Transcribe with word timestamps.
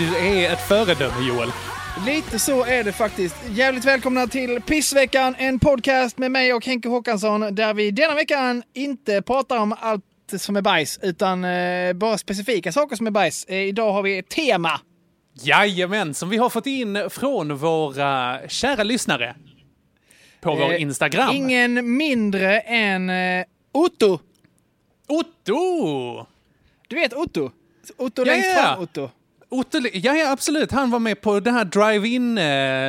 Du 0.00 0.16
är 0.16 0.52
ett 0.52 0.68
föredöme 0.68 1.28
Joel. 1.28 1.52
Lite 2.06 2.38
så 2.38 2.64
är 2.64 2.84
det 2.84 2.92
faktiskt. 2.92 3.36
Jävligt 3.50 3.84
välkomna 3.84 4.26
till 4.26 4.60
Pissveckan, 4.62 5.34
en 5.38 5.58
podcast 5.58 6.18
med 6.18 6.30
mig 6.30 6.54
och 6.54 6.66
Henke 6.66 6.88
Håkansson 6.88 7.54
där 7.54 7.74
vi 7.74 7.90
denna 7.90 8.14
veckan 8.14 8.62
inte 8.74 9.22
pratar 9.22 9.58
om 9.58 9.74
allt 9.80 10.04
som 10.38 10.56
är 10.56 10.62
bajs 10.62 10.98
utan 11.02 11.44
eh, 11.44 11.92
bara 11.92 12.18
specifika 12.18 12.72
saker 12.72 12.96
som 12.96 13.06
är 13.06 13.10
bajs. 13.10 13.44
Eh, 13.44 13.56
idag 13.58 13.92
har 13.92 14.02
vi 14.02 14.18
ett 14.18 14.28
tema. 14.28 14.80
Jajamän, 15.42 16.14
som 16.14 16.28
vi 16.28 16.36
har 16.36 16.50
fått 16.50 16.66
in 16.66 17.10
från 17.10 17.56
våra 17.56 18.38
kära 18.48 18.82
lyssnare. 18.82 19.36
På 20.40 20.54
vår 20.54 20.72
Eh, 20.72 20.82
Instagram. 20.82 21.34
Ingen 21.36 21.96
mindre 21.96 22.60
än 22.60 23.10
eh, 23.10 23.44
Otto. 23.72 24.18
Otto! 25.08 26.26
Du 26.88 26.96
vet 26.96 27.12
Otto? 27.12 27.50
Otto 27.96 28.22
Ja, 28.22 28.32
längst 28.32 28.54
fram, 28.54 28.80
Otto. 28.82 29.10
Otto, 29.52 29.78
ja, 29.92 30.14
ja, 30.16 30.30
absolut. 30.32 30.72
Han 30.72 30.90
var 30.90 30.98
med 30.98 31.20
på 31.20 31.40
den 31.40 31.54
här 31.54 31.64
drive-in 31.64 32.38
eh, 32.38 32.42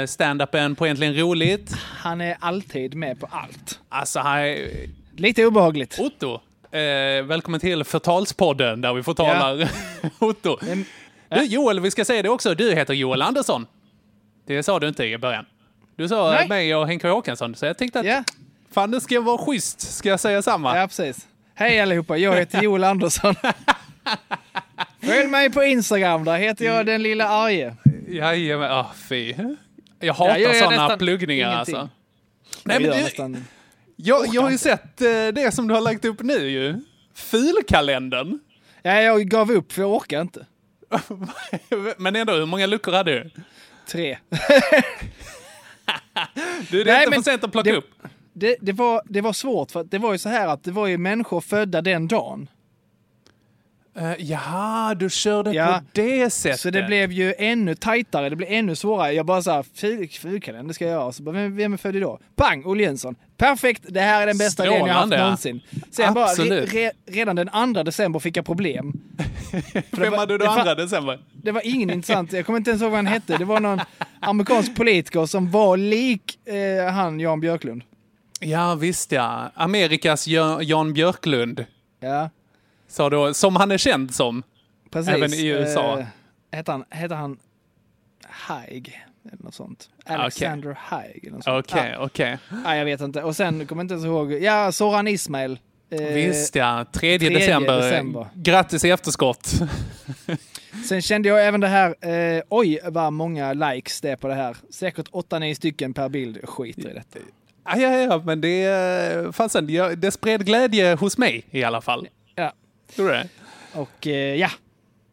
stand-upen 0.07 0.75
på 0.75 0.85
Egentligen 0.85 1.15
Roligt. 1.15 1.71
Han 1.97 2.21
är 2.21 2.37
alltid 2.39 2.95
med 2.95 3.19
på 3.19 3.27
allt. 3.31 3.79
Alltså, 3.89 4.19
han, 4.19 4.55
Lite 5.15 5.45
obehagligt. 5.45 5.99
Otto, 5.99 6.33
eh, 6.71 7.23
välkommen 7.25 7.59
till 7.59 7.83
Förtalspodden 7.83 8.81
där 8.81 8.93
vi 8.93 9.03
förtalar 9.03 9.69
Otto. 10.19 10.57
Men- 10.61 10.85
Du, 11.29 11.43
Joel, 11.45 11.79
vi 11.79 11.91
ska 11.91 12.05
säga 12.05 12.21
det 12.21 12.29
också. 12.29 12.55
Du 12.55 12.75
heter 12.75 12.93
Joel 12.93 13.21
Andersson. 13.21 13.67
Det 14.47 14.63
sa 14.63 14.79
du 14.79 14.87
inte 14.87 15.05
i 15.05 15.17
början. 15.17 15.45
Du 15.95 16.07
sa 16.07 16.31
Nej. 16.31 16.47
mig 16.47 16.75
och 16.75 16.87
Henke 16.87 17.07
Håkansson, 17.07 17.55
så 17.55 17.65
jag 17.65 17.77
tänkte 17.77 17.99
att 17.99 18.05
Ja, 18.05 18.23
fan, 18.71 18.91
det 18.91 19.01
ska 19.01 19.21
vara 19.21 19.37
schysst. 19.37 19.81
Ska 19.81 20.09
jag 20.09 20.19
säga 20.19 20.41
samma? 20.41 20.77
ja, 20.77 20.87
precis. 20.87 21.27
Hej 21.55 21.79
allihopa, 21.81 22.17
jag 22.17 22.35
heter 22.35 22.61
Joel 22.63 22.83
Andersson. 22.83 23.35
Följ 25.01 25.27
mig 25.27 25.49
på 25.51 25.63
Instagram, 25.63 26.23
där 26.25 26.37
heter 26.37 26.65
jag 26.65 26.85
den 26.85 27.03
lilla 27.03 27.27
arge. 27.29 27.75
Jajamän, 28.07 28.71
ah, 28.71 28.91
fy. 29.09 29.33
Jag 29.99 30.13
hatar 30.13 30.37
gör 30.37 30.53
sådana 30.53 30.97
pluggningar 30.97 31.53
ingenting. 31.53 31.75
alltså. 31.75 31.89
Nej, 32.63 32.79
men 32.79 32.91
du, 32.91 33.03
nästan... 33.03 33.45
jag, 33.95 34.25
jag 34.33 34.41
har 34.41 34.51
ju 34.51 34.57
sett 34.57 35.01
eh, 35.01 35.07
det 35.33 35.53
som 35.55 35.67
du 35.67 35.73
har 35.73 35.81
lagt 35.81 36.05
upp 36.05 36.21
nu 36.21 36.49
ju. 36.49 36.75
Fulkalendern. 37.15 38.39
Ja, 38.81 39.01
jag 39.01 39.25
gav 39.29 39.51
upp 39.51 39.71
för 39.71 39.81
jag 39.81 39.91
orkar 39.93 40.21
inte. 40.21 40.45
men 41.97 42.15
ändå, 42.15 42.33
hur 42.33 42.45
många 42.45 42.65
luckor 42.65 42.91
hade 42.91 43.11
du? 43.11 43.29
Tre. 43.87 44.17
Du, 46.69 46.83
det 46.83 46.91
är 46.91 46.93
Nej, 46.93 47.03
inte 47.03 47.09
men 47.09 47.23
för 47.23 47.31
sent 47.31 47.43
att 47.43 47.51
plocka 47.51 47.71
det- 47.71 47.77
upp. 47.77 47.89
Det, 48.33 48.57
det, 48.61 48.71
var, 48.71 49.01
det 49.05 49.21
var 49.21 49.33
svårt 49.33 49.71
för 49.71 49.83
det 49.83 49.97
var 49.97 50.11
ju 50.11 50.17
så 50.17 50.29
här 50.29 50.47
att 50.47 50.63
det 50.63 50.71
var 50.71 50.87
ju 50.87 50.97
människor 50.97 51.41
födda 51.41 51.81
den 51.81 52.07
dagen. 52.07 52.47
Uh, 53.97 54.13
jaha, 54.17 54.95
du 54.95 55.09
körde 55.09 55.53
Ja, 55.53 55.81
på 55.85 56.01
det 56.01 56.29
sättet. 56.29 56.59
Så 56.59 56.69
det 56.69 56.83
blev 56.83 57.11
ju 57.11 57.33
ännu 57.37 57.75
tajtare, 57.75 58.29
det 58.29 58.35
blev 58.35 58.49
ännu 58.51 58.75
svårare. 58.75 59.11
Jag 59.11 59.25
bara 59.25 59.41
såhär, 59.41 59.63
fulkalender 60.19 60.73
ska 60.73 60.85
jag 60.85 60.91
göra. 60.91 61.11
Så 61.11 61.23
bara, 61.23 61.31
vem, 61.31 61.55
vem 61.55 61.73
är 61.73 61.77
född 61.77 61.95
idag? 61.95 62.19
Pang, 62.35 62.65
Olle 62.65 62.83
Jönsson. 62.83 63.15
Perfekt, 63.37 63.83
det 63.87 63.99
här 63.99 64.21
är 64.21 64.27
den 64.27 64.37
bästa 64.37 64.65
idén 64.65 64.85
jag 64.85 64.93
haft 64.93 65.09
någonsin. 65.09 65.61
Sen 65.91 66.13
bara, 66.13 66.25
Absolut. 66.25 66.73
re, 66.73 66.85
re, 66.87 66.91
redan 67.07 67.35
den 67.35 67.73
2 67.73 67.83
december 67.83 68.19
fick 68.19 68.37
jag 68.37 68.45
problem. 68.45 68.93
Vem 69.91 70.11
var- 70.11 70.17
hade 70.17 70.37
du 70.37 70.45
andra 70.45 70.75
december? 70.75 71.19
Det 71.43 71.51
var 71.51 71.61
ingen 71.65 71.89
intressant, 71.89 72.33
jag 72.33 72.45
kommer 72.45 72.57
inte 72.57 72.69
ens 72.69 72.81
ihåg 72.81 72.91
vad 72.91 72.97
han 72.97 73.07
hette. 73.07 73.37
Det 73.37 73.45
var 73.45 73.59
någon 73.59 73.79
amerikansk 74.19 74.75
politiker 74.75 75.25
som 75.25 75.51
var 75.51 75.77
lik 75.77 76.47
eh, 76.47 76.93
han 76.93 77.19
Jan 77.19 77.39
Björklund. 77.39 77.83
Ja, 78.39 78.75
visst 78.75 79.11
ja. 79.11 79.51
Amerikas 79.55 80.27
Jan, 80.27 80.65
Jan 80.67 80.93
Björklund. 80.93 81.65
Ja, 81.99 82.29
Sa 82.91 83.09
då, 83.09 83.33
som 83.33 83.55
han 83.55 83.71
är 83.71 83.77
känd 83.77 84.13
som. 84.15 84.43
precis. 84.91 85.13
Även 85.13 85.33
i 85.33 85.45
USA. 85.47 85.99
Eh, 85.99 86.05
hette 86.51 86.71
han, 86.71 86.85
hette 86.89 87.15
han 87.15 87.37
Haig? 88.25 89.01
Eller 89.31 89.43
något 89.43 89.53
sånt. 89.53 89.89
Alexander 90.05 90.75
Haig. 90.79 91.19
Eller 91.23 91.31
något 91.35 91.43
sånt. 91.43 91.65
Okej, 91.71 91.91
Ja. 91.93 92.05
okej. 92.05 92.37
Nej, 92.63 92.77
jag 92.77 92.85
vet 92.85 93.01
inte. 93.01 93.23
Och 93.23 93.35
sen 93.35 93.65
kommer 93.67 93.79
jag 93.79 93.83
inte 93.83 93.93
ens 93.93 94.05
ihåg. 94.05 94.33
Ja, 94.33 94.71
Soran 94.71 95.07
Ismail. 95.07 95.59
Eh, 95.89 96.01
Visst 96.01 96.55
ja, 96.55 96.85
3 96.91 96.99
tredje 97.19 97.39
december. 97.39 97.77
december. 97.81 98.27
Grattis 98.35 98.85
i 98.85 98.89
efterskott. 98.89 99.51
Sen 100.89 101.01
kände 101.01 101.29
jag 101.29 101.47
även 101.47 101.61
det 101.61 101.67
här. 101.67 101.95
Eh, 102.37 102.43
oj, 102.49 102.79
vad 102.83 103.13
många 103.13 103.53
likes 103.53 104.01
det 104.01 104.09
är 104.09 104.15
på 104.15 104.27
det 104.27 104.33
här. 104.33 104.57
Säkert 104.69 105.07
8-9 105.11 105.53
stycken 105.55 105.93
per 105.93 106.09
bild. 106.09 106.39
Skiter 106.49 106.89
i 106.89 106.93
detta. 106.93 107.19
Ja, 107.65 107.77
ja, 107.77 107.97
ja, 107.97 108.21
men 108.25 108.41
det, 108.41 109.35
fasen, 109.35 109.69
jag- 109.69 109.97
det 109.97 110.11
spred 110.11 110.45
glädje 110.45 110.95
hos 110.95 111.17
mig 111.17 111.43
i 111.51 111.63
alla 111.63 111.81
fall. 111.81 112.07
Tror 112.95 113.07
du 113.07 113.13
det? 113.13 113.27
Och 113.73 114.07
eh, 114.07 114.35
ja, 114.35 114.49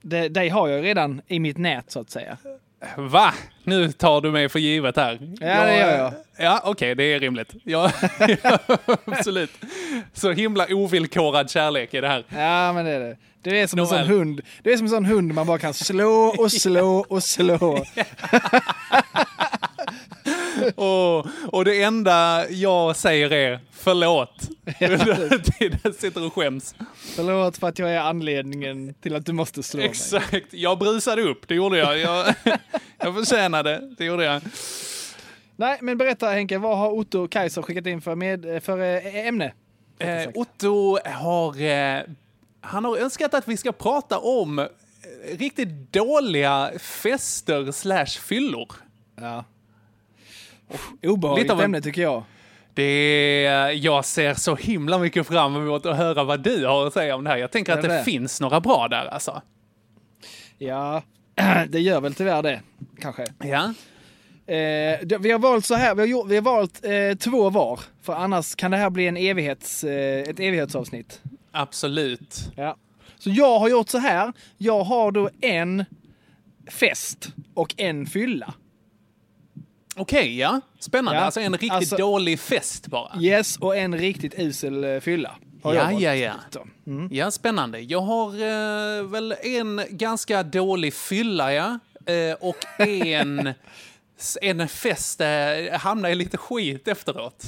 det, 0.02 0.28
dig 0.28 0.48
har 0.48 0.68
jag 0.68 0.84
redan 0.84 1.22
i 1.26 1.40
mitt 1.40 1.58
nät 1.58 1.90
så 1.90 2.00
att 2.00 2.10
säga. 2.10 2.36
Va? 2.96 3.34
Nu 3.64 3.92
tar 3.92 4.20
du 4.20 4.30
mig 4.30 4.48
för 4.48 4.58
givet 4.58 4.96
här. 4.96 5.18
Ja, 5.40 5.64
det 5.64 5.76
gör 5.76 5.98
jag. 5.98 6.12
Ja, 6.38 6.60
okej, 6.64 6.94
det 6.94 7.04
är 7.04 7.20
rimligt. 7.20 7.52
Ja, 7.64 7.92
absolut. 9.04 9.50
Så 10.12 10.30
himla 10.30 10.66
ovillkorad 10.70 11.50
kärlek 11.50 11.94
i 11.94 12.00
det 12.00 12.08
här. 12.08 12.24
Ja, 12.28 12.72
men 12.72 12.84
det 12.84 12.90
är 12.90 13.00
det. 13.00 13.16
Du 13.42 13.58
är 13.58 13.66
som 13.66 13.78
en 13.78 13.86
sån 13.86 13.98
Nåväl. 13.98 14.10
hund. 14.10 14.40
Du 14.62 14.72
är 14.72 14.76
som 14.76 14.86
en 14.86 14.90
sån 14.90 15.04
hund 15.04 15.34
man 15.34 15.46
bara 15.46 15.58
kan 15.58 15.74
slå 15.74 16.34
och 16.38 16.52
slå 16.52 17.06
och 17.08 17.22
slå. 17.22 17.84
Och, 20.74 21.26
och 21.54 21.64
det 21.64 21.82
enda 21.82 22.48
jag 22.50 22.96
säger 22.96 23.32
är 23.32 23.60
förlåt. 23.72 24.48
Under 24.80 25.38
tiden 25.58 25.78
jag 25.82 25.94
sitter 25.94 26.26
och 26.26 26.34
skäms. 26.34 26.74
Förlåt 27.16 27.56
för 27.56 27.68
att 27.68 27.78
jag 27.78 27.90
är 27.90 28.00
anledningen 28.00 28.94
till 28.94 29.14
att 29.14 29.26
du 29.26 29.32
måste 29.32 29.62
slå 29.62 29.78
mig. 29.78 29.88
Exakt. 29.88 30.46
Jag 30.50 30.78
brusade 30.78 31.22
upp, 31.22 31.48
det 31.48 31.54
gjorde 31.54 31.78
jag. 31.78 31.98
Jag, 31.98 32.34
jag 32.98 33.14
förtjänade, 33.14 33.94
det 33.98 34.04
gjorde 34.04 34.24
jag. 34.24 34.42
Nej, 35.56 35.78
men 35.80 35.98
berätta 35.98 36.28
Henke, 36.28 36.58
vad 36.58 36.78
har 36.78 36.90
Otto 36.90 37.28
Kaiser 37.28 37.62
skickat 37.62 37.86
in 37.86 38.00
för, 38.00 38.14
med, 38.14 38.62
för 38.64 38.78
eh, 38.78 39.26
ämne? 39.26 39.52
Eh, 39.98 40.28
Otto 40.34 40.98
har, 41.04 41.60
eh, 41.60 42.02
han 42.60 42.84
har 42.84 42.96
önskat 42.96 43.34
att 43.34 43.48
vi 43.48 43.56
ska 43.56 43.72
prata 43.72 44.18
om 44.18 44.58
eh, 44.58 44.66
riktigt 45.38 45.92
dåliga 45.92 46.70
fester 46.78 47.72
slash 47.72 48.06
fyllor. 48.06 48.68
Ja. 49.16 49.44
Obehagligt 51.02 51.50
Lite 51.50 51.64
ämne 51.64 51.80
tycker 51.80 52.02
jag. 52.02 52.22
Det 52.74 53.72
jag 53.72 54.04
ser 54.04 54.34
så 54.34 54.54
himla 54.54 54.98
mycket 54.98 55.26
fram 55.26 55.56
emot 55.56 55.86
att 55.86 55.96
höra 55.96 56.24
vad 56.24 56.40
du 56.40 56.66
har 56.66 56.86
att 56.86 56.92
säga 56.92 57.14
om 57.14 57.24
det 57.24 57.30
här. 57.30 57.36
Jag 57.36 57.50
tänker 57.50 57.72
att 57.72 57.82
det 57.82 57.88
det 57.88 58.04
finns 58.04 58.40
några 58.40 58.60
bra 58.60 58.88
där 58.88 59.06
alltså. 59.06 59.42
Ja, 60.58 61.02
det 61.68 61.80
gör 61.80 62.00
väl 62.00 62.14
tyvärr 62.14 62.42
det, 62.42 62.60
kanske. 63.00 63.24
Ja. 63.38 63.74
Eh, 64.54 65.18
vi 65.20 65.30
har 65.30 65.38
valt 65.38 65.64
så 65.64 65.74
här, 65.74 65.94
vi 65.94 66.00
har, 66.00 66.06
gjort, 66.06 66.28
vi 66.28 66.34
har 66.34 66.42
valt 66.42 66.84
eh, 66.84 67.18
två 67.18 67.50
var. 67.50 67.80
För 68.02 68.12
annars 68.12 68.54
kan 68.54 68.70
det 68.70 68.76
här 68.76 68.90
bli 68.90 69.06
en 69.06 69.16
evighets, 69.16 69.84
eh, 69.84 70.20
ett 70.20 70.40
evighetsavsnitt. 70.40 71.20
Absolut. 71.52 72.52
Ja. 72.56 72.76
Så 73.18 73.30
jag 73.30 73.58
har 73.58 73.68
gjort 73.68 73.88
så 73.88 73.98
här, 73.98 74.32
jag 74.58 74.84
har 74.84 75.12
då 75.12 75.30
en 75.40 75.84
fest 76.70 77.28
och 77.54 77.74
en 77.76 78.06
fylla. 78.06 78.54
Okej, 79.98 80.38
ja. 80.38 80.60
Spännande. 80.78 81.20
Ja, 81.20 81.24
Alltså 81.24 81.40
en 81.40 81.52
riktigt 81.52 81.72
alltså- 81.72 81.96
dålig 81.96 82.40
fest 82.40 82.86
bara. 82.86 83.20
Yes, 83.20 83.56
och 83.56 83.76
en 83.76 83.98
riktigt 83.98 84.34
usel 84.38 84.84
eh, 84.84 85.00
fylla. 85.00 85.34
Ja, 85.62 85.92
ja, 85.92 86.14
ja. 86.14 86.32
Så. 86.50 86.66
Mm. 86.86 87.08
Ja, 87.12 87.30
spännande. 87.30 87.80
Jag 87.80 88.00
har 88.00 88.28
eh, 88.34 89.02
väl 89.04 89.34
en 89.42 89.80
ganska 89.90 90.42
dålig 90.42 90.94
fylla, 90.94 91.52
ja. 91.52 91.78
Eh, 92.06 92.36
och 92.40 92.56
en, 92.88 93.54
en 94.42 94.68
fest 94.68 95.18
där 95.18 95.54
jag 95.58 95.78
hamnar 95.78 96.08
i 96.08 96.14
lite 96.14 96.36
skit 96.36 96.88
efteråt. 96.88 97.44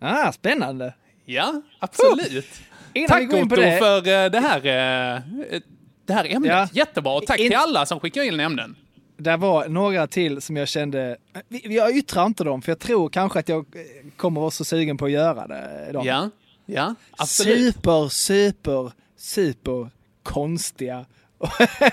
Ah, 0.00 0.32
spännande. 0.32 0.94
Ja, 1.24 1.62
absolut. 1.78 2.46
Vi 2.94 3.06
Tack 3.08 3.32
Otto 3.32 3.56
det- 3.56 3.78
för 3.78 3.96
eh, 3.98 4.30
det 4.30 4.40
här, 4.40 4.56
eh, 4.56 5.60
det 6.06 6.12
här 6.12 6.24
ämnet. 6.34 6.50
Ja. 6.52 6.68
Jättebra. 6.72 7.12
Och 7.12 7.26
tack 7.26 7.38
In- 7.40 7.48
till 7.48 7.58
alla 7.58 7.86
som 7.86 8.00
skickar 8.00 8.22
in 8.22 8.40
ämnen. 8.40 8.76
Det 9.20 9.36
var 9.36 9.68
några 9.68 10.06
till 10.06 10.42
som 10.42 10.56
jag 10.56 10.68
kände, 10.68 11.16
jag 11.48 11.96
yttrar 11.96 12.26
inte 12.26 12.44
dem 12.44 12.62
för 12.62 12.72
jag 12.72 12.78
tror 12.78 13.08
kanske 13.08 13.38
att 13.38 13.48
jag 13.48 13.58
eh, 13.58 14.10
kommer 14.16 14.40
vara 14.40 14.50
så 14.50 14.64
sugen 14.64 14.96
på 14.96 15.04
att 15.04 15.10
göra 15.10 15.46
det. 15.46 15.92
Dem. 15.92 16.06
Ja, 16.06 16.30
ja 16.66 16.94
absolut. 17.10 17.74
Super, 17.74 18.08
super, 18.08 18.92
super 19.16 19.90
konstiga 20.22 21.04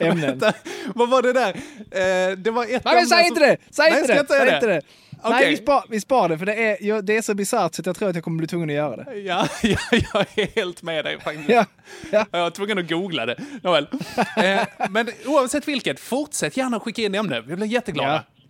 ämnen. 0.00 0.42
Vad 0.94 1.10
var 1.10 1.22
det 1.22 1.32
där? 1.32 1.54
Eh, 1.90 2.36
det 2.36 2.50
var 2.50 2.64
ett 2.64 2.84
Nej 2.84 2.94
men 2.94 3.06
säg 3.06 3.26
inte 3.26 3.40
det! 3.40 3.56
Säg 3.70 4.00
inte 4.00 4.14
det! 4.14 4.26
Säg 4.28 4.54
inte 4.54 4.66
det! 4.66 4.82
Nej, 5.24 5.32
Okej. 5.34 5.50
vi 5.50 5.56
spar, 5.56 5.84
vi 5.88 6.00
spar 6.00 6.28
det 6.28 6.38
för 6.38 6.46
det 6.46 6.54
är, 6.54 6.76
ja, 6.80 7.02
det 7.02 7.16
är 7.16 7.22
så 7.22 7.34
bisarrt 7.34 7.74
så 7.74 7.82
jag 7.84 7.96
tror 7.96 8.08
att 8.08 8.14
jag 8.14 8.24
kommer 8.24 8.38
bli 8.38 8.46
tvungen 8.46 8.70
att 8.70 8.74
göra 8.76 8.96
det. 8.96 9.14
Ja, 9.18 9.46
ja, 9.62 9.76
jag 9.90 10.26
är 10.38 10.54
helt 10.56 10.82
med 10.82 11.04
dig 11.04 11.20
faktiskt. 11.20 11.48
Ja, 11.48 11.64
ja. 12.12 12.26
Jag 12.30 12.40
var 12.42 12.50
tvungen 12.50 12.78
att 12.78 12.88
googla 12.88 13.26
det. 13.26 13.36
Nåväl. 13.62 13.86
Eh, 14.36 14.60
men 14.90 15.08
oavsett 15.26 15.68
vilket, 15.68 16.00
fortsätt 16.00 16.56
gärna 16.56 16.80
skicka 16.80 17.02
in 17.02 17.14
ämnen. 17.14 17.44
Vi 17.46 17.56
blir 17.56 17.66
jätteglada. 17.66 18.12
Ja. 18.12 18.44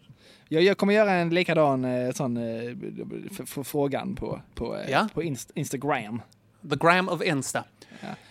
Jag, 0.49 0.63
jag 0.63 0.79
kommer 0.79 0.95
göra 0.95 1.13
en 1.13 1.31
likadan 1.31 1.85
eh, 1.85 2.13
sån 2.13 2.37
eh, 2.37 3.65
frågan 3.65 4.15
på, 4.17 4.41
på, 4.55 4.77
eh, 4.77 4.91
Ja. 4.91 5.09
på 5.15 5.23
inst- 5.23 5.51
Instagram. 5.55 6.23
The 6.71 6.77
gram 6.77 7.09
of 7.09 7.23
Insta. 7.23 7.65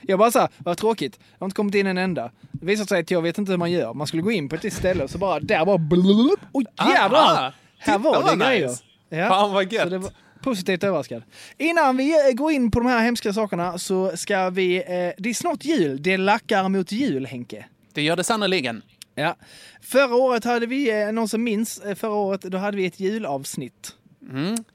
Jag 0.02 0.20
bara 0.20 0.32
såhär, 0.32 0.50
vad 0.58 0.78
tråkigt. 0.78 1.20
Jag 1.32 1.40
har 1.40 1.46
inte 1.46 1.56
kommit 1.56 1.76
in 1.76 1.88
en 1.88 1.98
enda. 1.98 2.32
Det 2.52 2.66
visar 2.66 2.86
sig 2.86 3.00
att 3.00 3.12
jag 3.12 3.22
vet 3.22 3.38
inte 3.38 3.52
hur 3.52 3.58
man 3.58 3.72
gör. 3.72 3.94
Man 3.94 4.08
skulle 4.08 4.24
gå 4.24 4.32
in 4.32 4.50
på 4.50 4.56
ett 4.56 4.74
ställe 4.74 5.04
och 5.04 5.10
så 5.10 5.18
bara, 5.18 5.40
där 5.40 5.66
bara 5.66 5.78
blub. 5.78 6.40
Oj 6.52 6.66
jävlar! 6.78 7.20
Aha, 7.20 7.52
Här 7.84 7.98
var 8.00 8.32
det 8.38 8.46
grejer. 8.46 8.68
nice. 8.68 8.84
Ja. 9.10 9.30
Fan 9.30 9.54
vad 9.54 9.70
Så 9.70 9.76
gött. 9.76 9.90
det 9.90 9.98
var 9.98 10.12
positivt 10.42 10.84
överraskad. 10.84 11.24
Innan 11.58 11.98
vi 11.98 12.30
eh, 12.30 12.34
går 12.34 12.52
in 12.52 12.72
på 12.72 12.80
de 12.80 12.88
här 12.90 13.00
hemska 13.04 13.34
sakerna 13.34 13.78
så 13.78 14.18
ska 14.18 14.50
vi, 14.50 14.76
eh, 14.78 14.84
det 15.18 15.30
är 15.30 15.34
snart 15.34 15.66
jul. 15.66 16.04
Det 16.04 16.18
lackar 16.18 16.70
mot 16.70 16.92
jul 16.92 17.26
Henke. 17.26 17.66
Det 17.94 18.02
gör 18.02 18.16
det 18.16 18.24
sannerligen. 18.24 18.82
Ja. 19.16 19.36
Förra 19.82 20.16
året 20.16 20.44
hade 20.44 20.66
vi, 20.66 21.02
eh, 21.02 21.12
någon 21.12 21.28
som 21.30 21.44
minns, 21.44 21.80
eh, 21.80 21.96
förra 21.96 22.12
året 22.14 22.42
då 22.42 22.58
hade 22.58 22.78
vi 22.78 22.86
ett 22.86 23.00
julavsnitt. 23.00 23.96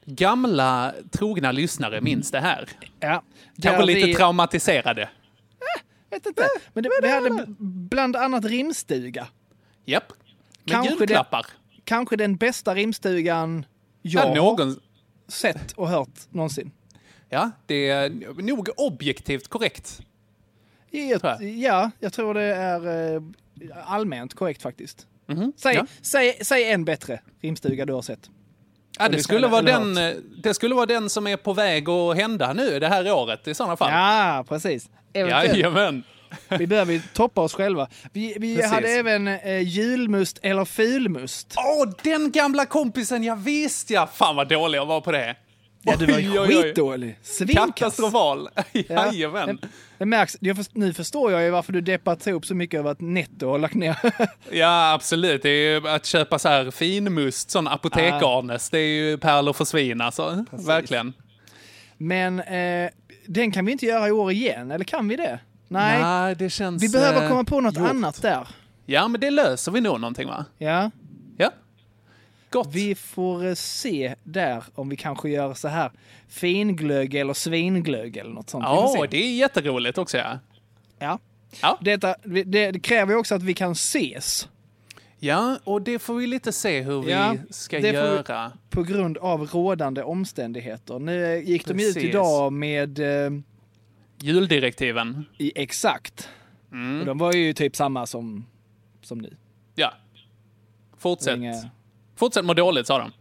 Gamla 0.05 0.93
trogna 1.11 1.51
lyssnare 1.51 2.01
minns 2.01 2.31
det 2.31 2.39
här. 2.39 2.69
Ja. 2.99 3.23
Kanske 3.61 3.85
lite 3.85 4.07
vi, 4.07 4.13
traumatiserade. 4.15 5.09
vet 6.11 6.25
inte. 6.25 6.43
Men 6.73 6.83
det, 6.83 6.89
vi 7.01 7.09
hade 7.09 7.45
bland 7.89 8.15
annat 8.15 8.45
rimstuga. 8.45 9.27
Japp. 9.85 10.13
Med 10.63 10.71
Kanske 10.73 10.93
det- 10.93 10.99
julklappar. 10.99 11.45
Kanske 11.89 12.15
den 12.15 12.35
bästa 12.35 12.75
rimstugan 12.75 13.65
jag 14.01 14.25
Ja, 14.25 14.33
någon... 14.35 14.79
sett 15.27 15.71
och 15.71 15.89
hört 15.89 16.19
någonsin. 16.29 16.71
ja, 17.29 17.51
det 17.65 17.89
är 17.89 18.09
nog 18.41 18.69
objektivt 18.77 19.47
korrekt. 19.47 20.01
Jag, 20.91 21.41
ja, 21.41 21.91
jag 21.99 22.13
tror 22.13 22.33
det 22.33 22.41
är 22.41 23.13
eh, 23.15 23.21
allmänt 23.85 24.33
korrekt 24.33 24.61
faktiskt. 24.61 25.07
Mhm. 25.25 25.53
Säg, 25.57 25.75
Ja. 25.75 25.85
säg, 26.01 26.37
säg 26.41 26.71
en 26.71 26.85
bättre 26.85 27.21
rimstuga 27.41 27.85
du 27.85 27.93
har 27.93 28.01
sett. 28.01 28.29
Ja, 28.99 29.09
det, 29.09 29.23
skulle 29.23 29.47
vara 29.47 29.61
den, 29.61 29.97
eh, 29.97 30.13
det 30.43 30.53
skulle 30.53 30.75
vara 30.75 30.85
den 30.85 31.09
som 31.09 31.27
är 31.27 31.37
på 31.37 31.53
väg 31.53 31.89
att 31.89 32.15
hända 32.17 32.53
nu 32.53 32.79
det 32.79 32.87
här 32.87 33.11
året 33.11 33.47
i 33.47 33.53
sådana 33.53 33.77
fall. 33.77 33.91
Ja, 33.91 34.45
precis. 34.47 34.89
Eventuellt. 35.13 35.53
Jajamän. 35.53 36.03
Vi 36.49 36.67
behöver 36.67 36.93
ju 36.93 37.01
toppa 37.13 37.41
oss 37.41 37.53
själva. 37.53 37.87
Vi, 38.13 38.35
vi 38.39 38.55
Precis. 38.55 38.71
hade 38.71 38.87
även 38.87 39.27
eh, 39.27 39.61
julmust 39.61 40.39
eller 40.41 40.65
fulmust. 40.65 41.53
Åh, 41.57 41.89
den 42.03 42.31
gamla 42.31 42.65
kompisen, 42.65 43.23
jag 43.23 43.35
visste 43.35 43.93
ja. 43.93 44.07
Fan 44.07 44.35
vad 44.35 44.49
dålig 44.49 44.77
jag 44.77 44.85
var 44.85 45.01
på 45.01 45.11
det. 45.11 45.35
Ja, 45.81 45.95
du 45.95 46.05
var 46.05 46.19
ju 46.19 46.47
skitdålig. 46.47 47.17
Svinkass. 47.21 47.65
Katastrofal. 47.75 48.49
Ja. 48.71 49.05
Jajamän. 49.05 49.59
Det, 49.61 49.67
det 49.97 50.05
märks. 50.05 50.37
Nu 50.73 50.93
förstår 50.93 51.31
jag 51.31 51.43
ju 51.43 51.49
varför 51.49 51.73
du 51.73 51.81
deppat 51.81 52.27
ihop 52.27 52.45
så 52.45 52.55
mycket 52.55 52.79
över 52.79 52.91
att 52.91 53.01
Netto 53.01 53.49
har 53.49 53.59
lagt 53.59 53.75
ner. 53.75 53.97
Ja, 54.51 54.93
absolut. 54.93 55.41
Det 55.41 55.49
är 55.49 55.79
ju 55.79 55.87
att 55.87 56.05
köpa 56.05 56.39
så 56.39 56.49
här 56.49 56.71
finmust, 56.71 57.51
sån 57.51 57.67
apotekarnes, 57.67 58.69
det 58.69 58.79
är 58.79 58.87
ju 58.87 59.17
pärlor 59.17 59.53
för 59.53 59.65
svin 59.65 60.01
alltså. 60.01 60.45
Verkligen. 60.51 61.13
Men 61.97 62.39
eh, 62.39 62.89
den 63.25 63.51
kan 63.51 63.65
vi 63.65 63.71
inte 63.71 63.85
göra 63.85 64.07
i 64.07 64.11
år 64.11 64.31
igen, 64.31 64.71
eller 64.71 64.85
kan 64.85 65.07
vi 65.07 65.15
det? 65.15 65.39
Nej. 65.69 66.01
Nej, 66.01 66.35
det 66.35 66.49
känns... 66.49 66.83
Vi 66.83 66.89
behöver 66.89 67.23
eh, 67.23 67.29
komma 67.29 67.43
på 67.43 67.61
något 67.61 67.77
gjort. 67.77 67.89
annat 67.89 68.21
där. 68.21 68.47
Ja, 68.85 69.07
men 69.07 69.21
det 69.21 69.29
löser 69.29 69.71
vi 69.71 69.81
nog 69.81 69.99
någonting 69.99 70.27
va? 70.27 70.45
Ja. 70.57 70.91
Ja. 71.37 71.51
Gott. 72.49 72.67
Vi 72.71 72.95
får 72.95 73.45
eh, 73.47 73.53
se 73.53 74.15
där 74.23 74.63
om 74.75 74.89
vi 74.89 74.95
kanske 74.95 75.29
gör 75.29 75.53
så 75.53 75.67
här 75.67 75.91
finglögg 76.27 77.15
eller 77.15 77.33
svinglögg 77.33 78.17
eller 78.17 78.31
något 78.31 78.49
sånt. 78.49 78.63
Ja, 78.67 78.95
se. 79.01 79.07
det 79.11 79.17
är 79.17 79.35
jätteroligt 79.35 79.97
också 79.97 80.17
ja. 80.17 80.39
Ja. 80.99 81.19
Ja. 81.61 81.77
Detta, 81.81 82.15
det, 82.45 82.83
kräver 82.83 83.13
ju 83.13 83.19
också 83.19 83.35
att 83.35 83.43
vi 83.43 83.53
kan 83.53 83.71
ses 83.71 84.49
Ja, 85.21 85.57
och 85.63 85.81
det 85.81 85.99
får 85.99 86.15
vi 86.15 86.27
lite 86.27 86.51
se 86.51 86.81
hur 86.81 87.09
Ja, 87.09 87.31
vi 87.47 87.53
ska 87.53 87.79
det 87.79 87.81
får 87.93 88.09
vi- 88.09 88.15
göra. 88.15 88.51
på 88.69 88.83
grund 88.83 89.17
av 89.17 89.41
rådande 89.47 90.03
omständigheter. 90.03 90.99
Nu 90.99 91.43
gick 91.45 91.65
de 91.67 91.73
ut 91.73 91.77
Precis. 91.93 92.03
idag 92.03 92.53
med 92.53 92.99
eh, 93.25 93.31
Juldirektiven. 94.21 95.25
i 95.37 95.51
exakt. 95.55 96.29
Mm. 96.71 96.99
Och 96.99 97.05
de 97.05 97.17
var 97.17 97.33
ju 97.33 97.53
typ 97.53 97.75
samma 97.75 98.05
som, 98.05 98.45
som 99.01 99.17
nu. 99.17 99.35
Ja. 99.75 99.93
Fortsätt. 100.97 101.37
Inga- 101.37 101.69
Fortsätt 102.15 102.45
må 102.45 102.53
dåligt, 102.53 102.87
sa 102.87 102.97
de. 102.99 103.11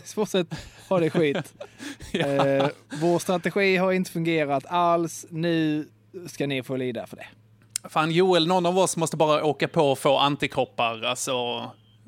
Fortsätt 0.14 0.46
ha 0.88 1.00
det 1.00 1.10
skit. 1.10 1.36
eh, 2.12 2.66
vår 3.00 3.18
strategi 3.18 3.76
har 3.76 3.92
inte 3.92 4.10
fungerat 4.10 4.66
alls. 4.66 5.26
Nu 5.30 5.88
ska 6.26 6.46
ni 6.46 6.62
få 6.62 6.76
lida 6.76 7.06
för 7.06 7.16
det. 7.16 7.26
Fan 7.88 8.10
Joel, 8.10 8.46
någon 8.46 8.66
av 8.66 8.78
oss 8.78 8.96
måste 8.96 9.16
bara 9.16 9.44
åka 9.44 9.68
på 9.68 9.90
och 9.90 9.98
få 9.98 10.18
antikroppar 10.18 11.02
alltså, 11.02 11.34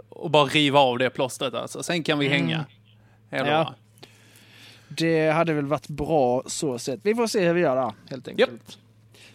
och 0.09 0.31
bara 0.31 0.45
riva 0.45 0.79
av 0.81 0.99
det 0.99 1.11
plåstret. 1.11 1.55
Alltså. 1.55 1.83
Sen 1.83 2.03
kan 2.03 2.19
vi 2.19 2.29
hänga. 2.29 2.65
Hej 3.31 3.41
då. 3.45 3.51
Mm. 3.51 3.67
Det 4.97 5.31
hade 5.31 5.53
väl 5.53 5.67
varit 5.67 5.88
bra 5.88 6.43
så 6.47 6.79
sett. 6.79 7.00
Vi 7.03 7.14
får 7.14 7.26
se 7.26 7.47
hur 7.47 7.55
vi 7.55 7.61
gör 7.61 7.76
där, 7.76 7.93
helt 8.11 8.29
enkelt. 8.29 8.50
Japp. 8.50 8.76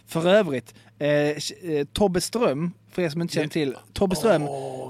För 0.08 0.28
övrigt, 0.28 0.74
eh, 0.98 1.08
eh, 1.08 1.36
Tobbe 1.92 2.20
Ström, 2.20 2.72
för 2.92 3.02
er 3.02 3.08
som 3.08 3.22
inte 3.22 3.34
känner 3.34 3.48
till, 3.48 3.76
Tobbe 3.92 4.16
Ström, 4.16 4.42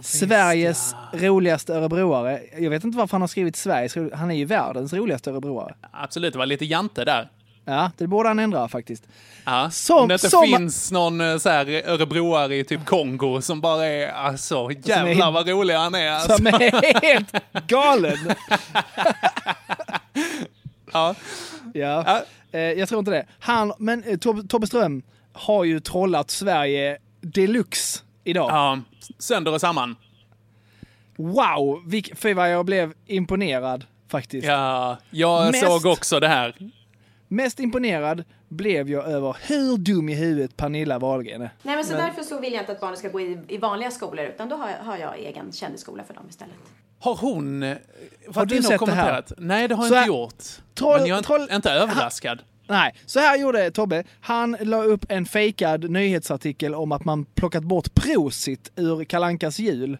Sveriges 0.02 0.94
roligaste 1.12 1.74
örebroare. 1.74 2.40
Jag 2.58 2.70
vet 2.70 2.84
inte 2.84 2.98
varför 2.98 3.12
han 3.12 3.20
har 3.20 3.28
skrivit 3.28 3.56
Sveriges 3.56 3.96
han 4.14 4.30
är 4.30 4.34
ju 4.34 4.44
världens 4.44 4.92
roligaste 4.92 5.30
örebroare. 5.30 5.74
Absolut, 5.90 6.32
det 6.32 6.38
var 6.38 6.46
lite 6.46 6.64
jante 6.64 7.04
där. 7.04 7.28
Ja, 7.64 7.90
det 7.96 8.06
borde 8.06 8.28
han 8.28 8.38
ändra 8.38 8.68
faktiskt. 8.68 9.04
Ja. 9.44 9.70
Som- 9.70 9.98
Om 9.98 10.08
det 10.08 10.14
inte 10.14 10.30
som- 10.30 10.44
finns 10.44 10.92
någon 10.92 11.20
eh, 11.20 11.36
så 11.38 11.48
här, 11.48 11.66
örebroare 11.88 12.56
i 12.56 12.64
typ 12.64 12.84
Kongo 12.84 13.40
som 13.42 13.60
bara 13.60 13.86
är 13.86 14.08
alltså 14.08 14.68
jävlar 14.84 15.30
vad 15.30 15.48
rolig 15.48 15.74
han 15.74 15.94
är. 15.94 16.10
Alltså. 16.10 16.36
Som 16.36 16.46
är 16.46 17.02
helt 17.06 17.32
galen. 17.66 18.16
Ja. 20.92 21.14
Ja. 21.74 22.04
Ja. 22.06 22.22
Eh, 22.52 22.60
jag 22.60 22.88
tror 22.88 22.98
inte 22.98 23.10
det. 23.10 23.26
Han, 23.38 23.72
men 23.78 24.04
eh, 24.04 24.18
Tobbe, 24.48 24.66
Ström 24.66 25.02
har 25.32 25.64
ju 25.64 25.80
trollat 25.80 26.30
Sverige 26.30 26.98
deluxe 27.20 28.02
idag. 28.24 28.50
ja, 28.50 28.80
sönder 29.18 29.54
och 29.54 29.60
samman. 29.60 29.96
Wow! 31.16 31.82
Vilk, 31.86 32.16
för 32.16 32.34
vad 32.34 32.52
jag 32.52 32.66
blev 32.66 32.92
imponerad 33.06 33.84
faktiskt. 34.08 34.46
Ja, 34.46 34.96
jag 35.10 35.52
Mest- 35.52 35.66
såg 35.66 35.86
också 35.86 36.20
det 36.20 36.28
här. 36.28 36.56
Mest 37.28 37.60
imponerad 37.60 38.24
blev 38.48 38.90
jag 38.90 39.04
över 39.04 39.36
hur 39.40 39.76
dum 39.76 40.08
i 40.08 40.14
huvudet 40.14 40.56
Pernilla 40.56 40.98
Wahlgren 40.98 41.42
är. 41.42 41.50
Nej, 41.62 41.76
men 41.76 41.84
så 41.84 41.92
därför 41.92 42.22
så 42.22 42.40
vill 42.40 42.52
jag 42.52 42.62
inte 42.62 42.72
att 42.72 42.80
barnen 42.80 42.96
ska 42.96 43.08
gå 43.08 43.20
i, 43.20 43.38
i 43.48 43.58
vanliga 43.58 43.90
skolor 43.90 44.24
utan 44.24 44.48
då 44.48 44.56
har 44.56 44.70
jag, 44.70 44.78
har 44.78 44.96
jag 44.96 45.18
egen 45.18 45.52
kändisskola 45.52 46.04
för 46.04 46.14
dem 46.14 46.24
istället. 46.28 46.56
Har 46.98 47.14
hon 47.16 47.62
eh, 47.62 47.76
Har 48.34 48.46
du 48.46 48.62
sett 48.62 48.86
det 48.86 48.92
här? 48.92 49.24
Nej, 49.38 49.68
det 49.68 49.74
har 49.74 49.86
jag 49.86 49.94
här- 49.94 50.02
inte 50.02 50.08
gjort. 50.08 50.44
Troll- 50.74 50.98
Men 50.98 51.06
jag 51.08 51.14
är 51.14 51.18
inte, 51.18 51.26
troll- 51.26 51.48
inte 51.52 51.70
överraskad. 51.70 52.38
Nej, 52.68 52.94
så 53.06 53.20
här 53.20 53.38
gjorde 53.38 53.70
Tobbe. 53.70 54.04
Han 54.20 54.56
la 54.60 54.82
upp 54.82 55.06
en 55.08 55.26
fejkad 55.26 55.90
nyhetsartikel 55.90 56.74
om 56.74 56.92
att 56.92 57.04
man 57.04 57.24
plockat 57.24 57.62
bort 57.62 57.94
Prosit 57.94 58.72
ur 58.76 59.04
Kalankas 59.04 59.58
jul. 59.58 59.98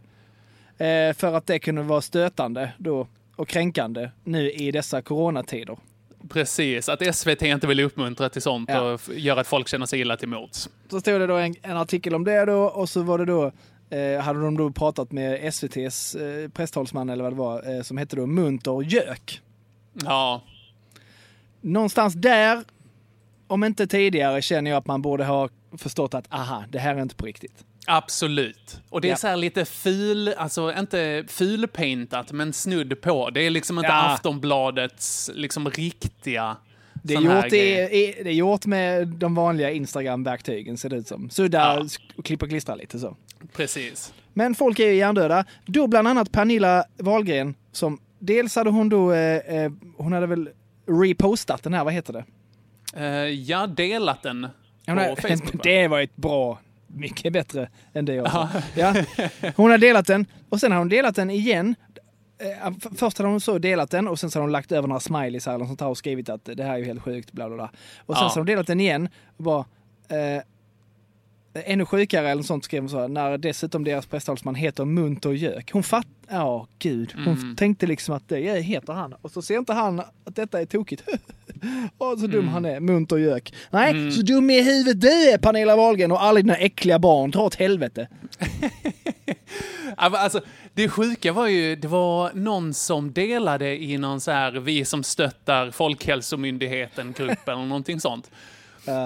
Eh, 0.78 1.12
för 1.16 1.34
att 1.34 1.46
det 1.46 1.58
kunde 1.58 1.82
vara 1.82 2.00
stötande 2.00 2.72
då 2.78 3.06
och 3.36 3.48
kränkande 3.48 4.10
nu 4.24 4.50
i 4.52 4.70
dessa 4.70 5.02
coronatider. 5.02 5.76
Precis, 6.28 6.88
att 6.88 7.16
SVT 7.16 7.42
inte 7.42 7.66
vill 7.66 7.80
uppmuntra 7.80 8.28
till 8.28 8.42
sånt 8.42 8.68
Ja. 8.72 8.80
och 8.80 9.00
göra 9.14 9.40
att 9.40 9.46
folk 9.46 9.68
känner 9.68 9.86
sig 9.86 10.00
illa 10.00 10.16
till 10.16 10.28
mots. 10.28 10.68
Så 10.90 11.00
stod 11.00 11.20
det 11.20 11.26
då 11.26 11.36
en, 11.36 11.54
en 11.62 11.76
artikel 11.76 12.14
om 12.14 12.24
det 12.24 12.44
då 12.44 12.62
och 12.62 12.88
så 12.88 13.02
var 13.02 13.18
det 13.18 13.24
då 13.24 13.52
eh, 13.90 14.20
hade 14.20 14.40
de 14.40 14.56
då 14.56 14.70
pratat 14.70 15.12
med 15.12 15.38
SVTs 15.54 16.14
eh, 16.14 16.48
presstalsman 16.48 17.08
eller 17.10 17.22
vad 17.24 17.32
det 17.32 17.36
var, 17.36 17.74
eh, 17.76 17.82
som 17.82 17.96
hette 17.96 18.16
då 18.16 18.26
Munter 18.26 18.82
Gök. 18.82 19.40
Ja, 20.04 20.42
Någonstans 21.60 22.14
där, 22.14 22.64
om 23.46 23.64
inte 23.64 23.86
tidigare, 23.86 24.42
känner 24.42 24.70
jag 24.70 24.78
att 24.78 24.86
man 24.86 25.02
borde 25.02 25.24
ha 25.24 25.48
förstått 25.78 26.14
att 26.14 26.32
aha, 26.34 26.64
det 26.70 26.78
här 26.78 26.94
är 26.96 27.02
inte 27.02 27.14
på 27.14 27.26
riktigt. 27.26 27.64
absolut. 27.86 28.80
Och 28.88 29.00
det 29.00 29.08
är 29.08 29.10
Ja. 29.10 29.16
så 29.16 29.26
här 29.26 29.36
lite 29.36 29.64
ful, 29.64 30.28
alltså 30.28 30.72
inte 30.78 31.24
fulpaintat, 31.28 32.32
men 32.32 32.52
snudd 32.52 33.00
på. 33.00 33.30
Det 33.30 33.40
är 33.40 33.50
liksom 33.50 33.78
inte 33.78 33.88
Ja. 33.88 34.12
Aftonbladets 34.14 35.30
liksom 35.34 35.70
riktiga 35.70 36.56
Det 37.02 37.14
är, 37.14 37.20
gjort 37.20 37.52
i, 37.52 37.56
i, 37.58 38.20
det 38.24 38.30
är 38.30 38.34
gjort 38.34 38.66
med 38.66 39.08
de 39.08 39.34
vanliga 39.34 39.70
Instagram-verktygen 39.70 40.76
ser 40.78 40.88
det 40.88 40.96
ut 40.96 41.08
som. 41.08 41.30
Sudda 41.30 41.86
Ja. 42.16 42.22
klippa 42.22 42.44
och 42.44 42.50
klistra 42.50 42.74
lite 42.74 42.98
så. 42.98 43.16
Precis. 43.52 44.12
Men 44.34 44.54
folk 44.54 44.78
är 44.78 44.86
ju 44.86 44.94
hjärndöda. 44.94 45.44
Då 45.66 45.86
bland 45.86 46.08
annat 46.08 46.32
Pernilla 46.32 46.84
Wahlgren 46.98 47.54
som 47.72 47.98
dels 48.18 48.56
hade 48.56 48.70
hon 48.70 48.88
då, 48.88 49.12
eh, 49.12 49.36
eh, 49.36 49.72
hon 49.96 50.12
hade 50.12 50.26
väl 50.26 50.48
repostat 50.86 51.62
den 51.62 51.74
här, 51.74 51.84
vad 51.84 51.92
heter 51.92 52.12
det? 52.12 52.24
Uh, 52.96 53.28
jag 53.30 53.70
delat 53.70 54.22
den 54.22 54.46
på 54.86 54.92
har- 54.92 55.16
Facebook. 55.16 55.62
det 55.62 55.88
var 55.88 56.00
ett 56.00 56.16
bra, 56.16 56.58
mycket 56.86 57.32
bättre 57.32 57.68
än 57.92 58.04
det 58.04 58.14
jag 58.14 58.30
sa. 58.32 58.48
Ja. 58.76 58.94
Hon 59.56 59.70
har 59.70 59.78
delat 59.78 60.06
den 60.06 60.26
och 60.48 60.60
sen 60.60 60.72
har 60.72 60.78
hon 60.78 60.88
delat 60.88 61.16
den 61.16 61.30
igen. 61.30 61.74
Eh, 62.38 62.72
Först 62.96 63.18
hade 63.18 63.30
hon 63.30 63.40
så 63.40 63.58
delat 63.58 63.90
den 63.90 64.08
och 64.08 64.20
sen 64.20 64.30
så 64.30 64.38
har 64.38 64.42
hon 64.42 64.52
lagt 64.52 64.72
över 64.72 64.88
några 64.88 65.00
smileys 65.00 65.46
här 65.46 65.54
eller 65.54 65.64
sånt 65.66 65.80
här 65.80 65.88
och 65.88 65.98
skrivit 65.98 66.28
att 66.28 66.44
det 66.44 66.62
här 66.64 66.74
är 66.74 66.78
ju 66.78 66.84
helt 66.84 67.02
sjukt, 67.02 67.32
bla 67.32 67.46
bla 67.48 67.56
bla. 67.56 67.70
Och 68.06 68.14
sen 68.16 68.24
Ja. 68.24 68.28
så 68.30 68.34
har 68.34 68.40
hon 68.40 68.46
delat 68.46 68.66
den 68.66 68.80
igen 68.80 69.08
och 69.36 69.44
bara 69.44 69.64
eh, 70.08 70.42
Ännu 71.64 71.84
sjukare 71.86 72.28
eller 72.30 72.42
sånt 72.42 72.64
skrev 72.64 72.82
hon 72.82 72.90
så 72.90 73.00
här, 73.00 73.08
när 73.08 73.38
dessutom 73.38 73.84
deras 73.84 74.06
presstalsman 74.06 74.54
heter 74.54 74.84
Munter 74.84 75.30
Gök. 75.30 75.72
Hon 75.72 75.82
fatt... 75.82 76.06
Ja, 76.28 76.66
gud. 76.78 77.12
Hon 77.14 77.26
Mm. 77.38 77.56
tänkte 77.56 77.86
liksom 77.86 78.14
att 78.14 78.28
det 78.28 78.60
heter 78.62 78.92
han. 78.92 79.12
Och 79.22 79.30
så 79.30 79.42
ser 79.42 79.58
inte 79.58 79.72
han 79.72 80.00
att 80.00 80.36
detta 80.36 80.60
är 80.60 80.66
tokigt. 80.66 81.02
Åh, 81.98 82.16
så 82.18 82.26
dum 82.26 82.48
han 82.48 82.64
är. 82.64 82.80
Munter 82.80 83.16
Gök. 83.16 83.54
Nej, 83.70 84.12
så 84.12 84.22
dum 84.22 84.50
i 84.50 84.62
huvudet 84.62 85.00
du 85.00 85.08
är 85.30 85.38
Pernilla 85.38 85.76
Wahlgren 85.76 86.12
och 86.12 86.22
alla 86.22 86.40
dina 86.40 86.56
äckliga 86.56 86.98
barn. 86.98 87.30
Dra 87.30 87.42
åt 87.42 87.54
helvete. 87.54 88.08
Men 88.38 88.70
Alltså, 90.14 90.40
det 90.74 90.88
sjuka 90.88 91.32
var 91.32 91.46
ju, 91.46 91.76
det 91.76 91.88
var 91.88 92.30
någon 92.34 92.74
som 92.74 93.12
delade 93.12 93.82
i 93.82 93.98
någon 93.98 94.20
så 94.20 94.30
här, 94.30 94.52
vi 94.52 94.84
som 94.84 95.02
stöttar 95.02 95.70
Folkhälsomyndigheten-grupp 95.70 97.48
eller 97.48 97.64
någonting 97.66 98.00
sånt. 98.00 98.30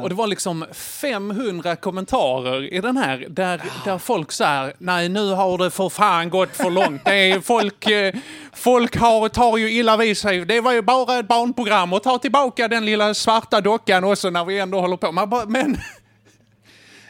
Och 0.02 0.08
det 0.08 0.14
var 0.14 0.26
liksom 0.26 0.64
500 0.72 1.76
kommentarer 1.76 2.74
i 2.74 2.80
den 2.80 2.96
här 2.96 3.26
där, 3.28 3.62
där 3.84 3.98
folk 3.98 4.32
så 4.32 4.44
här, 4.44 4.72
nej 4.78 5.08
nu 5.08 5.32
har 5.32 5.58
det 5.58 5.70
för 5.70 5.88
fan 5.88 6.30
gått 6.30 6.56
för 6.56 6.70
långt. 6.70 7.04
Det 7.04 7.30
är 7.30 7.40
folk, 7.40 7.86
eh, 7.90 8.14
folk 8.52 8.96
har, 8.96 9.28
tar 9.28 9.56
ju 9.58 9.70
illa 9.72 9.96
vid 9.96 10.16
sig. 10.16 10.44
Det 10.44 10.60
var 10.60 10.72
ju 10.72 10.82
bara 10.82 11.18
ett 11.18 11.28
barnprogram 11.28 11.92
och 11.92 12.02
ta 12.02 12.18
tillbaka 12.18 12.68
den 12.68 12.84
lilla 12.86 13.14
svarta 13.14 13.60
dockan 13.60 14.04
också 14.04 14.30
när 14.30 14.44
vi 14.44 14.58
ändå 14.58 14.80
håller 14.80 14.96
på. 14.96 15.12
Man 15.12 15.30
bara, 15.30 15.46
men 15.46 15.76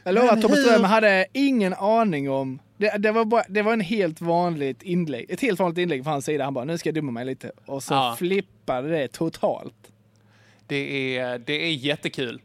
Jag 0.04 0.14
lovar 0.14 0.36
Tobbe 0.42 0.54
hur- 0.56 0.64
Ström 0.64 0.84
hade 0.84 1.26
ingen 1.32 1.74
aning 1.74 2.30
om... 2.30 2.58
Det, 2.76 2.96
det, 2.98 3.12
var 3.12 3.24
bara, 3.24 3.42
det 3.48 3.62
var 3.62 3.72
en 3.72 3.80
helt 3.80 4.20
vanligt 4.20 4.82
inlägg. 4.82 5.30
Ett 5.30 5.40
helt 5.40 5.60
vanligt 5.60 5.78
inlägg 5.78 6.04
från 6.04 6.12
hans 6.12 6.24
sida. 6.24 6.44
Han 6.44 6.54
bara, 6.54 6.64
nu 6.64 6.78
ska 6.78 6.88
jag 6.88 6.94
dumma 6.94 7.12
mig 7.12 7.24
lite. 7.24 7.50
Och 7.66 7.82
så 7.82 7.94
Ja. 7.94 8.14
flippade 8.18 8.88
det 8.88 9.08
totalt. 9.08 9.74
det 10.66 11.16
är, 11.18 11.38
det 11.38 11.52
är 11.66 11.72
jättekul. 11.72 12.40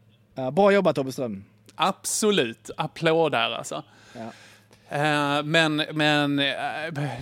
Bra 0.52 0.72
jobbat 0.72 0.96
Tobbe 0.96 1.12
Ström. 1.12 1.44
Absolut. 1.74 2.70
Applåd 2.76 3.32
där 3.32 3.50
alltså. 3.50 3.82
Ja. 4.12 4.20
Eh, 4.88 5.42
men, 5.42 5.82
men 5.92 6.38
eh, 6.38 6.44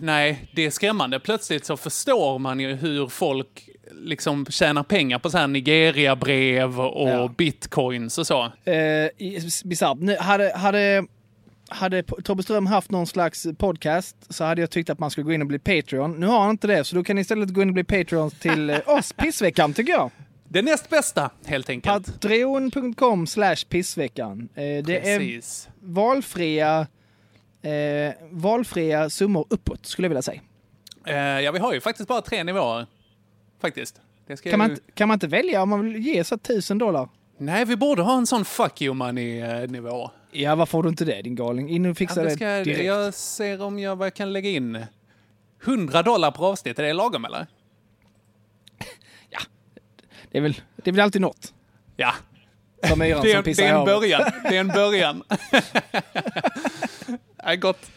nej, 0.00 0.48
det 0.54 0.66
är 0.66 0.70
skrämmande. 0.70 1.20
Plötsligt 1.20 1.64
så 1.64 1.76
förstår 1.76 2.38
man 2.38 2.60
ju 2.60 2.74
hur 2.74 3.06
folk 3.06 3.68
liksom 3.92 4.46
tjänar 4.46 4.82
pengar 4.82 5.18
på 5.18 5.30
så 5.30 5.38
här 5.38 5.46
Nigeria-brev 5.46 6.80
och 6.80 7.08
Ja. 7.08 7.28
bitcoins 7.36 8.18
och 8.18 8.26
så. 8.26 8.42
Eh, 8.44 9.08
bisarrt. 9.64 10.20
Hade, 10.20 10.52
hade, 10.56 11.06
hade 11.68 12.02
Tobbe 12.02 12.42
Ström 12.42 12.66
haft 12.66 12.90
någon 12.90 13.06
slags 13.06 13.46
podcast 13.58 14.16
så 14.28 14.44
hade 14.44 14.60
jag 14.60 14.70
tyckt 14.70 14.90
att 14.90 14.98
man 14.98 15.10
skulle 15.10 15.24
gå 15.24 15.32
in 15.32 15.40
och 15.40 15.46
bli 15.48 15.58
Patreon. 15.58 16.20
Nu 16.20 16.26
har 16.26 16.40
han 16.40 16.50
inte 16.50 16.66
det, 16.66 16.84
så 16.84 16.96
då 16.96 17.04
kan 17.04 17.16
ni 17.16 17.22
istället 17.22 17.48
gå 17.54 17.62
in 17.62 17.68
och 17.68 17.74
bli 17.74 17.84
Patreon 17.84 18.30
till 18.30 18.70
eh, 18.70 18.78
oss, 18.86 19.12
Pissveckan, 19.16 19.72
tycker 19.74 19.92
jag. 19.92 20.10
Det 20.54 20.62
näst 20.62 20.88
bästa, 20.90 21.30
helt 21.46 21.70
enkelt. 21.70 22.06
Patreon.com 22.06 23.26
slash 23.26 23.56
pissveckan. 23.68 24.48
Eh, 24.54 24.62
det 24.62 25.12
är 25.12 25.18
Precis. 25.18 25.68
valfria, 25.80 26.86
eh, 27.62 28.12
valfria 28.30 29.10
summor 29.10 29.46
uppåt, 29.50 29.86
skulle 29.86 30.04
jag 30.06 30.10
vilja 30.10 30.22
säga. 30.22 30.40
Eh, 31.06 31.16
ja, 31.16 31.52
vi 31.52 31.58
har 31.58 31.74
ju 31.74 31.80
faktiskt 31.80 32.08
bara 32.08 32.20
tre 32.22 32.44
nivåer. 32.44 32.86
Faktiskt. 33.60 34.00
Det 34.26 34.42
Kan 34.42 34.58
man, 34.58 34.70
ju... 34.70 34.76
kan 34.94 35.08
man 35.08 35.14
inte 35.14 35.26
välja 35.26 35.62
om 35.62 35.68
man 35.68 35.84
vill 35.84 35.96
ge 36.06 36.24
så 36.24 36.38
tusen 36.38 36.78
dollar? 36.78 37.08
Nej, 37.38 37.64
vi 37.64 37.76
borde 37.76 38.02
ha 38.02 38.16
en 38.18 38.26
sån 38.26 38.44
fuck 38.44 38.82
you 38.82 38.94
money-nivå. 38.94 40.10
Ja, 40.30 40.54
varför 40.54 40.70
får 40.70 40.82
du 40.82 40.88
inte 40.88 41.04
det 41.04 41.22
din 41.22 41.34
galning? 41.34 41.68
In 41.70 41.86
och 41.86 41.96
fixa 41.96 42.20
Ja, 42.20 42.24
det 42.24 42.30
det 42.30 42.36
ska, 42.36 42.46
direkt. 42.46 42.84
jag 42.84 43.14
ser 43.14 43.62
om 43.62 43.78
jag 43.78 43.96
vad 43.96 44.06
jag 44.06 44.14
kan 44.14 44.32
lägga 44.32 44.50
in. 44.50 44.84
100 45.64 46.02
dollar 46.02 46.30
per 46.30 46.44
avsnitt, 46.44 46.78
är 46.78 46.82
det 46.82 46.92
lagom 46.92 47.24
eller? 47.24 47.46
Det, 50.34 50.38
är 50.38 50.42
väl, 50.42 50.60
det 50.76 50.90
är 50.90 50.92
väl 50.92 51.00
alltid 51.00 51.22
något. 51.22 51.52
Ja, 51.96 52.14
Som 52.88 52.98
myran 52.98 53.22
det 53.22 53.30
är, 53.30 53.34
som 53.34 53.42
det 53.42 53.42
pissar 53.42 53.62
är 53.62 53.66
i 53.66 53.70
en 53.70 53.84
början. 53.84 54.22
Det 54.42 54.56
är 54.56 54.60
en 54.60 54.68
början. 54.68 55.22
är 57.38 57.56
gott. 57.56 57.90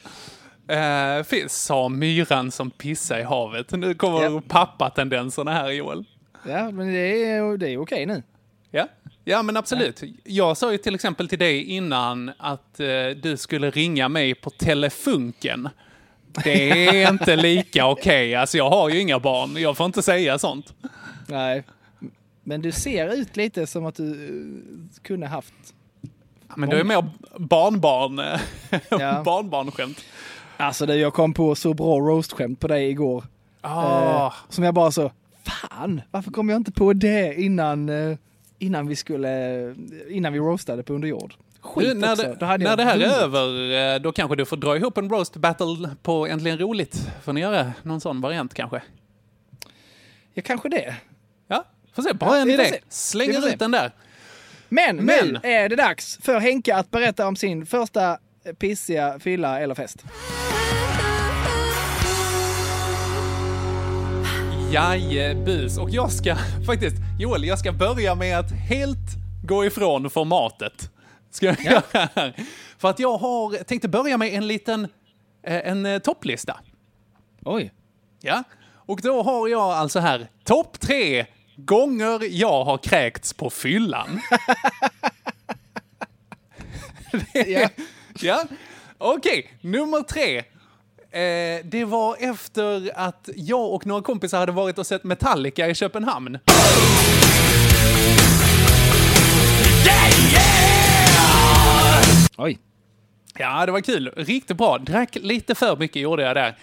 Uh, 0.71 1.23
finns, 1.23 1.63
sa 1.63 1.89
myran 1.89 2.51
som 2.51 2.71
pissar 2.71 3.19
i 3.19 3.23
havet. 3.23 3.71
Nu 3.71 3.93
kommer 3.93 4.23
Ja. 4.23 4.41
pappa-tendenserna 4.47 5.53
här 5.53 5.71
Joel. 5.71 6.03
Ja, 6.47 6.71
men 6.71 6.93
det 6.93 7.23
är, 7.23 7.57
det 7.57 7.69
är 7.69 7.81
okej 7.81 8.05
nu. 8.05 8.23
Ja. 8.71 8.87
ja, 9.23 9.41
men 9.43 9.57
absolut. 9.57 10.03
Jag 10.23 10.57
sa 10.57 10.71
ju 10.71 10.77
till 10.77 10.95
exempel 10.95 11.29
till 11.29 11.39
dig 11.39 11.63
innan 11.63 12.31
att 12.37 12.79
eh, 12.79 12.87
du 13.21 13.37
skulle 13.37 13.69
ringa 13.69 14.09
mig 14.09 14.35
på 14.35 14.49
telefunken. 14.49 15.69
Det 16.43 16.87
är 16.87 17.09
inte 17.11 17.35
lika 17.35 17.87
okej. 17.87 18.35
Alltså 18.35 18.57
jag 18.57 18.69
har 18.69 18.89
ju 18.89 18.99
inga 18.99 19.19
barn. 19.19 19.61
Jag 19.61 19.77
får 19.77 19.85
inte 19.85 20.01
säga 20.01 20.39
sånt. 20.39 20.73
Nej. 21.27 21.63
Men 22.47 22.61
du 22.61 22.71
ser 22.71 23.13
ut 23.13 23.37
lite 23.37 23.67
som 23.67 23.85
att 23.85 23.95
du 23.95 24.11
eh, 24.11 25.01
kunde 25.03 25.27
haft. 25.27 25.53
Men 26.55 26.69
du 26.69 26.79
är 26.79 26.83
mer 26.83 27.05
barnbarn. 27.37 28.19
eh, 28.19 28.39
Ja. 28.99 29.23
Barnbarnskämt. 29.25 29.97
Alltså 30.57 30.85
det, 30.85 30.95
jag 30.95 31.13
kom 31.13 31.33
på 31.33 31.55
så 31.55 31.73
bra 31.73 31.99
roastskämt 31.99 32.59
på 32.59 32.67
dig 32.67 32.89
igår. 32.89 33.23
Ah. 33.61 34.25
Eh, 34.27 34.33
som 34.49 34.63
jag 34.63 34.73
bara 34.73 34.91
så, 34.91 35.11
fan, 35.43 36.01
varför 36.11 36.31
kom 36.31 36.49
jag 36.49 36.55
inte 36.55 36.71
på 36.71 36.93
det 36.93 37.41
innan, 37.41 37.89
eh, 37.89 38.17
innan 38.59 38.87
vi 38.87 38.95
skulle, 38.95 39.75
innan 40.09 40.33
vi 40.33 40.39
roastade 40.39 40.83
på 40.83 40.93
underjord? 40.93 41.33
Skit 41.61 41.87
Du, 41.89 41.93
när 41.93 42.11
också. 42.11 42.35
det, 42.39 42.57
när 42.57 42.77
det 42.77 42.83
här 42.83 42.99
är 42.99 42.99
vunnit. 42.99 43.17
över, 43.17 43.99
då 43.99 44.11
kanske 44.11 44.35
du 44.35 44.45
får 44.45 44.57
dra 44.57 44.77
ihop 44.77 44.97
en 44.97 45.09
roast 45.09 45.35
battle 45.35 45.89
på 46.01 46.27
Äntligen 46.27 46.57
Roligt. 46.57 47.07
Får 47.23 47.33
ni 47.33 47.41
göra 47.41 47.73
någon 47.83 48.01
sån 48.01 48.21
variant 48.21 48.53
kanske? 48.53 48.81
Ja, 50.33 50.41
kanske 50.45 50.69
det. 50.69 50.95
Ja, 51.47 51.63
får 51.97 52.03
se. 52.03 52.09
Ja, 52.09 52.13
Bra 52.13 52.29
får 52.29 52.49
idé. 52.49 52.65
se. 52.65 52.79
Slänger 52.89 53.47
ut 53.47 53.59
den 53.59 53.71
där. 53.71 53.91
Men, 54.69 54.95
Men- 54.95 55.27
nu 55.43 55.49
är 55.49 55.69
det 55.69 55.75
dags 55.75 56.17
för 56.21 56.39
Henke 56.39 56.75
att 56.75 56.91
berätta 56.91 57.27
om 57.27 57.35
sin 57.35 57.65
första 57.65 58.11
eh, 58.45 58.53
pissiga 58.59 59.19
fylla 59.19 59.59
eller 59.59 59.75
fest. 59.75 60.03
Jajebus. 64.71 65.77
Och 65.77 65.89
jag 65.89 66.11
ska 66.11 66.35
faktiskt, 66.65 66.95
Joel, 67.19 67.43
jag 67.43 67.59
ska 67.59 67.71
börja 67.71 68.15
med 68.15 68.39
att 68.39 68.51
helt 68.51 68.97
gå 69.43 69.65
ifrån 69.65 70.09
formatet. 70.09 70.91
Ska 71.31 71.45
jag 71.45 71.61
göra 71.61 72.09
här. 72.15 72.33
För 72.77 72.89
att 72.89 72.99
jag 72.99 73.17
har, 73.17 73.63
tänkte 73.63 73.87
börja 73.87 74.17
med 74.17 74.33
en 74.33 74.47
liten, 74.47 74.87
eh, 75.47 75.67
en 75.69 75.85
eh, 75.85 75.99
topplista. 75.99 76.59
Oj. 77.45 77.73
Ja, 78.21 78.43
och 78.69 78.99
då 79.03 79.23
har 79.23 79.47
jag 79.47 79.61
alltså 79.61 79.99
här 79.99 80.27
topp 80.43 80.79
tre 80.79 81.25
gånger 81.57 82.19
jag 82.29 82.63
har 82.63 82.77
kräkts 82.77 83.33
på 83.33 83.49
fyllan. 83.49 84.21
Ja. 87.47 87.69
ja, 88.21 88.43
okej. 88.97 89.53
Nummer 89.61 90.01
tre. 90.01 90.37
Eh, 90.37 91.65
det 91.65 91.85
var 91.85 92.17
efter 92.19 92.91
att 92.95 93.29
jag 93.35 93.73
och 93.73 93.85
några 93.85 94.01
kompisar 94.01 94.39
hade 94.39 94.51
varit 94.51 94.77
och 94.77 94.87
sett 94.87 95.03
Metallica 95.03 95.67
i 95.67 95.75
Köpenhamn. 95.75 96.39
Oj. 102.37 102.59
Ja, 103.37 103.65
det 103.65 103.71
var 103.71 103.81
kul. 103.81 104.13
Riktigt 104.17 104.57
bra. 104.57 104.77
Drack 104.77 105.15
lite 105.15 105.55
för 105.55 105.75
mycket 105.75 106.01
gjorde 106.01 106.23
jag 106.23 106.35
där. 106.35 106.57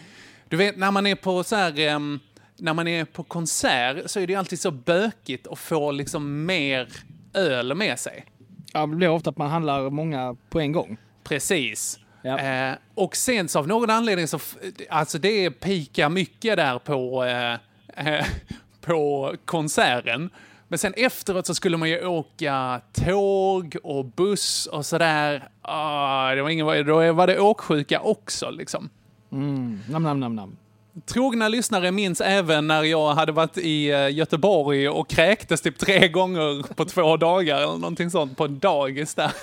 Du 0.49 0.57
vet, 0.57 0.77
när 0.77 0.91
man 0.91 1.07
är 1.07 1.15
på 1.15 1.45
så 1.45 1.57
här... 1.57 1.79
ehm, 1.81 2.21
när 2.57 2.75
man 2.75 2.89
är 2.89 3.05
på 3.05 3.23
konsert 3.23 4.11
så 4.11 4.21
är 4.21 4.27
det 4.27 4.35
alltid 4.35 4.61
så 4.61 4.71
bökigt 4.71 5.47
att 5.47 5.59
få 5.59 5.93
liksom 5.93 6.47
mer 6.47 6.89
öl 7.35 7.75
med 7.75 7.99
sig. 7.99 8.25
Ja, 8.73 8.87
det 8.87 8.97
blir 8.97 9.09
ofta 9.09 9.31
att 9.31 9.39
man 9.39 9.51
handlar 9.51 9.91
många 9.91 10.37
på 10.51 10.61
en 10.61 10.73
gång. 10.73 10.97
Precis. 11.25 11.99
Ja. 12.23 12.39
Eh, 12.39 12.75
och 12.95 13.17
sen 13.17 13.49
så 13.49 13.59
av 13.59 13.69
någon 13.69 13.91
anledning 13.91 14.29
så, 14.29 14.39
alltså 14.89 15.19
det 15.19 15.51
pikar 15.51 16.09
mycket 16.09 16.57
där 16.57 16.79
på, 16.79 17.25
eh, 17.25 17.53
eh, 18.07 18.27
på 18.81 19.35
konserten. 19.45 20.31
Men 20.69 20.79
sen 20.79 20.95
efteråt 20.97 21.47
så 21.47 21.55
skulle 21.55 21.77
man 21.77 21.91
ju 21.91 22.07
åka 22.07 22.81
tåg 22.93 23.77
och 23.83 24.05
buss 24.05 24.67
och 24.67 24.87
sådär. 24.87 25.49
Ah, 25.63 26.35
det 26.35 26.43
var 26.43 26.51
ingen, 26.51 26.87
då 26.87 27.13
var 27.13 27.27
det 27.27 27.41
åksjuka 27.41 28.01
också 28.01 28.51
liksom. 28.51 28.91
Mm. 29.33 29.81
Nam, 29.89 30.03
nam, 30.03 30.21
nam, 30.21 30.37
nam. 30.37 30.57
Trogna 31.07 31.49
lyssnare 31.49 31.93
minns 31.93 32.21
även 32.21 32.67
när 32.67 32.83
jag 32.83 33.15
hade 33.15 33.33
varit 33.33 33.59
i 33.59 33.91
eh, 33.91 34.09
Göteborg 34.09 34.89
och 34.89 35.09
kräktes 35.09 35.61
typ 35.61 35.79
tre 35.79 36.09
gånger 36.09 36.75
på 36.75 36.85
två 36.85 37.17
dagar 37.17 37.57
eller 37.57 37.67
någonting 37.67 38.11
sånt 38.11 38.37
på 38.37 38.45
en 38.45 38.59
dagis 38.59 39.15
där. 39.15 39.33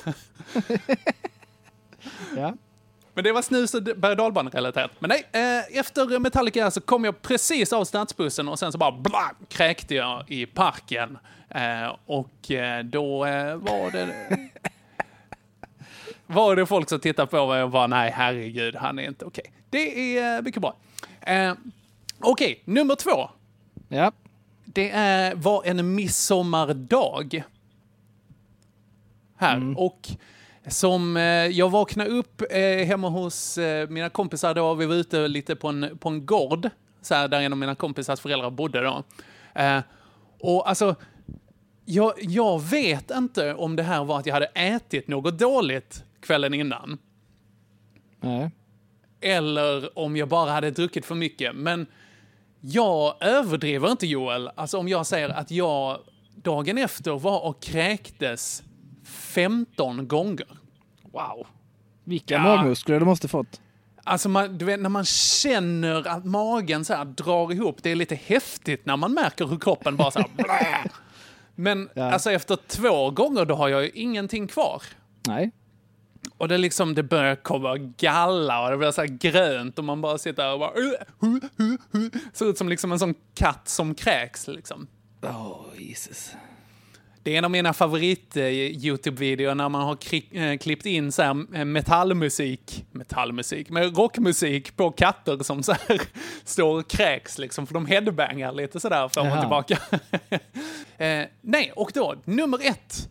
Ja. 2.36 2.54
Men 3.14 3.24
det 3.24 3.32
var 3.32 3.42
snus 3.42 3.74
och 3.74 3.84
berg 3.84 4.20
och 4.20 4.54
relaterat. 4.54 4.92
Men 5.00 5.10
nej, 5.10 5.24
eh, 5.32 5.80
efter 5.80 6.20
Metallica 6.20 6.72
så 6.72 6.82
kom 6.82 7.04
jag 7.04 7.22
precis 7.22 7.74
av 7.74 7.86
stadsbussen 7.86 8.48
och 8.48 8.60
sen 8.60 8.72
så 8.72 8.78
bara 8.78 8.92
bla, 8.92 9.32
kräkte 9.50 9.96
jag 9.96 10.24
i 10.28 10.46
parken. 10.46 11.18
Eh, 11.50 11.96
och 12.06 12.52
eh, 12.52 12.84
då 12.84 13.20
var 13.58 13.92
det... 13.92 14.16
var 16.28 16.56
det 16.56 16.66
folk 16.66 16.90
som 16.90 17.00
tittade 17.00 17.28
på 17.28 17.48
mig 17.48 17.64
och 17.64 17.70
bara 17.70 17.88
nej 17.88 18.12
herregud, 18.16 18.76
han 18.76 19.00
är 19.00 19.04
inte 19.04 19.26
okej. 19.26 19.54
Det 19.70 20.18
är 20.18 20.42
mycket 20.42 20.62
bra. 20.62 20.76
Eh, 21.22 21.54
okej, 22.20 22.62
nummer 22.66 22.96
två. 22.96 23.30
Ja. 23.88 24.12
Det 24.66 24.90
är, 24.90 25.36
var 25.36 25.64
en 25.66 25.96
midsommardag. 25.96 27.44
Här. 29.38 29.74
Och 29.78 30.10
som 30.68 31.18
eh, 31.18 31.24
jag 31.24 31.70
vaknade 31.70 32.10
upp 32.10 32.42
eh, 32.50 32.86
hemma 32.88 33.10
hos 33.10 33.58
eh, 33.58 33.90
mina 33.90 34.10
kompisar 34.10 34.54
då. 34.54 34.74
Vi 34.74 34.86
var 34.86 34.96
ute 34.96 35.28
lite 35.28 35.56
på 35.56 35.68
en, 35.68 35.98
på 36.00 36.10
en 36.10 36.26
gård. 36.26 36.70
Så 37.02 37.16
här, 37.16 37.28
där 37.28 37.42
en 37.42 37.54
av 37.54 37.58
mina 37.58 37.76
kompisars 37.76 38.20
föräldrar 38.20 38.50
bodde 38.50 38.82
då. 38.82 39.04
Eh, 39.56 39.80
och 40.40 40.70
alltså, 40.70 40.96
jag, 41.86 42.14
jag 42.22 42.62
vet 42.62 43.12
inte 43.12 43.54
om 43.54 43.76
det 43.76 43.84
här 43.84 44.04
var 44.04 44.20
att 44.20 44.26
jag 44.26 44.34
hade 44.34 44.46
ätit 44.46 45.08
något 45.08 45.40
dåligt 45.40 46.04
kvällen 46.22 46.54
innan. 46.54 46.98
Nej. 48.20 48.52
Eller 49.22 50.00
om 50.00 50.18
jag 50.18 50.28
bara 50.28 50.52
hade 50.52 50.72
druckit 50.72 51.06
för 51.06 51.16
mycket. 51.16 51.56
Men 51.56 51.86
jag 52.62 53.16
överdriver 53.24 53.92
inte 53.92 54.08
Joel. 54.08 54.50
Alltså 54.56 54.78
om 54.78 54.88
jag 54.88 55.06
säger 55.06 55.30
att 55.30 55.52
jag 55.52 56.00
dagen 56.36 56.78
efter 56.78 57.12
var 57.20 57.40
och 57.46 57.62
kräktes 57.62 58.64
15 59.06 60.08
gånger. 60.08 60.48
Wow. 61.12 61.48
Vilka 62.04 62.34
Ja. 62.34 62.40
magmuskler 62.44 63.00
du 63.00 63.06
måste 63.06 63.28
fått. 63.28 63.62
Alltså 64.04 64.30
man, 64.30 64.58
du 64.58 64.66
vet, 64.66 64.80
när 64.80 64.90
man 64.90 65.06
känner 65.06 66.08
att 66.08 66.26
magen 66.26 66.86
så 66.86 66.94
här 66.94 67.06
drar 67.06 67.52
ihop, 67.52 67.78
det 67.84 67.90
är 67.92 67.96
lite 67.96 68.16
häftigt 68.16 68.86
när 68.86 68.98
man 68.98 69.14
märker 69.14 69.46
hur 69.48 69.60
kroppen 69.60 69.96
bara 69.98 70.12
så 70.12 70.20
här... 70.20 70.30
Men 71.56 71.90
Ja. 71.94 72.12
alltså 72.12 72.32
efter 72.32 72.56
två 72.68 73.10
gånger 73.12 73.46
då 73.46 73.56
har 73.56 73.68
jag 73.70 73.84
ju 73.84 73.90
ingenting 73.94 74.48
kvar. 74.48 74.84
Nej. 75.28 75.52
Och 76.42 76.48
det 76.48 76.58
liksom, 76.58 76.96
det 76.96 77.04
börjar 77.04 77.36
komma 77.36 77.78
galla 77.78 78.64
och 78.64 78.72
det 78.72 78.78
blir 78.78 78.92
så 78.92 79.02
här 79.02 79.08
grönt 79.08 79.78
och 79.80 79.84
man 79.84 80.02
bara 80.02 80.18
sitter 80.18 80.44
där 80.44 80.54
och 80.54 80.60
bara... 80.60 80.72
Uh, 80.72 80.94
uh, 81.24 81.36
uh, 81.60 82.02
uh. 82.02 82.10
Ser 82.34 82.50
ut 82.50 82.58
som 82.58 82.70
liksom 82.70 82.92
en 82.92 83.00
sån 83.00 83.14
katt 83.34 83.68
som 83.70 83.96
kräks 83.96 84.48
liksom. 84.48 84.88
Åh, 85.24 85.66
Jesus. 85.78 86.36
Det 87.24 87.34
är 87.34 87.38
en 87.38 87.46
av 87.46 87.52
mina 87.52 87.74
favorit-Youtube-videor 87.74 89.56
när 89.56 89.70
man 89.70 89.82
har 89.82 89.96
kri- 89.96 90.52
eh, 90.52 90.58
klippt 90.58 90.86
in 90.86 91.12
så 91.12 91.22
här 91.22 91.46
eh, 91.54 91.66
metallmusik, 91.66 92.86
metallmusik, 92.92 93.70
med 93.70 93.98
rockmusik 93.98 94.76
på 94.76 94.92
katter 94.92 95.44
som 95.44 95.64
så 95.64 95.72
här 95.72 96.02
står 96.44 96.80
och 96.80 96.88
kräks 96.88 97.38
liksom, 97.38 97.68
för 97.68 97.74
de 97.74 97.86
headbangar 97.86 98.52
lite 98.52 98.80
sådär 98.80 99.08
fram 99.08 99.32
och 99.32 99.40
tillbaka. 99.40 99.78
eh, 101.06 101.26
nej, 101.42 101.72
och 101.76 101.92
då, 101.94 102.16
nummer 102.26 102.60
ett 102.62 103.10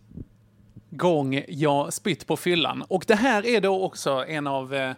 gång 0.91 1.45
jag 1.49 1.93
spytt 1.93 2.27
på 2.27 2.37
fyllan. 2.37 2.83
Och 2.89 3.05
det 3.07 3.15
här 3.15 3.47
är 3.47 3.61
då 3.61 3.85
också 3.85 4.25
en 4.29 4.47
av, 4.47 4.75
eh, 4.75 4.95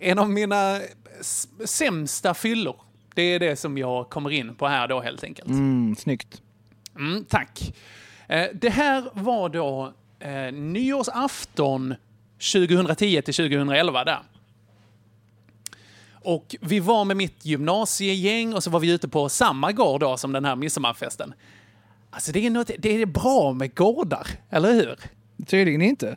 en 0.00 0.18
av 0.18 0.30
mina 0.30 0.80
sämsta 1.64 2.34
fyllor. 2.34 2.76
Det 3.14 3.22
är 3.22 3.38
det 3.38 3.56
som 3.56 3.78
jag 3.78 4.10
kommer 4.10 4.30
in 4.30 4.54
på 4.54 4.66
här 4.66 4.88
då 4.88 5.00
helt 5.00 5.24
enkelt. 5.24 5.48
Mm, 5.48 5.96
snyggt. 5.96 6.42
Mm, 6.96 7.24
tack. 7.24 7.74
Eh, 8.28 8.46
det 8.54 8.70
här 8.70 9.04
var 9.12 9.48
då 9.48 9.92
eh, 10.18 10.52
nyårsafton 10.52 11.94
2010 12.52 13.22
till 13.22 13.34
2011 13.34 14.04
där. 14.04 14.22
Och 16.24 16.56
vi 16.60 16.80
var 16.80 17.04
med 17.04 17.16
mitt 17.16 17.44
gymnasiegäng 17.44 18.54
och 18.54 18.62
så 18.62 18.70
var 18.70 18.80
vi 18.80 18.90
ute 18.90 19.08
på 19.08 19.28
samma 19.28 19.72
gård 19.72 20.00
då 20.00 20.16
som 20.16 20.32
den 20.32 20.44
här 20.44 20.56
midsommarfesten. 20.56 21.34
Alltså 22.10 22.32
det 22.32 22.46
är, 22.46 22.50
något, 22.50 22.70
det 22.78 23.02
är 23.02 23.06
bra 23.06 23.52
med 23.52 23.74
gårdar, 23.74 24.26
eller 24.50 24.72
hur? 24.72 24.96
Tydligen 25.46 25.82
inte. 25.82 26.16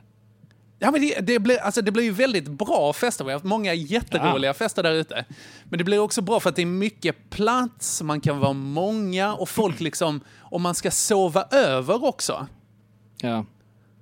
Ja, 0.80 0.91
men 0.91 1.01
det, 1.01 1.19
det, 1.19 1.39
blir, 1.39 1.58
alltså 1.58 1.82
det 1.82 1.91
blir 1.91 2.04
ju 2.04 2.12
väldigt 2.12 2.47
bra 2.47 2.93
fester. 2.93 3.25
Vi 3.25 3.32
har 3.32 3.36
haft 3.36 3.45
många 3.45 3.73
jätteroliga 3.73 4.54
fester 4.54 4.84
där 4.84 4.93
ute. 4.93 5.25
Men 5.63 5.78
det 5.78 5.84
blir 5.84 5.99
också 5.99 6.21
bra 6.21 6.39
för 6.39 6.49
att 6.49 6.56
det 6.56 6.62
är 6.62 6.65
mycket 6.65 7.30
plats, 7.30 8.01
man 8.01 8.21
kan 8.21 8.39
vara 8.39 8.54
många 8.54 9.34
och 9.34 9.49
folk 9.49 9.80
liksom, 9.80 10.21
om 10.41 10.62
man 10.62 10.75
ska 10.75 10.91
sova 10.91 11.43
över 11.51 12.06
också, 12.06 12.47
Ja. 13.21 13.45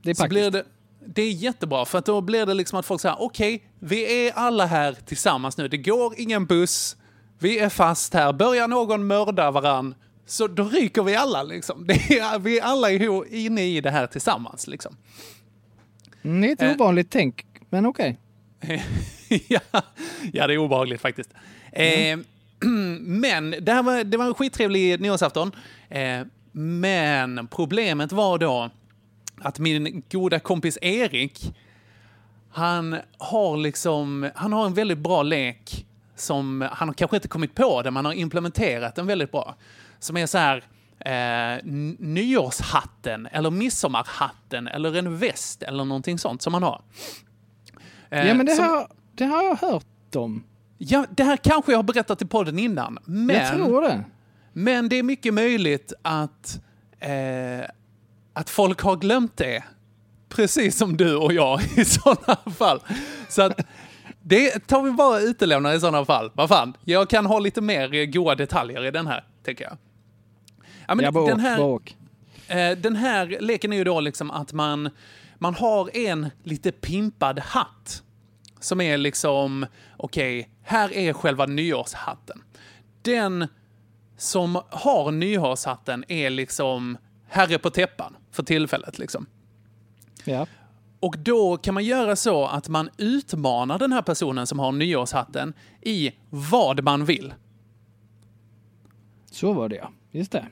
Det 0.02 0.10
är 0.10 0.14
så 0.14 0.22
praktiskt. 0.24 0.30
blir 0.30 0.52
det, 0.52 0.66
det 1.06 1.22
är 1.22 1.32
jättebra. 1.32 1.86
För 1.86 1.98
att 1.98 2.06
då 2.06 2.22
blir 2.22 2.46
det 2.46 2.54
liksom 2.54 2.80
att 2.80 2.86
folk 2.86 3.02
säger, 3.02 3.22
okej, 3.22 3.64
vi 3.80 4.28
är 4.28 4.34
alla 4.34 4.66
här 4.66 4.98
tillsammans 5.06 5.58
nu. 5.58 5.68
Det 5.68 5.78
går 5.78 6.14
ingen 6.18 6.46
buss, 6.46 6.96
vi 7.40 7.60
är 7.60 7.70
fast 7.70 8.14
här. 8.14 8.34
Börjar 8.34 8.68
någon 8.68 9.08
mörda 9.08 9.52
varann, 9.52 9.96
så 10.26 10.48
då 10.48 10.64
ryker 10.64 11.04
vi 11.04 11.16
alla 11.16 11.44
liksom. 11.44 11.90
Är, 11.90 12.40
vi 12.40 12.60
är 12.60 12.64
alla 12.64 12.92
inne 13.30 13.64
i 13.64 13.82
det 13.82 13.92
här 13.92 14.08
tillsammans 14.08 14.68
liksom. 14.68 14.98
Mm, 16.24 16.42
det 16.42 16.48
är 16.48 16.54
ett 16.54 16.62
Eh. 16.62 16.72
ovanligt 16.72 17.08
tänk, 17.12 17.46
men 17.70 17.86
okej. 17.86 18.18
ja, 19.48 19.60
ja, 20.34 20.48
det 20.48 20.54
är 20.54 20.58
obehagligt 20.58 21.02
faktiskt. 21.02 21.30
Eh, 21.72 22.18
men 23.00 23.56
det, 23.62 23.72
här 23.74 23.84
var, 23.84 24.04
det 24.04 24.18
var 24.18 24.26
en 24.26 24.34
skittrevlig 24.34 25.00
nyårsafton. 25.02 25.52
Eh, 25.90 26.22
men 26.52 27.48
problemet 27.48 28.12
var 28.12 28.38
då 28.38 28.70
att 29.42 29.60
min 29.60 30.04
goda 30.12 30.40
kompis 30.40 30.78
Erik, 30.82 31.56
han 32.52 32.98
har 33.18 33.58
liksom, 33.58 34.30
han 34.36 34.54
har 34.54 34.66
en 34.66 34.74
väldigt 34.74 34.98
bra 34.98 35.24
lek 35.24 35.86
som 36.16 36.68
han 36.72 36.88
har 36.88 36.94
kanske 36.94 37.18
inte 37.18 37.28
kommit 37.28 37.56
på 37.56 37.82
det, 37.82 37.92
men 37.92 37.96
han 37.96 38.06
har 38.06 38.14
implementerat 38.14 38.96
den 38.96 39.08
väldigt 39.08 39.32
bra. 39.32 39.56
Som 40.04 40.18
är 40.18 40.26
så 40.26 40.38
här, 40.38 40.64
eh, 41.00 41.60
nyårshatten 42.00 43.28
eller 43.32 43.50
midsommarhatten 43.52 44.68
eller 44.68 44.96
en 44.98 45.18
väst 45.18 45.64
eller 45.64 45.86
någonting 45.86 46.20
sånt 46.20 46.42
som 46.42 46.54
han 46.54 46.64
har. 46.64 46.82
Eh, 48.10 48.28
Ja, 48.28 48.34
men 48.34 48.46
det 48.46 48.56
som- 48.56 48.66
här, 48.66 48.88
det 49.16 49.26
har 49.26 49.44
jag 49.44 49.56
hört 49.56 50.16
om. 50.16 50.44
Ja, 50.78 51.06
det 51.10 51.24
här 51.24 51.38
kanske 51.38 51.72
jag 51.72 51.78
har 51.78 51.84
berättat 51.84 52.22
i 52.22 52.26
podden 52.26 52.60
innan. 52.60 52.98
Men, 53.06 53.36
Jag 53.36 53.54
tror 53.54 53.82
det. 53.82 54.04
men 54.54 54.90
det 54.90 54.96
är 54.96 55.04
mycket 55.04 55.34
möjligt 55.34 55.94
att, 56.02 56.60
eh, 57.00 57.66
att 58.34 58.50
folk 58.50 58.82
har 58.82 58.96
glömt 58.96 59.38
det. 59.38 59.64
Precis 60.30 60.78
som 60.78 60.98
du 60.98 61.16
och 61.16 61.34
jag 61.34 61.62
i 61.78 61.86
sådana 61.86 62.38
fall. 62.58 62.80
Så 63.30 63.42
att 63.42 63.60
det 64.22 64.68
tar 64.68 64.82
vi 64.82 64.92
bara 64.92 65.16
och 65.18 65.22
utelämnar 65.24 65.74
i 65.74 65.80
sådana 65.80 66.06
fall. 66.06 66.32
Vad 66.34 66.50
fan, 66.50 66.74
jag 66.86 67.10
kan 67.10 67.26
ha 67.26 67.40
lite 67.40 67.62
mer 67.62 68.06
goda 68.06 68.36
detaljer 68.36 68.86
i 68.86 68.92
den 68.92 69.08
här, 69.08 69.24
tycker 69.46 69.64
jag. 69.64 69.78
Ja, 70.88 70.96
men 70.96 71.14
bara 71.14 71.26
den 71.26 71.40
här. 71.40 71.80
Eh, 72.48 72.78
den 72.78 72.96
här 72.96 73.38
leken 73.40 73.74
är 73.74 73.78
ju 73.78 73.84
då 73.84 74.00
liksom 74.00 74.32
att 74.32 74.54
man, 74.54 74.90
man 75.38 75.56
har 75.56 75.98
en 75.98 76.30
lite 76.44 76.72
pimpad 76.72 77.40
hatt. 77.40 78.04
Som 78.60 78.82
är 78.82 78.98
liksom, 78.98 79.66
okej, 79.98 80.50
här 80.62 80.94
är 80.94 81.14
själva 81.14 81.46
nyårshatten. 81.46 82.44
Den 83.02 83.48
som 84.18 84.62
har 84.70 85.12
nyårshatten 85.12 86.06
är 86.08 86.30
liksom 86.30 86.98
herre 87.28 87.58
på 87.58 87.70
täppan 87.70 88.16
för 88.32 88.44
tillfället. 88.44 89.00
Liksom. 89.00 89.26
Ja. 90.26 90.48
Och 91.00 91.18
då 91.18 91.58
kan 91.58 91.74
man 91.74 91.84
göra 91.84 92.16
så 92.16 92.46
att 92.46 92.70
man 92.70 92.90
utmanar 92.98 93.80
den 93.80 93.92
här 93.92 94.02
personen 94.02 94.48
som 94.48 94.60
har 94.60 94.72
nyårshatten 94.72 95.54
i 95.82 96.12
vad 96.30 96.84
man 96.84 97.06
vill. 97.06 97.34
Så 99.32 99.54
var 99.54 99.70
det 99.70 99.76
ja. 99.76 99.92
Just 100.12 100.32
det. 100.32 100.46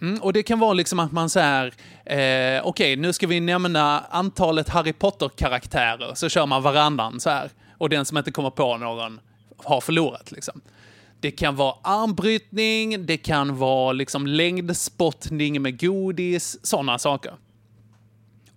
Mm, 0.00 0.22
och 0.22 0.32
det 0.32 0.42
kan 0.42 0.58
vara 0.58 0.72
liksom 0.72 0.98
att 0.98 1.12
man 1.12 1.30
säger, 1.30 1.74
eh, 2.04 2.66
okej 2.66 2.96
nu 2.96 3.12
ska 3.12 3.26
vi 3.26 3.40
nämna 3.40 4.00
antalet 4.10 4.68
Harry 4.68 4.92
Potter-karaktärer, 4.92 6.14
så 6.14 6.28
kör 6.28 6.46
man 6.46 6.62
varannan 6.62 7.20
så 7.20 7.30
här. 7.30 7.50
Och 7.78 7.88
den 7.88 8.04
som 8.04 8.18
inte 8.18 8.30
kommer 8.30 8.50
på 8.50 8.76
någon 8.76 9.20
har 9.56 9.80
förlorat 9.80 10.32
liksom. 10.32 10.60
Det 11.20 11.30
kan 11.30 11.56
vara 11.56 11.74
armbrytning, 11.82 13.06
det 13.06 13.16
kan 13.16 13.58
vara 13.58 13.92
liksom 13.92 14.26
längdspottning 14.26 15.62
med 15.62 15.80
godis, 15.80 16.66
sådana 16.66 16.98
saker. 16.98 17.32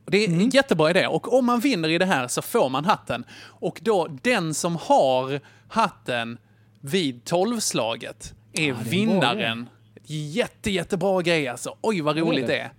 Det 0.06 0.18
är 0.18 0.28
en 0.28 0.50
jättebra 0.50 0.90
idé. 0.90 1.08
Och 1.08 1.34
om 1.34 1.46
man 1.46 1.60
vinner 1.60 1.90
i 1.90 1.98
det 1.98 2.06
här 2.06 2.28
så 2.28 2.42
får 2.42 2.70
man 2.70 2.86
hatten. 2.86 3.26
Och 3.42 3.80
då 3.82 4.08
den 4.22 4.54
som 4.54 4.76
har 4.76 5.40
hatten 5.68 6.38
vid 6.82 7.26
tolvslaget 7.26 8.34
är 8.54 8.74
bra 8.74 8.84
vinnaren. 8.84 9.70
Jätte, 10.16 10.72
jättebra 10.72 11.22
grej 11.22 11.48
alltså. 11.48 11.78
Oj, 11.82 12.02
vad 12.02 12.18
roligt 12.18 12.48
det 12.48 12.72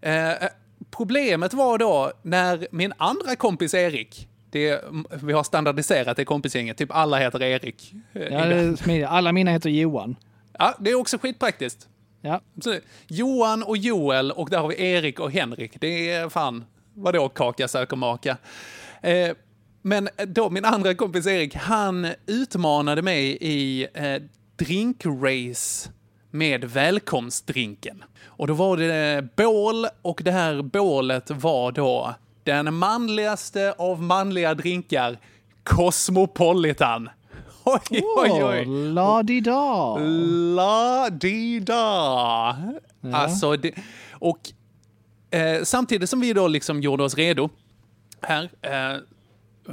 är. 0.00 0.32
Eh, 0.40 0.48
problemet 0.90 1.54
var 1.54 1.78
då 1.78 2.12
när 2.22 2.66
min 2.70 2.92
andra 2.96 3.36
kompis 3.36 3.74
Erik, 3.74 4.28
det, 4.50 4.84
vi 5.22 5.32
har 5.32 5.42
standardiserat 5.44 6.16
det 6.16 6.24
kompisgänget, 6.24 6.76
typ 6.76 6.90
alla 6.92 7.18
heter 7.18 7.42
Erik. 7.42 7.92
eh, 8.12 8.96
Ja. 8.98 9.08
Alla 9.08 9.32
mina 9.32 9.50
heter 9.50 9.70
Johan. 9.70 10.16
Ja, 10.58 10.74
det 10.78 10.90
är 10.90 10.94
också 10.94 11.18
skitpraktiskt. 11.18 11.88
Ja. 12.20 12.40
Så, 12.64 12.74
Johan 13.08 13.62
och 13.62 13.76
Joel 13.76 14.32
och 14.32 14.50
där 14.50 14.58
har 14.58 14.68
vi 14.68 14.82
Erik 14.92 15.20
och 15.20 15.32
Henrik. 15.32 15.80
Det 15.80 16.10
är 16.10 16.28
fan, 16.28 16.64
vadå 16.94 17.28
kaka 17.28 17.68
söker 17.68 17.96
maka. 17.96 18.36
Eh, 19.02 19.30
men 19.82 20.08
då 20.26 20.50
min 20.50 20.64
andra 20.64 20.94
kompis 20.94 21.26
Erik, 21.26 21.54
han 21.54 22.08
utmanade 22.26 23.02
mig 23.02 23.38
i 23.40 23.86
eh, 23.94 24.22
drinkrace 24.56 25.90
med 26.30 26.64
välkomstdrinken. 26.64 28.04
Och 28.24 28.46
då 28.46 28.54
var 28.54 28.76
det 28.76 29.28
bål 29.36 29.86
och 30.02 30.20
det 30.24 30.32
här 30.32 30.62
bålet 30.62 31.30
var 31.30 31.72
då 31.72 32.14
den 32.44 32.74
manligaste 32.74 33.74
av 33.78 34.02
manliga 34.02 34.54
drinkar, 34.54 35.18
Cosmopolitan. 35.62 37.10
Oj, 37.64 38.02
oj, 38.16 38.44
oj. 38.44 38.64
La-di-da. 38.94 39.96
La-di-da. 40.56 42.56
Alltså, 43.12 43.56
det, 43.56 43.74
och 44.12 44.52
eh, 45.30 45.62
samtidigt 45.62 46.10
som 46.10 46.20
vi 46.20 46.32
då 46.32 46.48
liksom 46.48 46.80
gjorde 46.80 47.04
oss 47.04 47.14
redo 47.14 47.48
här 48.22 48.50
eh, 48.62 48.96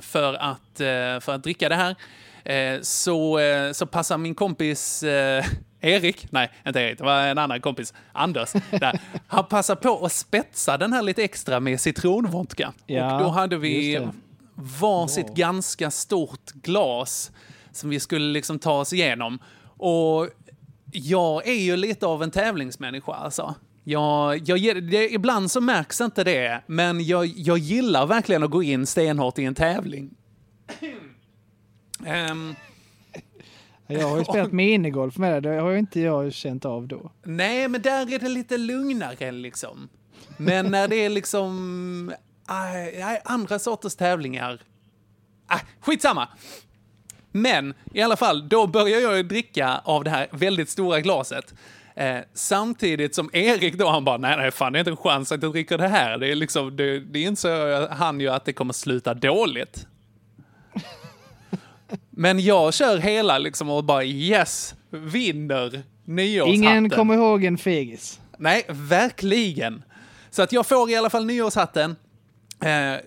för, 0.02 0.34
att, 0.34 0.80
eh, 0.80 1.20
för 1.20 1.30
att 1.30 1.44
dricka 1.44 1.70
det 1.70 1.76
här 1.76 1.96
eh, 2.44 2.82
så, 2.82 3.40
eh, 3.40 3.72
så 3.72 3.86
passar 3.86 4.18
min 4.18 4.36
kompis 4.36 5.04
eh, 5.04 5.46
Erik, 5.86 6.32
nej 6.32 6.52
inte 6.66 6.80
Erik, 6.80 6.98
det 6.98 7.04
var 7.04 7.22
en 7.22 7.38
annan 7.38 7.62
kompis, 7.62 7.94
Anders, 8.14 8.52
där. 8.72 9.00
han 9.28 9.46
passar 9.46 9.76
på 9.76 10.06
att 10.06 10.12
spetsa 10.12 10.78
den 10.78 10.94
här 10.94 11.02
lite 11.02 11.24
extra 11.24 11.60
med 11.60 11.82
citronvodka. 11.82 12.74
Ja, 12.86 13.16
och 13.16 13.24
då 13.24 13.30
hade 13.30 13.58
vi 13.58 14.08
varsitt 14.56 15.36
ganska 15.36 15.92
stort 15.92 16.52
glas 16.52 17.32
som 17.72 17.90
vi 17.90 18.00
skulle 18.00 18.34
liksom 18.34 18.60
ta 18.60 18.80
oss 18.80 18.94
igenom. 18.94 19.40
Och 19.78 20.30
jag 20.92 21.48
är 21.48 21.62
ju 21.62 21.76
lite 21.76 22.06
av 22.06 22.24
en 22.24 22.32
tävlingsmänniska 22.32 23.12
alltså. 23.12 23.56
Jag, 23.84 24.50
jag, 24.50 24.84
det, 24.84 25.14
ibland 25.14 25.52
så 25.52 25.62
märks 25.62 26.02
inte 26.02 26.24
det, 26.24 26.62
men 26.66 27.06
jag, 27.06 27.26
jag 27.26 27.58
gillar 27.58 28.06
verkligen 28.06 28.44
att 28.44 28.50
gå 28.50 28.64
in 28.64 28.86
stenhårt 28.86 29.40
i 29.40 29.44
en 29.44 29.56
tävling. 29.56 30.10
Ehm, 32.06 32.56
Jag 33.88 34.08
har 34.08 34.18
ju 34.18 34.24
spelat 34.30 34.52
minigolf 34.52 35.18
med 35.18 35.44
det. 35.44 35.50
Det 35.50 35.62
har 35.62 35.72
ju 35.72 35.80
inte 35.80 36.00
jag 36.00 36.34
känt 36.34 36.66
av 36.66 36.88
då. 36.88 37.12
nej, 37.24 37.68
men 37.68 37.82
där 37.82 38.14
är 38.14 38.20
det 38.20 38.30
lite 38.30 38.58
lugnare 38.58 39.32
liksom. 39.32 39.90
Men 40.38 40.66
när 40.66 40.88
det 40.88 40.96
är 40.96 41.10
liksom 41.10 42.14
aj, 42.46 43.22
andra 43.26 43.60
sorters 43.60 43.96
tävlingar, 43.96 44.62
ah, 45.48 45.60
skitsamma. 45.80 46.28
Men 47.32 47.74
i 47.94 48.02
alla 48.02 48.16
fall, 48.16 48.50
då 48.50 48.68
börjar 48.68 49.00
jag 49.00 49.18
ju 49.18 49.24
dricka 49.24 49.82
av 49.84 50.04
det 50.04 50.10
här 50.10 50.28
väldigt 50.32 50.70
stora 50.70 51.02
glaset. 51.02 51.54
Eh, 51.96 52.18
samtidigt 52.34 53.16
som 53.16 53.30
Erik 53.34 53.78
då, 53.78 53.88
han 53.88 54.06
bara, 54.06 54.18
nej, 54.18 54.38
nej, 54.38 54.52
fan 54.52 54.74
det 54.74 54.78
är 54.78 54.80
inte 54.80 54.92
en 54.92 54.98
chans 54.98 55.32
att 55.32 55.44
jag 55.44 55.52
dricker 55.52 55.78
det 55.78 55.88
här. 55.88 56.18
Det 56.18 56.32
är 56.32 56.36
liksom, 56.36 56.76
det, 56.76 57.00
det 57.00 57.22
insåg 57.22 57.52
han 57.90 58.20
ju 58.20 58.30
att 58.30 58.46
det 58.46 58.54
kommer 58.54 58.74
sluta 58.74 59.14
dåligt. 59.14 59.88
Men 62.18 62.40
jag 62.40 62.74
kör 62.74 62.98
hela 62.98 63.38
liksom 63.38 63.70
och 63.70 63.84
bara 63.84 64.04
yes, 64.04 64.76
vinner 64.90 65.84
nyårshatten. 66.06 66.54
Ingen 66.64 66.90
kommer 66.90 67.14
ihåg 67.14 67.44
en 67.44 67.58
fegis. 67.58 68.20
Nej, 68.38 68.66
verkligen. 68.70 69.84
Så 70.30 70.42
att 70.42 70.52
jag 70.52 70.66
får 70.68 70.90
i 70.90 70.96
alla 70.96 71.10
fall 71.10 71.26
nyårshatten. 71.26 71.96
Eh, 72.64 73.00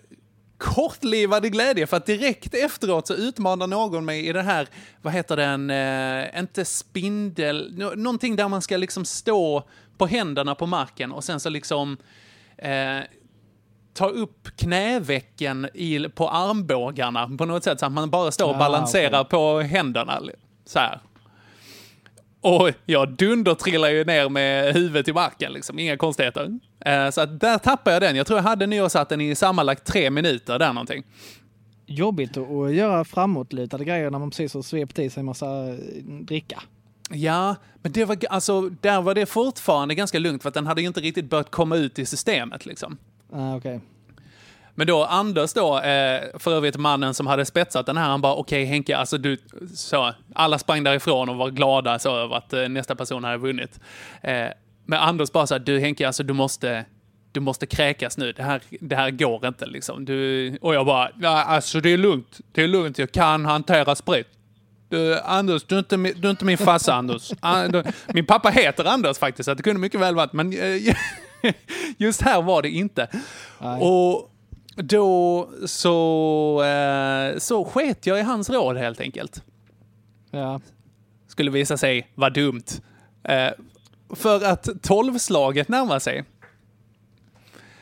kortlivad 0.59 1.53
glädje 1.53 1.87
för 1.87 1.97
att 1.97 2.07
direkt 2.07 2.55
efteråt 2.55 3.07
så 3.07 3.15
utmanar 3.15 3.67
någon 3.67 4.05
mig 4.05 4.27
i 4.29 4.33
den 4.33 4.45
här, 4.47 4.69
vad 5.03 5.13
heter 5.13 5.37
den, 5.37 5.71
eh, 5.71 6.39
inte 6.41 6.65
spindel, 6.65 7.75
nå- 7.79 7.93
någonting 7.97 8.37
där 8.37 8.49
man 8.49 8.63
ska 8.63 8.77
liksom 8.77 9.05
stå 9.05 9.63
på 9.99 10.07
händerna 10.07 10.55
på 10.55 10.67
marken 10.67 11.13
och 11.13 11.25
sen 11.25 11.41
så 11.41 11.49
liksom 11.51 11.97
eh, 12.59 12.99
ta 13.99 14.09
upp 14.09 14.49
knävecken 14.57 15.69
i, 15.75 16.09
på 16.09 16.29
armbågarna 16.29 17.31
på 17.39 17.45
något 17.45 17.65
sätt 17.65 17.81
så 17.81 17.87
att 17.87 17.93
man 17.93 18.11
bara 18.11 18.31
står 18.31 18.49
och 18.49 18.55
Ah, 18.55 18.59
balanserar 18.59 19.25
på 19.25 19.61
händerna. 19.61 20.21
Så 20.67 20.79
här. 20.79 21.01
Och 22.41 22.71
jag 22.87 23.13
dundertrillar 23.13 23.89
ju 23.89 24.05
ner 24.05 24.29
med 24.29 24.75
huvudet 24.75 25.09
i 25.09 25.13
marken, 25.13 25.53
liksom. 25.53 25.79
inga 25.79 25.97
konstigheter. 25.97 26.59
Eh, 26.85 27.11
så 27.11 27.21
att 27.21 27.41
där 27.41 27.59
tappade 27.59 27.95
jag 27.95 28.03
den. 28.03 28.17
Jag 28.17 28.27
tror 28.27 28.39
jag 28.39 28.45
hade 28.45 28.67
nyårshatten 28.67 29.21
i 29.21 29.35
sammanlagt 29.35 29.85
tre 29.85 30.11
minuter 30.11 30.59
där 30.59 30.73
någonting. 30.73 31.03
Jobbigt 31.87 32.37
att 32.37 32.75
göra 32.75 33.05
framåtlutade 33.05 33.85
grejer 33.85 34.11
när 34.11 34.19
man 34.19 34.31
precis 34.31 34.55
har 34.55 34.63
svept 34.63 34.99
i 34.99 35.11
sig 35.11 35.21
en 35.21 35.27
massa 35.27 35.69
eh, 35.69 35.75
dricka. 36.05 36.63
Ja, 37.11 37.57
men 37.83 37.93
det 37.93 38.05
var, 38.05 38.19
alltså, 38.31 38.61
där 38.61 39.03
var 39.03 39.15
det 39.15 39.27
fortfarande 39.27 39.95
ganska 39.95 40.19
lugnt 40.19 40.43
för 40.43 40.49
att 40.49 40.55
den 40.55 40.67
hade 40.67 40.81
ju 40.81 40.87
inte 40.87 41.01
riktigt 41.01 41.31
börjat 41.31 41.51
komma 41.51 41.77
ut 41.77 41.99
i 41.99 42.07
systemet. 42.07 42.67
Liksom. 42.67 42.99
Nej, 43.33 43.57
Okej. 43.57 43.81
Men 44.75 44.87
då 44.87 45.05
Anders 45.05 45.53
då, 45.53 45.79
eh, 45.81 46.23
för 46.39 46.51
övrigt 46.55 46.77
mannen 46.77 47.15
som 47.15 47.27
hade 47.27 47.45
spetsat 47.45 47.87
den 47.87 47.97
här, 47.97 48.09
han 48.09 48.21
bara 48.21 48.35
okej 48.35 48.65
Henke, 48.65 48.97
alltså 48.97 49.19
du, 49.19 49.37
så, 49.75 50.13
alla 50.35 50.59
sprang 50.59 50.85
därifrån 50.85 51.29
och 51.29 51.37
var 51.37 51.51
glada 51.51 51.99
så 51.99 52.17
över 52.17 52.37
att 52.37 52.53
eh, 52.53 52.69
nästa 52.69 52.95
person 52.95 53.25
hade 53.25 53.37
vunnit. 53.39 53.81
Eh, 54.23 54.47
men 54.87 54.99
Anders 55.01 55.33
bara 55.33 55.47
så 55.47 55.55
här, 55.55 55.59
du 55.59 55.81
Henke, 55.81 56.07
alltså 56.07 56.23
du 56.23 56.33
måste, 56.35 56.85
du 57.33 57.41
måste 57.41 57.67
kräkas 57.67 58.19
nu, 58.19 58.33
det 58.33 58.43
här, 58.43 58.61
det 58.81 58.97
här 58.97 59.11
går 59.11 59.47
inte 59.47 59.67
liksom. 59.67 60.05
Du, 60.05 60.57
och 60.61 60.75
jag 60.75 60.87
bara, 60.87 61.11
ja, 61.21 61.43
alltså 61.45 61.81
det 61.81 61.91
är 61.93 61.99
lugnt, 61.99 62.39
det 62.53 62.63
är 62.63 62.69
lugnt, 62.69 62.99
jag 62.99 63.13
kan 63.13 63.45
hantera 63.45 63.95
sprit. 63.95 64.27
Du, 64.89 65.19
Anders, 65.21 65.63
du 65.65 65.75
är, 65.75 65.79
inte, 65.79 65.97
min- 65.97 66.15
du 66.21 66.27
är 66.29 66.31
inte 66.31 66.45
min 66.45 66.59
farsa 66.59 66.95
Anders. 66.95 67.31
Ah, 67.41 67.69
du- 67.69 67.85
Min 68.07 68.27
pappa 68.27 68.49
heter 68.49 68.85
Anders 68.85 69.19
faktiskt, 69.19 69.45
så 69.45 69.55
det 69.55 69.63
kunde 69.63 69.81
mycket 69.81 70.01
väl 70.01 70.15
varit, 70.15 70.33
men 70.33 70.53
just 71.97 72.23
här 72.23 72.43
var 72.43 72.63
det 72.63 72.71
inte. 72.71 73.09
Nej. 73.61 73.83
Och 73.83 74.31
då 74.77 75.49
så, 75.67 76.63
eh, 76.63 77.39
så 77.39 77.65
sket 77.65 78.07
jag 78.07 78.19
i 78.19 78.23
hans 78.23 78.51
råd 78.51 78.77
helt 78.77 79.01
enkelt. 79.01 79.43
Ja. 80.31 80.61
Skulle 81.27 81.51
visa 81.51 81.77
sig 81.77 82.11
vara 82.15 82.31
dumt. 82.31 82.65
Eh, 83.25 83.51
för 84.11 84.45
att 84.45 84.69
tolvslaget 84.83 85.69
närmar 85.69 85.99
sig. 85.99 86.25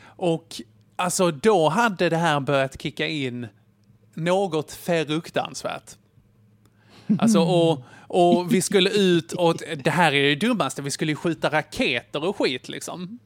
Och 0.05 0.61
alltså 0.95 1.31
då 1.31 1.69
hade 1.69 2.09
det 2.09 2.17
här 2.17 2.39
börjat 2.39 2.81
kicka 2.81 3.07
in 3.07 3.47
något 4.13 4.71
fruktansvärt. 4.71 5.95
Alltså 7.19 7.39
och, 7.39 7.83
och 7.99 8.53
vi 8.53 8.61
skulle 8.61 8.89
ut 8.89 9.33
och 9.33 9.55
det 9.83 9.89
här 9.89 10.13
är 10.13 10.29
det 10.29 10.47
dummaste, 10.47 10.81
vi 10.81 10.91
skulle 10.91 11.11
ju 11.11 11.15
skjuta 11.15 11.49
raketer 11.49 12.23
och 12.23 12.37
skit 12.37 12.69
liksom. 12.69 13.19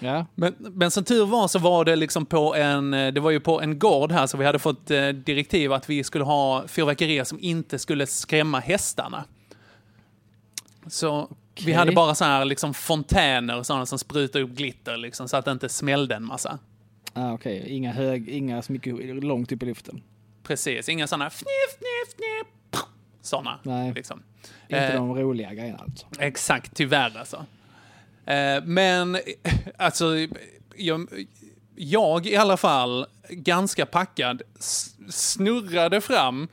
Ja. 0.00 0.26
Men, 0.34 0.54
men 0.58 0.90
som 0.90 1.04
tur 1.04 1.26
var 1.26 1.48
så 1.48 1.58
var 1.58 1.84
det 1.84 1.96
liksom 1.96 2.26
på 2.26 2.54
en, 2.54 2.94
eh, 2.94 3.12
det 3.12 3.20
var 3.20 3.30
ju 3.30 3.40
på 3.40 3.60
en 3.60 3.78
gård 3.78 4.12
här 4.12 4.26
så 4.26 4.36
vi 4.36 4.44
hade 4.44 4.58
fått 4.58 4.90
eh, 4.90 5.08
direktiv 5.08 5.72
att 5.72 5.90
vi 5.90 6.04
skulle 6.04 6.24
ha 6.24 6.68
fyrverkerier 6.68 7.24
som 7.24 7.38
inte 7.40 7.78
skulle 7.78 8.06
skrämma 8.06 8.60
hästarna. 8.60 9.24
Så 10.86 11.28
vi 11.56 11.62
Okej. 11.62 11.74
hade 11.74 11.92
bara 11.92 12.14
så 12.14 12.24
här 12.24 12.44
liksom 12.44 12.74
fontäner, 12.74 13.62
sådana 13.62 13.86
som 13.86 13.98
sprutar 13.98 14.40
upp 14.40 14.50
glitter 14.50 14.96
liksom 14.96 15.28
så 15.28 15.36
att 15.36 15.44
det 15.44 15.50
inte 15.52 15.68
smällde 15.68 16.14
en 16.14 16.24
massa. 16.24 16.58
Ah, 17.12 17.32
Okej, 17.32 17.64
inga 17.68 17.92
hög, 17.92 18.28
inga 18.28 18.62
så 18.62 18.72
mycket 18.72 19.24
långt 19.24 19.52
upp 19.52 19.62
i 19.62 19.66
luften. 19.66 20.02
Precis, 20.42 20.88
inga 20.88 21.06
sådana 21.06 21.30
fniff, 21.30 21.78
fniff, 21.78 22.14
fniff, 22.16 22.82
sådana. 23.20 23.58
Nej. 23.62 23.92
Liksom. 23.94 24.22
Inte 24.68 24.78
Eh, 24.86 24.94
de 24.94 25.14
roliga 25.18 25.54
grejerna 25.54 25.78
alltså. 25.78 26.06
Exakt, 26.18 26.76
tyvärr 26.76 27.18
alltså. 27.18 27.46
Eh, 28.30 28.62
men 28.64 29.18
alltså, 29.78 30.06
jag, 30.76 31.08
jag 31.76 32.26
i 32.26 32.36
alla 32.36 32.56
fall, 32.56 33.06
ganska 33.28 33.86
packad, 33.86 34.42
snurrade 35.08 36.00
fram, 36.00 36.48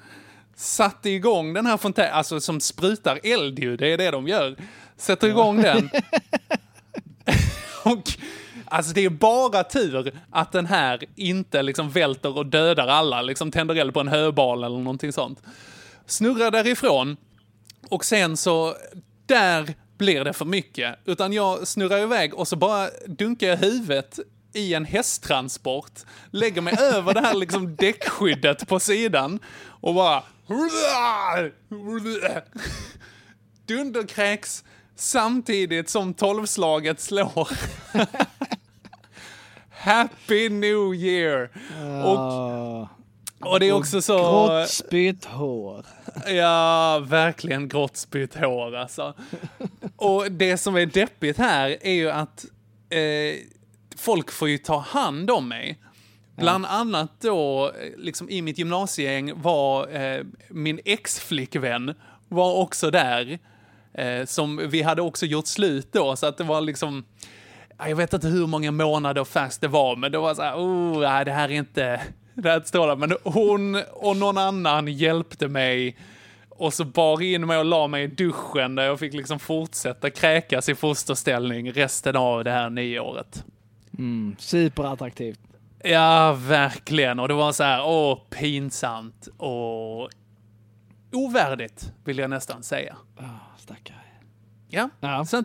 satte 0.56 1.10
igång 1.10 1.54
den 1.54 1.66
här 1.66 1.78
fontänen, 1.78 2.14
alltså 2.14 2.40
som 2.40 2.60
sprutar 2.60 3.20
eld 3.24 3.60
ju, 3.60 3.78
det 3.78 3.94
är 3.94 3.98
det 3.98 4.12
de 4.12 4.28
gör. 4.28 4.56
Sätter 4.98 5.28
igång 5.28 5.62
den. 5.62 5.90
och 7.84 8.04
Alltså 8.70 8.94
det 8.94 9.06
är 9.06 9.10
bara 9.10 9.64
tur 9.64 10.12
att 10.30 10.52
den 10.52 10.66
här 10.66 11.04
inte 11.16 11.62
liksom 11.62 11.90
välter 11.90 12.38
och 12.38 12.46
dödar 12.46 12.88
alla, 12.88 13.22
liksom 13.22 13.52
tänder 13.52 13.76
eld 13.76 13.94
på 13.94 14.00
en 14.00 14.08
höbal 14.08 14.64
eller 14.64 14.78
någonting 14.78 15.14
sånt. 15.14 15.44
Snurrar 16.06 16.52
därifrån 16.52 17.18
och 17.90 18.06
sen 18.06 18.38
så, 18.38 18.76
där 19.26 19.76
blir 19.98 20.24
det 20.24 20.34
för 20.34 20.46
mycket. 20.46 20.96
Utan 21.06 21.34
jag 21.34 21.68
snurrar 21.68 21.98
iväg 22.00 22.34
och 22.34 22.48
så 22.48 22.56
bara 22.56 22.90
dunkar 23.08 23.48
jag 23.48 23.58
huvudet 23.58 24.20
i 24.54 24.74
en 24.74 24.86
hästtransport, 24.86 25.92
lägger 26.32 26.62
mig 26.62 26.76
över 26.82 27.14
det 27.14 27.22
här 27.22 27.34
liksom 27.34 27.76
däckskyddet 27.80 28.68
på 28.68 28.80
sidan 28.80 29.40
och 29.82 29.94
bara 29.94 30.24
dunderkräks 33.66 34.64
samtidigt 34.96 35.90
som 35.90 36.14
tolvslaget 36.14 37.00
slår. 37.00 37.50
Happy 39.70 40.50
New 40.50 40.94
Year! 40.94 41.50
Och, 42.06 42.20
Ah, 42.20 42.90
och 43.40 43.60
det 43.60 43.66
är 43.66 43.72
också 43.72 44.02
så... 44.02 44.18
Grått 44.18 44.70
spytt 44.70 45.26
hår. 45.26 45.86
Ja, 46.28 47.00
verkligen 47.08 47.68
grått 47.68 47.98
spytt 47.98 48.36
hår 48.36 48.76
alltså. 48.76 49.14
Och 49.96 50.32
det 50.32 50.58
som 50.58 50.76
är 50.76 50.86
deppigt 50.86 51.38
här 51.38 51.78
är 51.82 51.94
ju 51.94 52.10
att 52.12 52.46
eh, 52.90 53.36
folk 53.98 54.32
får 54.32 54.50
ju 54.50 54.58
ta 54.58 54.78
hand 54.78 55.32
om 55.32 55.48
mig. 55.48 55.78
Bland 56.36 56.66
annat 56.66 57.12
då, 57.22 57.68
eh, 57.68 57.74
liksom 57.98 58.30
i 58.30 58.42
mitt 58.42 58.58
gymnasiegäng 58.58 59.42
var 59.42 59.96
eh, 59.96 60.24
min 60.50 60.80
ex-flickvän 60.86 61.94
var 62.28 62.54
också 62.56 62.92
där. 62.92 63.40
Eh, 63.94 64.26
som 64.26 64.70
vi 64.70 64.82
hade 64.82 65.02
också 65.02 65.26
gjort 65.26 65.48
slut 65.48 65.94
då, 65.94 66.16
så 66.16 66.26
att 66.26 66.38
det 66.38 66.44
var 66.44 66.62
liksom... 66.62 67.06
ja, 67.78 67.90
Jag 67.90 67.96
vet 67.96 68.14
inte 68.14 68.28
hur 68.28 68.48
många 68.48 68.72
månader 68.72 69.24
fast 69.24 69.62
det 69.62 69.68
var, 69.68 69.96
men 69.96 70.12
det 70.12 70.18
var 70.18 70.36
så 70.36 70.42
här, 70.42 70.56
oh, 70.56 71.00
nej, 71.00 71.26
det 71.26 71.32
här 71.32 71.50
är 71.50 71.54
inte... 71.54 72.02
Det 72.42 72.50
här 72.50 72.62
står 72.66 72.88
där. 72.88 72.96
Men 72.96 73.14
hon 73.24 73.76
och 73.94 74.18
någon 74.18 74.38
annan 74.38 74.88
hjälpte 74.88 75.48
mig 75.48 75.98
och 76.50 76.74
så 76.74 76.86
bar 76.86 77.22
in 77.22 77.48
mig 77.48 77.58
och 77.58 77.66
la 77.66 77.88
mig 77.88 78.04
i 78.04 78.08
duschen 78.08 78.76
där 78.76 78.84
jag 78.84 79.00
fick 79.00 79.14
liksom 79.14 79.40
fortsätta 79.40 80.10
kräkas 80.10 80.70
i 80.70 80.76
fosterställning 80.76 81.72
resten 81.72 82.16
av 82.16 82.44
det 82.44 82.52
här 82.52 82.70
nyåret. 82.70 83.44
Superattraktivt. 84.38 85.40
Ja, 85.84 86.34
verkligen. 86.34 87.20
Och 87.20 87.28
det 87.28 87.34
var 87.34 87.52
så 87.52 87.64
här, 87.64 87.86
åh, 87.86 88.20
pinsamt 88.30 89.28
och 89.38 90.10
ovärdigt, 91.14 91.92
vill 92.04 92.18
jag 92.18 92.30
nästan 92.30 92.64
säga. 92.64 92.96
Ah, 93.18 93.24
stackare. 93.58 93.98
Ja, 94.68 94.90
Ja. 95.00 95.26
så 95.26 95.44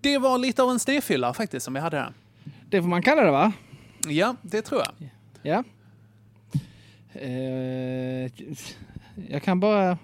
det 0.00 0.18
var 0.18 0.38
lite 0.38 0.62
av 0.62 0.70
en 0.70 0.78
snedfylla 0.78 1.34
faktiskt 1.34 1.64
som 1.64 1.74
jag 1.74 1.82
hade 1.82 1.96
där. 1.96 2.12
Det 2.70 2.82
får 2.82 2.88
man 2.88 3.02
kalla 3.02 3.22
det 3.22 3.30
va? 3.30 3.52
Ja, 4.08 4.34
det 4.42 4.62
tror 4.62 4.80
jag. 4.80 5.10
Ja. 5.42 5.64
Eh, 7.22 8.30
jag 9.28 9.42
kan 9.42 9.60
bara... 9.60 9.98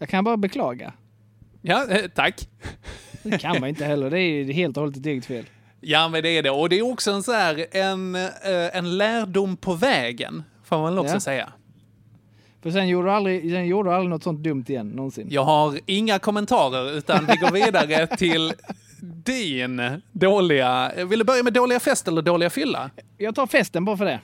Jag 0.00 0.08
kan 0.08 0.24
bara 0.24 0.36
beklaga. 0.36 0.92
Ja, 1.62 1.86
eh, 1.90 2.08
tack. 2.14 2.48
Det 3.22 3.38
kan 3.38 3.60
man 3.60 3.68
inte 3.68 3.84
heller. 3.84 4.10
Det 4.10 4.20
är 4.20 4.52
helt 4.52 4.76
och 4.76 4.80
hållet 4.80 4.94
ditt 4.94 5.06
eget 5.06 5.26
fel. 5.26 5.44
Ja, 5.80 6.08
men 6.08 6.22
det 6.22 6.28
är 6.28 6.42
det. 6.42 6.50
Och 6.50 6.68
det 6.68 6.78
är 6.78 6.92
också 6.92 7.10
en, 7.10 7.22
så 7.22 7.32
här, 7.32 7.66
en, 7.76 8.14
eh, 8.14 8.30
en 8.72 8.98
lärdom 8.98 9.56
på 9.56 9.74
vägen, 9.74 10.42
får 10.64 10.76
man 10.76 10.84
väl 10.84 10.98
också 10.98 11.14
Ja. 11.14 11.20
säga. 11.20 11.52
För 12.62 12.70
sen 12.70 12.88
gjorde 12.88 13.08
du 13.08 13.12
aldrig, 13.12 13.50
sen 13.52 13.66
gjorde 13.66 13.88
du 13.90 13.94
aldrig 13.94 14.10
något 14.10 14.22
sånt 14.22 14.40
dumt 14.42 14.64
igen 14.68 14.88
någonsin. 14.88 15.26
Jag 15.30 15.44
har 15.44 15.78
inga 15.86 16.18
kommentarer, 16.18 16.96
utan 16.98 17.26
vi 17.26 17.36
går 17.36 17.50
vidare 17.52 18.06
till 18.16 18.52
din 19.24 19.82
dåliga... 20.12 20.92
Vill 20.96 21.18
du 21.18 21.24
börja 21.24 21.42
med 21.42 21.52
dåliga 21.52 21.80
fest 21.80 22.08
eller 22.08 22.22
dåliga 22.22 22.50
fylla? 22.50 22.90
Jag 23.18 23.34
tar 23.34 23.46
festen 23.46 23.84
bara 23.84 23.96
för 23.96 24.04
det. 24.04 24.20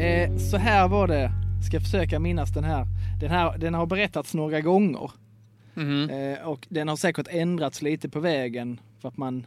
Eh, 0.00 0.36
så 0.36 0.56
här 0.56 0.88
var 0.88 1.06
det. 1.06 1.30
Ska 1.68 1.80
försöka 1.80 2.18
minnas 2.18 2.50
den 2.50 2.64
här. 2.64 2.86
Den 3.20 3.30
här 3.30 3.58
den 3.58 3.74
har 3.74 3.86
berättats 3.86 4.34
några 4.34 4.60
gånger. 4.60 5.10
Mhm. 5.74 6.10
Eh, 6.10 6.48
och 6.48 6.66
den 6.68 6.88
har 6.88 6.96
säkert 6.96 7.26
ändrats 7.30 7.82
lite 7.82 8.08
på 8.08 8.20
vägen 8.20 8.80
för 9.00 9.08
att 9.08 9.16
man 9.16 9.46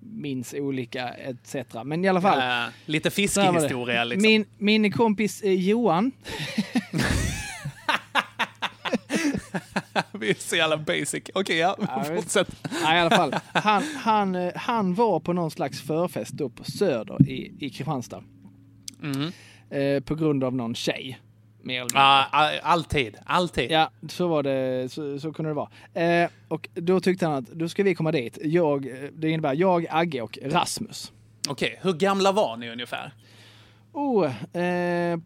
minns 0.00 0.54
olika 0.54 1.08
etc. 1.08 1.54
Men 1.84 2.04
i 2.04 2.08
alla 2.08 2.20
fall. 2.20 2.66
Äh, 2.66 2.72
lite 2.86 3.10
fiskehistoria 3.10 4.04
liksom. 4.04 4.22
Min, 4.22 4.44
min 4.58 4.92
kompis 4.92 5.42
eh, 5.42 5.52
Johan, 5.52 6.12
Vi 10.12 10.30
är 10.30 10.34
så 10.38 10.56
jävla 10.56 10.76
basic. 10.76 11.22
Okej, 11.34 11.56
ja. 11.56 11.76
Ja, 11.88 11.98
visst. 11.98 12.22
Fortsätt. 12.22 12.56
nej, 12.82 12.96
i 12.96 13.00
alla 13.00 13.16
fall, 13.16 13.34
han, 13.52 13.82
han, 13.82 14.34
eh, 14.34 14.52
han 14.54 14.94
var 14.94 15.20
på 15.20 15.32
någon 15.32 15.50
slags 15.50 15.80
förfest 15.80 16.32
då 16.32 16.48
på 16.48 16.64
Söder 16.64 17.28
i, 17.28 17.54
i 17.60 17.70
Kristianstad. 17.70 18.22
Mhm. 19.04 19.32
Eh, 19.70 20.00
på 20.02 20.14
grund 20.14 20.44
av 20.44 20.54
någon 20.54 20.74
tjej. 20.74 21.20
Mer 21.62 21.74
eller 21.74 21.82
mindre. 21.84 21.98
All- 22.00 22.60
alltid. 22.62 23.16
Alltid. 23.26 23.70
Ja, 23.70 23.90
så 24.08 24.28
var 24.28 24.42
det. 24.42 24.88
Så, 24.92 25.18
så 25.20 25.32
kunde 25.32 25.50
det 25.50 25.54
vara. 25.54 25.70
Eh, 26.22 26.30
och 26.48 26.68
då 26.74 27.00
tyckte 27.00 27.26
han 27.26 27.34
att 27.34 27.46
då 27.50 27.68
ska 27.68 27.82
vi 27.82 27.94
komma 27.94 28.12
dit. 28.12 28.38
Jag, 28.42 28.86
eh, 28.86 29.10
det 29.12 29.30
innebär 29.30 29.54
jag, 29.54 29.86
Agge 29.90 30.20
och 30.22 30.38
Rasmus. 30.42 31.12
Okej, 31.48 31.78
hur 31.82 31.92
gamla 31.92 32.32
var 32.32 32.56
ni 32.56 32.70
ungefär? 32.70 33.12
Oh, 33.92 34.56
eh, 34.60 35.18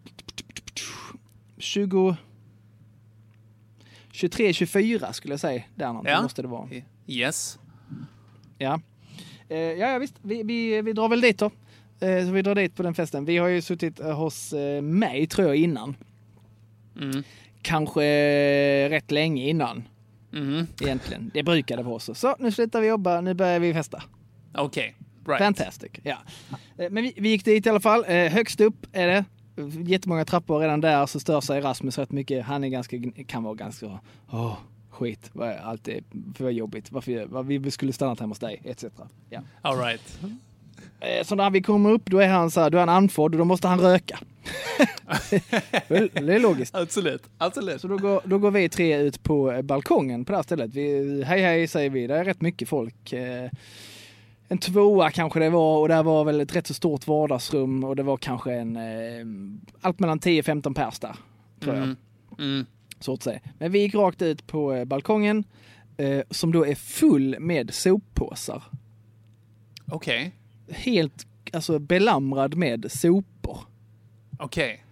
20... 1.59 2.17
23, 4.13 4.53
24 4.53 5.13
skulle 5.13 5.33
jag 5.33 5.41
säga. 5.41 5.63
Där 5.75 5.87
någonting 5.87 6.13
Ja. 6.13 6.23
måste 6.23 6.43
det 6.43 6.49
vara. 6.49 6.69
Yes. 7.07 7.59
Ja. 8.59 8.81
Eh, 9.49 9.59
ja, 9.59 9.91
ja, 9.93 9.99
visst. 9.99 10.15
Vi, 10.23 10.43
vi, 10.43 10.83
vi 10.83 10.93
drar 10.93 11.09
väl 11.09 11.21
dit 11.21 11.39
då. 11.39 11.51
Eh, 12.01 12.27
så 12.27 12.33
vi 12.33 12.43
drar 12.43 12.55
dit 12.55 12.75
på 12.77 12.83
den 12.83 12.95
festen. 12.95 13.25
Vi 13.25 13.37
har 13.39 13.49
ju 13.49 13.63
suttit 13.63 14.01
eh, 14.01 14.17
hos 14.19 14.53
eh, 14.53 14.83
mig, 14.83 15.27
tror 15.27 15.47
jag, 15.49 15.57
innan. 15.57 15.97
Mm. 17.01 17.23
Kanske 17.63 18.03
rätt 18.89 19.11
länge 19.11 19.49
innan, 19.49 19.83
Mhm. 20.31 20.67
egentligen. 20.83 21.31
Det 21.35 21.43
brukade 21.43 21.83
vara 21.83 21.99
så. 21.99 22.15
Så, 22.15 22.37
nu 22.39 22.53
slutar 22.53 22.81
vi 22.81 22.87
jobba, 22.89 23.21
nu 23.21 23.35
börjar 23.35 23.59
vi 23.61 23.73
festa. 23.75 24.03
Okej. 24.55 24.95
Right. 25.27 25.39
Fantastic. 25.45 25.91
Ja. 26.03 26.17
Men 26.77 26.95
vi, 26.95 27.13
vi 27.17 27.29
gick 27.29 27.45
dit 27.45 27.67
i 27.67 27.69
alla 27.69 27.81
fall. 27.81 28.05
Högst 28.05 28.61
upp 28.61 28.87
är 28.93 29.07
det. 29.07 29.25
Jättemånga 29.87 30.25
trappor 30.25 30.59
redan 30.61 30.81
där 30.81 31.07
så 31.07 31.21
stör 31.21 31.41
sig 31.41 31.61
Rasmus 31.61 31.99
rätt 31.99 32.13
mycket. 32.13 32.45
Han 32.45 32.65
är 32.65 32.69
ganska, 32.69 32.97
kan 33.27 33.43
vara 33.43 33.55
ganska, 33.55 34.01
åh, 34.31 34.57
skit, 34.91 35.31
allt 35.63 35.89
är 35.89 36.01
för 36.35 36.51
jobbigt, 36.51 36.93
varför, 36.93 37.27
vad 37.27 37.47
vi 37.47 37.71
skulle 37.71 37.93
stannat 37.93 38.21
hemma 38.21 38.31
hos 38.31 38.39
dig, 38.39 38.61
etc. 38.65 38.85
Ja. 39.31 39.41
All 39.63 39.79
right. 39.79 40.21
Eh, 41.01 41.25
Så 41.25 41.35
när 41.35 41.51
vi 41.51 41.63
kommer 41.63 41.91
upp, 41.91 42.03
då 42.07 42.19
är 42.19 42.29
han 42.29 42.51
så 42.51 42.61
här, 42.61 42.71
då 42.71 42.79
är 42.79 42.83
han 42.83 42.89
andfådd 42.89 43.35
och 43.35 43.39
då 43.39 43.45
måste 43.45 43.69
han 43.69 43.81
röka. 43.81 44.19
Det 45.89 46.35
är 46.35 46.39
logiskt. 46.41 46.75
Absolut. 46.75 47.23
Absolut. 47.39 47.81
Så 47.81 47.89
då 47.89 47.97
går, 47.97 48.21
då 48.25 48.39
går 48.39 48.51
vi 48.51 48.69
tre 48.69 48.97
ut 49.01 49.23
på 49.23 49.53
eh, 49.53 49.63
balkongen 49.63 50.25
på 50.25 50.33
det 50.33 50.39
här 50.39 50.43
stället. 50.43 50.75
Vi, 50.75 51.23
hej 51.25 51.43
hej 51.43 51.69
säger 51.69 51.91
vi, 51.91 52.07
det 52.07 52.17
är 52.17 52.25
rätt 52.25 52.41
mycket 52.41 52.69
folk. 52.69 53.13
Eh, 53.13 53.51
En 54.49 54.59
tvåa 54.59 55.11
kanske 55.11 55.41
det 55.41 55.51
var 55.51 55.79
och 55.79 55.89
där 55.89 56.03
var 56.03 56.25
väl 56.25 56.41
ett 56.41 56.57
rätt 56.57 56.67
så 56.67 56.75
stort 56.75 57.07
vardagsrum 57.07 57.85
och 57.85 57.97
det 57.97 58.03
var 58.03 58.17
kanske 58.17 58.53
en, 58.55 58.79
allt 59.81 59.99
mellan 59.99 60.21
10-15 60.21 60.75
pers 60.75 60.99
där. 60.99 61.17
Tror 61.61 61.75
jag. 61.75 61.85
Mm. 61.85 61.97
Mm. 62.39 62.67
Så 63.01 63.13
att 63.13 63.23
säga. 63.23 63.41
Men 63.59 63.73
vi 63.73 63.79
gick 63.79 63.95
rakt 63.95 64.23
ut 64.23 64.47
på 64.47 64.85
balkongen 64.87 65.45
som 66.31 66.53
då 66.53 66.67
är 66.67 66.75
full 66.75 67.37
med 67.41 67.75
soppåsar. 67.75 68.63
Okej. 69.91 70.33
Helt 70.71 71.27
alltså, 71.53 71.79
belamrad 71.79 72.55
med 72.55 72.93
sopor. 72.93 73.59
Okej. 74.39 74.85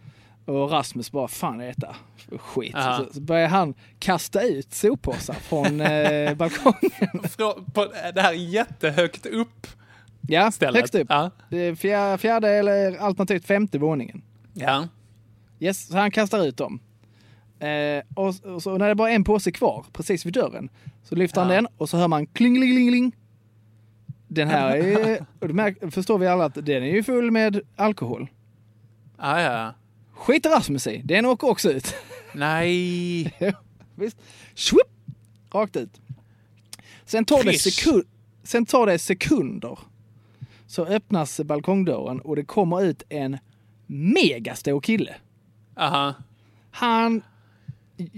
Och 0.45 0.71
Rasmus 0.71 1.13
bara, 1.13 1.29
fan 1.29 1.61
är 1.61 1.67
detta 1.67 1.97
skit? 2.39 2.75
Aha. 2.75 2.99
Så, 3.05 3.15
så 3.15 3.21
börjar 3.21 3.49
han 3.49 3.75
kasta 3.99 4.43
ut 4.43 4.75
soppåsar 4.75 5.35
från 5.35 5.81
eh, 5.81 6.35
balkongen. 6.35 6.91
Frå- 7.23 7.71
På 7.73 7.87
det 8.15 8.21
här 8.21 8.33
jättehögt 8.33 9.27
upp 9.27 9.67
Ja, 10.29 10.51
stället. 10.51 10.81
högst 10.81 10.95
upp. 10.95 11.09
Det 11.51 11.57
är 11.59 11.75
fjärde, 11.75 12.19
fjärde 12.19 12.49
eller 12.49 12.97
alternativt 12.99 13.45
femte 13.47 13.79
våningen. 13.79 14.23
Ja. 14.55 14.89
Yes, 15.61 15.87
så 15.87 15.97
han 15.97 16.11
kastar 16.11 16.47
ut 16.47 16.57
dem. 16.57 16.81
Eh, 17.59 18.03
och, 18.15 18.35
och 18.55 18.63
så 18.63 18.79
när 18.79 18.89
det 18.89 18.95
bara 18.95 19.11
är 19.11 19.15
en 19.15 19.25
påse 19.25 19.53
kvar 19.53 19.85
precis 19.93 20.27
vid 20.27 20.33
dörren 20.33 20.69
så 21.03 21.15
lyfter 21.15 21.41
han 21.41 21.51
den 21.51 21.67
och 21.77 21.89
så 21.89 21.97
hör 21.97 22.09
man 22.09 22.27
klingelingeling. 22.27 23.13
Den 24.29 24.49
här 24.49 24.77
är, 24.77 25.91
förstår 25.91 26.19
vi 26.19 26.27
alla 26.27 26.45
att 26.45 26.55
den 26.55 26.83
är 26.83 26.91
ju 26.91 27.03
full 27.03 27.31
med 27.31 27.61
alkohol. 27.77 28.29
Ah, 29.17 29.41
ja. 29.41 29.75
Skiter 30.13 30.51
Rasmus 30.51 30.87
i, 30.87 31.03
den 31.05 31.27
åker 31.27 31.51
också 31.51 31.73
ut. 31.73 31.95
Nej. 32.33 33.35
Visst? 33.95 34.17
Swoop! 34.55 34.91
Rakt 35.53 35.77
ut. 35.77 36.01
Sen 37.05 37.25
tar, 37.25 37.45
det 37.45 37.59
sekund, 37.59 38.05
sen 38.43 38.67
tar 38.67 38.87
det 38.87 38.99
sekunder. 38.99 39.79
Så 40.67 40.85
öppnas 40.85 41.41
balkongdörren 41.41 42.21
och 42.21 42.37
det 42.37 42.45
kommer 42.45 42.83
ut 42.83 43.03
en 43.09 43.39
megastor 43.87 44.81
kille. 44.81 45.15
Aha. 45.77 46.15
Han, 46.71 47.23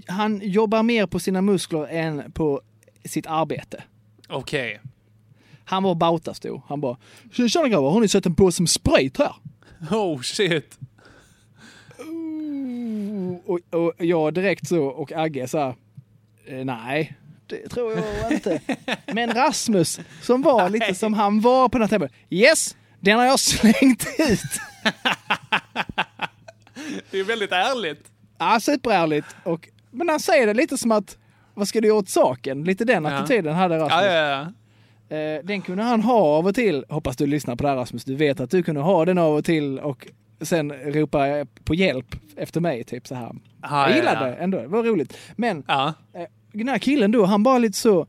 han 0.07 0.41
jobbar 0.45 0.83
mer 0.83 1.07
på 1.07 1.19
sina 1.19 1.43
muskler 1.43 1.87
än 1.87 2.33
på 2.33 2.61
sitt 3.05 3.27
arbete. 3.27 3.83
Okej. 4.29 4.81
Han 5.69 5.83
var 5.83 5.95
bautastor. 5.95 6.63
Han 6.69 6.81
bara 6.81 6.97
“Tjena 7.33 7.69
grabbar, 7.69 7.91
har 7.91 8.01
ni 8.01 8.09
sett 8.09 8.27
en 8.27 8.35
påse 8.35 8.63
med 8.63 8.71
sprit 8.71 9.19
här?” 9.19 9.35
Oh 9.91 10.21
shit. 10.21 10.79
och, 13.47 13.61
och 13.75 13.93
jag 13.99 14.35
direkt 14.35 14.69
så 14.69 14.85
och 14.85 15.13
Agge 15.13 15.49
så 15.49 15.59
här, 15.59 15.75
"Eh, 16.47 16.65
“Nej, 16.65 17.17
Det 17.47 17.69
tror 17.69 17.93
jag 18.23 18.33
inte. 18.33 18.61
Men 19.13 19.31
Rasmus, 19.35 20.01
som 20.23 20.43
var 20.43 20.71
lite 20.71 20.95
som 20.95 21.15
han 21.15 21.41
var 21.41 21.69
på 21.69 21.79
den 21.79 21.89
här 21.91 21.99
tiden. 21.99 22.09
Yes, 22.31 22.77
den 23.01 23.19
har 23.19 23.25
jag 23.25 23.41
slängt 23.41 24.07
ut. 24.19 24.41
Det 27.11 27.19
är 27.21 27.25
väldigt 27.25 27.53
ärligt. 27.53 28.05
Ja, 28.39 28.61
superärligt. 28.61 29.27
Och, 29.45 29.69
men 29.91 30.09
han 30.09 30.21
säger 30.21 30.47
det 30.47 30.55
lite 30.55 30.79
som 30.79 30.93
att, 30.93 31.17
vad 31.55 31.69
ska 31.69 31.81
du 31.81 31.89
göra 31.89 31.99
åt 31.99 32.09
saken? 32.09 32.65
Lite 32.65 32.85
den 32.85 33.05
Ja. 33.05 33.11
attityden 33.11 33.55
hade 33.55 33.77
Rasmus. 33.79 33.91
Ja, 33.93 34.05
ja, 34.07 34.29
ja. 34.31 34.47
Eh, 35.09 35.45
den 35.45 35.61
kunde 35.63 35.83
han 35.83 36.03
ha 36.03 36.15
av 36.21 36.47
och 36.47 36.55
till. 36.55 36.85
Hoppas 36.89 37.17
du 37.17 37.27
lyssnar 37.27 37.57
på 37.57 37.63
det 37.63 37.69
här 37.69 37.77
Rasmus. 37.77 38.05
Du 38.05 38.15
vet 38.15 38.41
att 38.41 38.51
du 38.51 38.63
kunde 38.63 38.81
ha 38.81 39.05
den 39.05 39.19
av 39.19 39.35
och 39.35 39.45
till 39.45 39.79
och 39.79 40.07
sen 40.41 40.73
ropa 40.73 41.47
på 41.65 41.75
hjälp 41.75 42.17
efter 42.37 42.61
mig. 42.61 42.85
Typ 42.85 43.07
så 43.07 43.15
här. 43.15 43.33
Ja, 43.63 43.89
jag 43.89 43.97
gillade 43.97 44.21
ja, 44.21 44.27
det 44.27 44.35
ändå. 44.37 44.59
Det 44.59 44.67
var 44.69 44.83
roligt. 44.83 45.17
Men 45.37 45.65
Ja. 45.69 45.95
eh, 46.15 46.23
den 46.53 46.69
här 46.69 46.79
killen 46.79 47.13
då, 47.13 47.25
han 47.25 47.43
bara 47.43 47.59
lite 47.59 47.79
så... 47.79 48.07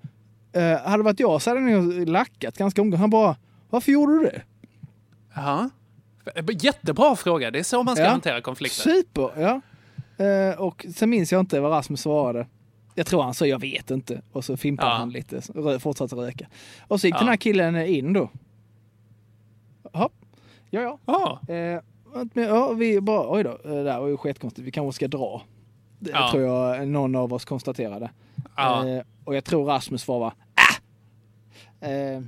Eh, 0.54 0.78
hade 0.82 0.98
det 0.98 1.04
varit 1.04 1.20
jag 1.20 1.42
så 1.42 1.50
hade 1.50 1.62
nog 1.62 2.08
lackat 2.10 2.58
ganska 2.58 2.82
omgående. 2.82 2.98
Han 2.98 3.10
bara, 3.10 3.36
varför 3.70 3.92
gjorde 3.92 4.14
du 4.18 4.24
det? 4.24 4.42
ja. 5.36 5.70
Jättebra 6.60 7.16
fråga. 7.16 7.52
Det 7.52 7.60
är 7.60 7.64
så 7.64 7.84
man 7.84 7.96
ska 7.96 8.04
Ja. 8.06 8.10
hantera 8.12 8.42
konflikter. 8.42 8.82
Super, 8.92 9.30
ja. 9.38 9.62
Eh, 10.26 10.60
och 10.62 10.86
sen 10.96 11.10
minns 11.10 11.32
jag 11.32 11.40
inte 11.40 11.60
vad 11.60 11.72
Rasmus 11.72 12.02
svarade. 12.02 12.48
Jag 12.96 13.06
tror 13.06 13.22
han 13.24 13.34
sa 13.34 13.46
jag 13.48 13.60
vet 13.60 13.92
inte. 13.92 14.22
Och 14.32 14.46
så 14.46 14.58
fimpade 14.58 14.90
Ja. 14.92 14.96
han 14.98 15.10
lite, 15.10 15.40
rö- 15.40 15.80
fortsatte 15.80 16.16
röka. 16.16 16.48
Och 16.88 17.02
så 17.02 17.08
gick 17.08 17.16
Ja. 17.16 17.20
den 17.20 17.28
här 17.28 17.38
killen 17.38 17.76
in 17.76 18.14
då. 18.14 18.30
Jaha, 19.94 20.10
ja 20.70 20.82
ja. 20.82 21.00
Ja. 21.06 21.54
Eh, 21.54 21.80
ja, 22.34 22.72
vi 22.74 23.02
bara, 23.02 23.32
oj 23.34 23.44
då, 23.44 23.50
eh, 23.50 23.58
det 23.72 23.84
där 23.84 24.00
var 24.00 24.08
ju 24.08 24.18
skitkonstigt, 24.18 24.68
vi 24.68 24.72
kanske 24.72 24.96
ska 24.96 25.08
dra. 25.08 25.42
Det 26.00 26.12
Ja. 26.12 26.30
tror 26.32 26.44
jag 26.44 26.88
någon 26.88 27.16
av 27.16 27.34
oss 27.34 27.46
konstaterade. 27.46 28.12
Ja. 28.56 28.88
Eh, 28.88 29.04
och 29.24 29.36
jag 29.36 29.44
tror 29.46 29.66
Rasmus 29.66 30.08
var 30.08 30.20
va, 30.20 30.34
ah! 30.56 31.86
eh, 31.88 32.22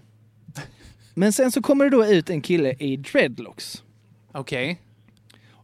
Men 1.14 1.34
sen 1.34 1.52
så 1.52 1.62
kommer 1.62 1.86
det 1.86 1.92
då 1.92 2.06
ut 2.06 2.30
en 2.30 2.42
kille 2.42 2.74
i 2.80 2.98
dreadlocks. 2.98 3.84
Okej. 4.32 4.82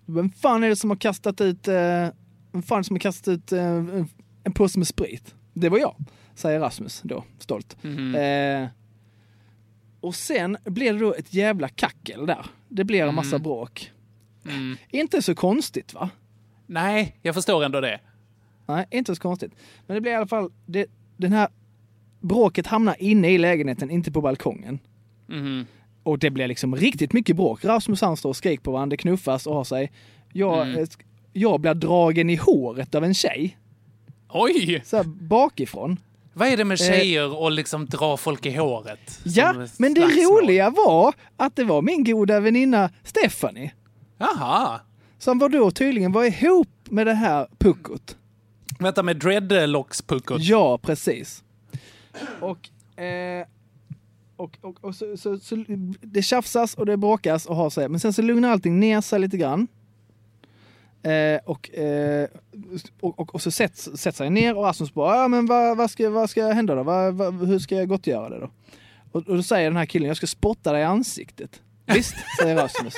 Vem 0.05 0.29
fan 0.29 0.63
är 0.63 0.69
det 0.69 0.75
som 0.75 0.89
har 0.89 0.97
kastat 0.97 1.41
ut, 1.41 1.67
eh, 1.67 2.07
vem 2.51 2.63
fan 2.63 2.77
är 2.77 2.81
det 2.81 2.83
som 2.83 2.93
har 2.95 2.99
kastat 2.99 3.27
ut 3.27 3.51
eh, 3.51 3.65
en, 3.65 4.07
en 4.47 4.53
påse 4.53 4.79
med 4.79 4.87
sprit? 4.87 5.35
Det 5.53 5.69
var 5.69 5.77
jag, 5.77 5.95
säger 6.35 6.59
Rasmus 6.59 7.01
då, 7.03 7.23
stolt. 7.39 7.77
Mhm. 7.83 8.15
Eh, 8.15 8.67
och 10.01 10.15
sen 10.15 10.57
blir 10.63 10.93
det 10.93 10.99
då 10.99 11.13
ett 11.13 11.33
jävla 11.33 11.69
kackel 11.69 12.25
där. 12.25 12.45
Det 12.69 12.83
blir 12.83 13.03
en 13.03 13.15
massa 13.15 13.39
bråk. 13.39 13.91
Mm. 14.45 14.77
Inte 14.89 15.21
så 15.21 15.35
konstigt 15.35 15.93
va? 15.93 16.09
Nej, 16.67 17.17
jag 17.21 17.35
förstår 17.35 17.63
ändå 17.65 17.81
det. 17.81 17.99
Nej, 18.65 18.85
inte 18.91 19.15
så 19.15 19.21
konstigt. 19.21 19.51
Men 19.87 19.95
det 19.95 20.01
blir 20.01 20.11
i 20.11 20.15
alla 20.15 20.27
fall, 20.27 20.51
det, 20.65 20.85
den 21.17 21.31
här 21.33 21.47
bråket 22.21 22.67
hamnar 22.67 22.95
inne 22.99 23.29
i 23.29 23.37
lägenheten, 23.37 23.89
inte 23.91 24.11
på 24.11 24.21
balkongen. 24.21 24.79
Mhm. 25.27 25.65
Och 26.03 26.19
det 26.19 26.29
blir 26.29 26.47
liksom 26.47 26.75
riktigt 26.75 27.13
mycket 27.13 27.35
bråk. 27.35 27.65
Rasmus 27.65 28.01
han 28.01 28.17
står 28.17 28.29
och 28.29 28.35
skriker 28.35 28.63
på 28.63 28.71
varandra, 28.71 28.93
det 28.93 28.97
knuffas 28.97 29.47
och 29.47 29.55
har 29.55 29.63
sig. 29.63 29.91
Jag, 30.33 30.67
Mm. 30.67 30.87
jag 31.33 31.61
blir 31.61 31.73
dragen 31.73 32.29
i 32.29 32.35
håret 32.35 32.95
av 32.95 33.03
en 33.03 33.13
tjej, 33.13 33.57
Oj! 34.29 34.81
så 34.85 34.97
här 34.97 35.03
bakifrån. 35.03 35.99
Vad 36.33 36.47
är 36.47 36.57
det 36.57 36.65
med 36.65 36.79
tjejer 36.79 37.37
och 37.37 37.51
liksom 37.51 37.85
dra 37.85 38.17
folk 38.17 38.45
i 38.45 38.51
håret? 38.51 39.19
Ja, 39.23 39.53
men 39.77 39.93
det 39.93 40.01
slagsmål? 40.01 40.43
roliga 40.43 40.69
var 40.69 41.13
att 41.37 41.55
det 41.55 41.63
var 41.63 41.81
min 41.81 42.03
goda 42.03 42.39
väninna 42.39 42.89
Stephanie 43.03 43.73
Jaha. 44.17 44.79
som 45.19 45.39
var 45.39 45.49
då 45.49 45.71
tydligen 45.71 46.11
var 46.11 46.23
ihop 46.23 46.69
med 46.89 47.07
det 47.07 47.13
här 47.13 47.47
puckot. 47.57 48.17
Vänta, 48.79 49.03
med 49.03 49.17
dreadlocks-puckot? 49.23 50.37
Ja, 50.39 50.77
precis. 50.77 51.43
Och, 52.39 52.69
eh, 53.03 53.47
och, 54.35 54.57
och, 54.61 54.83
och 54.83 54.95
så, 54.95 55.17
så, 55.17 55.37
så 55.39 55.63
det 56.01 56.21
tjafsas 56.21 56.73
och 56.73 56.85
det 56.85 56.97
bråkas 56.97 57.45
och 57.45 57.55
har 57.55 57.69
sig. 57.69 57.89
Men 57.89 57.99
sen 57.99 58.13
så 58.13 58.21
lugnar 58.21 58.49
allting 58.49 58.79
ner 58.79 59.01
sig 59.01 59.19
lite 59.19 59.37
grann. 59.37 59.67
Eh, 61.07 61.39
och, 61.45 61.73
eh, 61.73 62.27
och, 62.99 63.19
och, 63.19 63.35
och 63.35 63.41
så 63.41 63.51
sätts, 63.51 63.89
sätts 63.95 64.17
sig 64.17 64.29
ner 64.29 64.57
och 64.57 64.63
Rasmus 64.63 64.93
bara, 64.93 65.17
ja 65.17 65.27
men 65.27 65.45
vad, 65.45 65.77
vad, 65.77 65.91
ska, 65.91 66.09
vad 66.09 66.29
ska 66.29 66.47
hända 66.47 66.75
då? 66.75 66.83
Vad, 66.83 67.13
vad, 67.13 67.47
hur 67.47 67.59
ska 67.59 67.75
jag 67.75 67.87
gottgöra 67.87 68.29
det 68.29 68.39
då? 68.39 68.49
Och, 69.11 69.27
och 69.27 69.35
då 69.35 69.43
säger 69.43 69.69
den 69.69 69.77
här 69.77 69.85
killen, 69.85 70.07
jag 70.07 70.17
ska 70.17 70.27
spotta 70.27 70.71
dig 70.71 70.81
i 70.81 70.85
ansiktet. 70.85 71.61
Visst, 71.85 72.15
säger 72.41 72.55
Rasmus. 72.61 72.93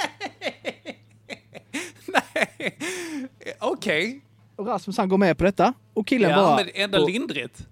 Okej. 3.60 4.22
Och 4.56 4.68
Rasmus 4.68 4.98
han 4.98 5.10
går 5.10 5.18
med 5.18 5.38
på 5.38 5.44
detta. 5.44 5.74
Och 5.94 6.08
killen 6.08 6.30
Ja, 6.32 6.36
bara... 6.36 6.56
men 6.56 6.70
ändå 6.74 7.08
lindrigt. 7.08 7.68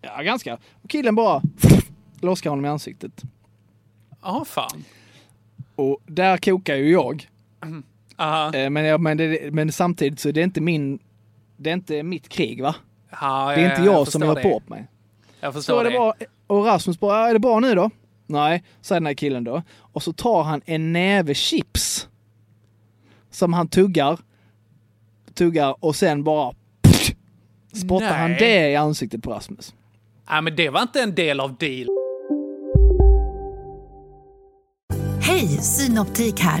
Ja, 0.00 0.22
ganska. 0.22 0.58
Och 0.82 0.90
killen 0.90 1.14
bara 1.14 1.42
loskar 2.20 2.50
honom 2.50 2.64
i 2.64 2.68
ansiktet. 2.68 3.22
Ja, 4.22 4.44
fan. 4.44 4.84
Och 5.74 6.00
där 6.06 6.36
kokar 6.36 6.76
ju 6.76 6.90
jag. 6.92 7.28
Aha. 7.62 7.82
Eh, 8.18 8.70
Men, 8.70 8.84
jag, 8.84 9.00
men, 9.00 9.16
det, 9.16 9.52
men 9.54 9.72
samtidigt 9.72 10.20
så 10.20 10.28
är 10.28 10.32
det 10.32 10.42
inte 10.42 10.60
min... 10.60 10.98
Det 11.56 11.70
är 11.70 11.74
inte 11.74 12.02
mitt 12.02 12.28
krig 12.28 12.62
va? 12.62 12.74
Ja, 13.20 13.52
Det 13.56 13.62
är 13.62 13.70
inte 13.70 13.82
jag, 13.82 14.08
som 14.08 14.20
förstår 14.20 14.36
gör 14.36 14.42
på 14.42 14.62
mig. 14.66 14.86
Jag 15.40 15.52
Så 15.54 15.58
förstår 15.58 15.80
är 15.80 15.84
det 15.84 15.90
det. 15.90 15.96
bra. 15.96 16.14
Och 16.46 16.64
Rasmus 16.64 17.00
bara, 17.00 17.28
är 17.28 17.32
det 17.32 17.38
bra 17.40 17.60
nu 17.60 17.74
då? 17.74 17.90
Nej, 18.26 18.62
säger 18.80 19.00
den 19.00 19.06
här 19.06 19.14
killen 19.14 19.44
då. 19.44 19.62
Och 19.78 20.02
så 20.02 20.12
tar 20.12 20.42
han 20.42 20.60
en 20.64 20.92
näve 20.92 21.34
chips. 21.34 22.08
Som 23.30 23.52
han 23.52 23.68
tuggar. 23.68 24.18
Tuggar 25.34 25.76
och 25.84 25.96
sen 25.96 26.24
bara... 26.24 26.54
Spottar 27.72 28.18
han 28.18 28.30
Nej. 28.30 28.38
det 28.40 28.70
i 28.70 28.76
ansiktet 28.76 29.22
på 29.22 29.30
Rasmus. 29.30 29.74
Ja, 30.28 30.40
men 30.40 30.56
det 30.56 30.70
var 30.70 30.82
inte 30.82 31.00
en 31.02 31.14
del 31.14 31.40
av 31.40 31.56
deal. 31.56 31.88
Hej, 35.20 35.46
Synoptik 35.48 36.40
här. 36.40 36.60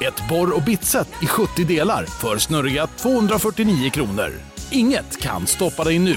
Ett 0.00 0.28
borr 0.28 0.56
och 0.56 0.62
bitset 0.62 1.08
i 1.22 1.26
70 1.26 1.64
delar 1.64 2.04
för 2.04 2.38
snurriga 2.38 2.86
249 2.86 3.90
kronor. 3.90 4.30
Inget 4.72 5.20
kan 5.22 5.46
stoppa 5.46 5.84
dig 5.84 5.98
nu. 5.98 6.14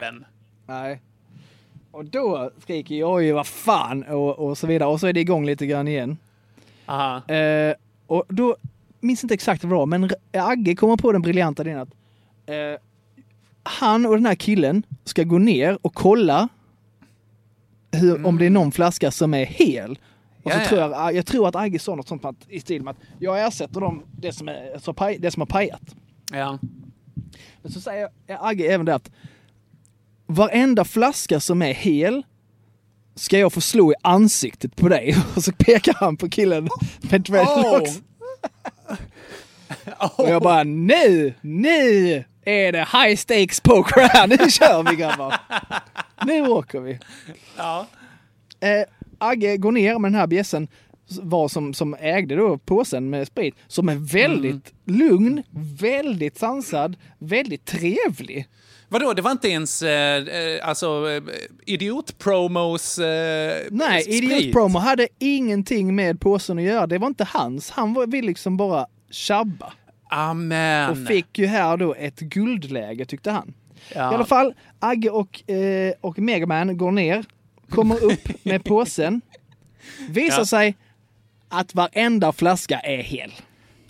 Men. 0.00 0.24
Nej. 0.66 1.00
Och 1.90 2.04
då 2.04 2.50
skriker 2.62 2.94
jag 2.94 3.22
ju 3.22 3.32
vad 3.32 3.46
fan 3.46 4.02
och, 4.02 4.38
och 4.38 4.58
så 4.58 4.66
vidare. 4.66 4.88
Och 4.88 5.00
så 5.00 5.06
är 5.06 5.12
det 5.12 5.20
igång 5.20 5.46
lite 5.46 5.66
grann 5.66 5.88
igen. 5.88 6.16
Aha. 6.86 7.34
Eh, 7.34 7.74
och 8.06 8.24
då, 8.28 8.56
minns 9.00 9.24
inte 9.24 9.34
exakt 9.34 9.64
vad 9.64 9.72
det 9.72 9.76
var, 9.76 9.86
men 9.86 10.10
Agge 10.32 10.74
kommer 10.74 10.96
på 10.96 11.12
den 11.12 11.22
briljanta 11.22 11.62
idén 11.62 11.78
att 11.78 11.94
eh, 12.46 12.80
han 13.62 14.06
och 14.06 14.14
den 14.14 14.26
här 14.26 14.34
killen 14.34 14.82
ska 15.04 15.22
gå 15.22 15.38
ner 15.38 15.78
och 15.82 15.94
kolla 15.94 16.48
hur, 17.92 18.26
om 18.26 18.38
det 18.38 18.46
är 18.46 18.50
någon 18.50 18.72
flaska 18.72 19.10
som 19.10 19.34
är 19.34 19.44
hel. 19.44 19.98
Och 20.42 20.52
så 20.52 20.58
tror 20.58 20.80
jag, 20.80 21.14
jag 21.14 21.26
tror 21.26 21.48
att 21.48 21.56
Agge 21.56 21.78
sa 21.78 21.94
något 21.94 22.08
sånt 22.08 22.24
att, 22.24 22.36
i 22.48 22.60
stil 22.60 22.82
med 22.82 22.90
att 22.90 22.96
jag 23.18 23.46
ersätter 23.46 23.80
dem, 23.80 24.02
det 24.12 24.32
som, 24.32 24.48
är, 24.48 24.78
så 24.78 24.92
paj, 24.92 25.18
det 25.18 25.30
som 25.30 25.40
har 25.40 25.46
pajat. 25.46 25.94
Ja. 26.32 26.58
Men 27.62 27.72
så 27.72 27.80
säger 27.80 28.08
Agge 28.40 28.74
även 28.74 28.86
det 28.86 28.94
att 28.94 29.10
varenda 30.26 30.84
flaska 30.84 31.40
som 31.40 31.62
är 31.62 31.74
hel 31.74 32.22
ska 33.14 33.38
jag 33.38 33.52
få 33.52 33.60
slå 33.60 33.92
i 33.92 33.94
ansiktet 34.02 34.76
på 34.76 34.88
dig. 34.88 35.16
Och 35.36 35.44
så 35.44 35.52
pekar 35.52 35.94
han 35.94 36.16
på 36.16 36.28
killen 36.28 36.68
med 37.00 37.20
dreadlocks. 37.20 38.00
Och 40.16 40.30
jag 40.30 40.42
bara 40.42 40.64
nu, 40.64 41.34
nu 41.40 42.24
är 42.44 42.72
det 42.72 42.78
high 42.92 43.16
stakes 43.16 43.60
poker 43.60 44.00
här. 44.00 44.26
Nu 44.26 44.36
kör 44.50 44.90
vi 44.90 44.96
grabbar. 44.96 45.36
Nu 46.26 46.42
åker 46.48 46.80
vi. 46.80 46.98
Ja. 47.56 47.86
Eh, 48.60 48.84
Agge 49.18 49.56
går 49.56 49.72
ner 49.72 49.98
med 49.98 50.12
den 50.12 50.20
här 50.20 50.26
bjässen 50.26 50.68
var 51.22 51.48
som, 51.48 51.74
som 51.74 51.96
ägde 52.00 52.36
då 52.36 52.58
påsen 52.58 53.10
med 53.10 53.26
sprit, 53.26 53.54
som 53.66 53.88
är 53.88 53.94
väldigt 54.12 54.72
lugn, 54.84 55.42
väldigt 55.80 56.38
sansad, 56.38 56.96
väldigt 57.18 57.64
trevlig. 57.64 58.46
Vadå, 58.88 59.12
det 59.12 59.22
var 59.22 59.30
inte 59.30 59.48
ens 59.48 59.82
eh, 59.82 60.24
alltså, 60.68 61.10
eh, 61.10 61.22
idiot-promos 61.66 62.98
eh, 62.98 63.56
Nej, 63.70 64.02
sprit? 64.02 64.22
Idiot 64.22 64.52
Promo 64.52 64.78
hade 64.78 65.08
ingenting 65.18 65.94
med 65.94 66.20
påsen 66.20 66.58
att 66.58 66.64
göra. 66.64 66.86
Det 66.86 66.98
var 66.98 67.06
inte 67.06 67.24
hans. 67.24 67.70
Han 67.70 67.94
var- 67.94 68.06
vill 68.06 68.26
liksom 68.26 68.56
bara 68.56 68.86
tjabba. 69.10 69.72
Amen. 70.10 70.90
Och 70.90 71.08
fick 71.08 71.38
ju 71.38 71.46
här 71.46 71.76
då 71.76 71.94
ett 71.94 72.20
guldläge 72.20 73.04
tyckte 73.04 73.30
han. 73.30 73.54
Ja. 73.94 74.12
I 74.12 74.14
alla 74.14 74.24
fall, 74.24 74.54
Agge 74.78 75.10
och, 75.10 75.50
eh, 75.50 75.92
och 76.00 76.18
Megaman 76.18 76.76
går 76.76 76.92
ner, 76.92 77.24
kommer 77.68 78.04
upp 78.04 78.28
med 78.44 78.64
påsen. 78.64 79.20
Visar 80.08 80.38
Ja. 80.38 80.44
sig 80.46 80.76
att 81.48 81.74
varenda 81.74 82.32
flaska 82.32 82.78
är 82.78 83.02
hel. 83.02 83.32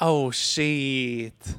Oh 0.00 0.30
shit. 0.30 1.56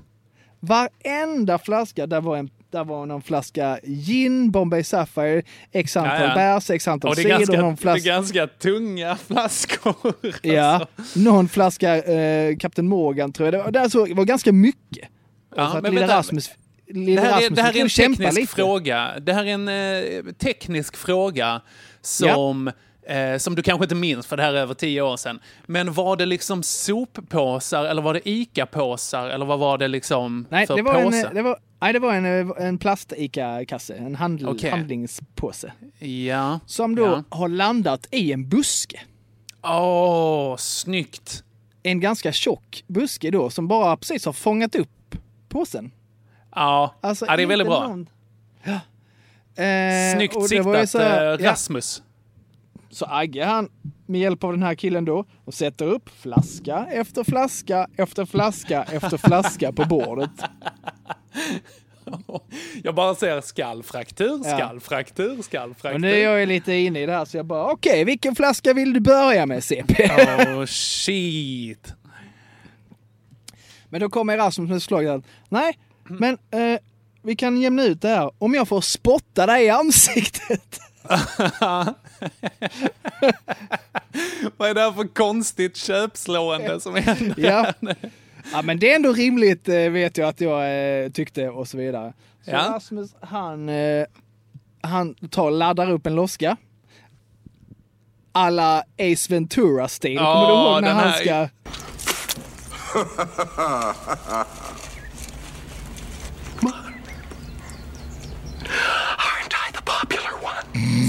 Varenda 0.59 1.59
flaska, 1.59 2.07
där 2.07 2.21
var, 2.21 2.37
en, 2.37 2.49
där 2.71 2.83
var 2.83 3.05
någon 3.05 3.21
flaska 3.21 3.79
gin, 3.83 4.51
Bombay 4.51 4.83
Sapphire, 4.83 5.43
x 5.71 5.97
antal 5.97 6.21
Ja, 6.21 6.27
ja. 6.27 6.35
bärs, 6.35 6.69
x 6.69 6.87
antal 6.87 7.15
cider, 7.15 7.29
ganska, 7.29 7.61
någon 7.61 7.65
det 7.75 7.79
är 7.79 7.81
flaska... 7.81 8.09
ganska 8.09 8.47
tunga 8.47 9.15
flaskor. 9.27 9.95
Ja, 10.41 10.63
alltså. 10.63 11.19
någon 11.19 11.47
flaska 11.49 11.97
eh, 12.03 12.57
Captain 12.57 12.87
Morgan 12.87 13.33
tror 13.33 13.47
jag. 13.47 13.53
Det 13.53 13.57
var, 13.63 13.71
det 13.71 13.81
alltså, 13.81 13.99
var 13.99 14.25
ganska 14.25 14.51
mycket. 14.51 15.09
Ja, 15.55 15.71
så 15.71 15.77
att 15.77 15.83
men 15.83 15.95
vänta. 15.95 16.17
Rasmus, 16.17 16.49
Det 16.85 17.21
här, 17.21 17.41
är, 17.45 17.49
det 17.49 17.61
här 17.61 17.77
är 17.77 17.81
en 17.81 17.89
teknisk 17.89 18.35
lite. 18.39 18.55
fråga. 18.55 19.11
Det 19.19 19.33
här 19.33 19.45
är 19.45 19.53
en 19.53 19.67
eh, 19.67 20.33
teknisk 20.33 20.95
fråga 20.97 21.61
som, 22.01 22.71
eh, 23.07 23.37
som 23.37 23.55
du 23.55 23.61
kanske 23.63 23.85
inte 23.85 23.95
minns, 23.95 24.27
för 24.27 24.37
det 24.37 24.43
här 24.43 24.53
är 24.53 24.57
över 24.57 24.73
tio 24.73 25.01
år 25.01 25.17
sedan. 25.17 25.39
Men 25.65 25.93
var 25.93 26.15
det 26.15 26.25
liksom 26.25 26.63
soppåsar 26.63 27.85
eller 27.85 28.01
var 28.01 28.13
det 28.13 28.29
ICA-påsar 28.29 29.29
eller 29.29 29.45
vad 29.45 29.59
var 29.59 29.77
det 29.77 29.87
liksom 29.87 30.45
Nej, 30.49 30.67
för 30.67 30.75
det 30.75 30.81
var, 30.81 31.03
påse? 31.03 31.27
en, 31.27 31.35
det 31.35 31.41
var, 31.41 31.57
nej, 31.81 31.93
det 31.93 31.99
var 31.99 32.13
en, 32.13 32.25
eh, 32.25 32.67
en 32.67 32.77
plast-ICA-kasse, 32.77 33.95
en 33.95 34.15
handl, 34.15 34.47
Okej. 34.47 34.69
handlingspåse. 34.71 35.73
Ja. 35.99 36.59
Som 36.65 36.95
då 36.95 37.03
Ja. 37.05 37.23
har 37.37 37.47
landat 37.47 38.07
i 38.11 38.31
en 38.33 38.49
buske. 38.49 38.99
Åh, 39.63 40.55
snyggt! 40.57 41.43
En 41.83 41.99
ganska 41.99 42.31
tjock 42.31 42.83
buske 42.87 43.31
då, 43.31 43.49
som 43.49 43.67
bara 43.67 43.97
precis 43.97 44.25
har 44.25 44.33
fångat 44.33 44.75
upp 44.75 45.15
påsen. 45.49 45.91
Ja, 46.55 46.95
Alltså, 47.01 47.25
ja 47.25 47.35
det 47.37 47.43
är 47.43 47.47
väldigt 47.47 47.67
bra. 47.67 47.87
någon- 47.87 48.09
Ja. 48.63 48.79
Eh, 49.63 50.15
Snyggt 50.15 50.47
siktat, 50.49 50.89
så 50.89 50.99
här- 50.99 51.39
eh, 51.39 51.45
ja. 51.45 51.51
Rasmus. 51.51 52.03
Så 52.89 53.05
Agge 53.05 53.45
han, 53.45 53.69
med 54.05 54.21
hjälp 54.21 54.43
av 54.43 54.51
den 54.51 54.63
här 54.63 54.75
killen 54.75 55.05
då, 55.05 55.25
och 55.45 55.53
sätter 55.53 55.85
upp 55.85 56.09
flaska 56.09 56.87
efter 56.91 57.23
flaska 57.23 57.87
efter 57.97 58.25
flaska 58.25 58.83
efter 58.83 59.17
flaska 59.17 59.71
på 59.71 59.85
bordet. 59.85 60.29
Jag 62.83 62.95
bara 62.95 63.15
ser 63.15 63.41
skallfraktur, 63.41 64.43
skallfraktur, 64.43 65.41
skallfraktur. 65.41 65.95
Och 65.95 66.01
nu 66.01 66.11
är 66.11 66.37
jag 66.37 66.47
lite 66.47 66.73
inne 66.73 67.01
i 67.01 67.05
det 67.05 67.11
här 67.11 67.25
så 67.25 67.37
jag 67.37 67.45
bara, 67.45 67.71
okej, 67.71 68.03
vilken 68.05 68.35
flaska 68.35 68.73
vill 68.73 68.93
du 68.93 68.99
börja 68.99 69.45
med 69.45 69.63
CP? 69.63 70.09
Oh 70.47 70.65
shit. 70.65 71.93
Men 73.89 74.01
då 74.01 74.09
kommer 74.09 74.33
Erasmus 74.33 74.69
med 74.69 74.81
förslaget 74.81 75.23
nej, 75.49 75.77
men 76.03 76.37
eh, 76.51 76.79
vi 77.21 77.35
kan 77.35 77.61
jämna 77.61 77.83
ut 77.83 78.01
det 78.01 78.07
här 78.07 78.31
om 78.37 78.53
jag 78.53 78.67
får 78.67 78.81
spotta 78.81 79.45
dig 79.45 79.65
i 79.65 79.69
ansiktet. 79.69 80.79
Vad 84.57 84.69
är 84.69 84.73
det 84.73 84.81
här 84.81 84.91
för 84.91 85.07
konstigt 85.13 85.77
köpslående 85.77 86.79
som 86.79 86.95
händer? 86.95 87.35
ja. 87.37 87.73
Ja, 88.53 88.61
men 88.61 88.79
det 88.79 88.91
är 88.91 88.95
ändå 88.95 89.13
rimligt 89.13 89.69
eh, 89.69 89.75
vet 89.75 90.17
jag 90.17 90.29
att 90.29 90.41
jag 90.41 91.03
eh, 91.03 91.09
tyckte 91.09 91.49
och 91.49 91.67
så 91.67 91.77
vidare. 91.77 92.13
Så 92.45 92.51
Ja. 92.51 92.57
Rasmus, 92.57 93.15
han, 93.21 93.69
eh, 93.69 94.05
han 94.81 95.13
tar 95.15 95.51
laddar 95.51 95.91
upp 95.91 96.05
en 96.07 96.15
loska. 96.15 96.57
Alla 98.31 98.83
Ace 98.99 99.33
Ventura-stil. 99.33 100.13
Ja, 100.13 100.33
Kommer 100.33 100.47
du 100.47 100.53
ihåg 100.53 100.81
när 100.81 100.93
han 100.93 101.13
ska... 101.13 101.47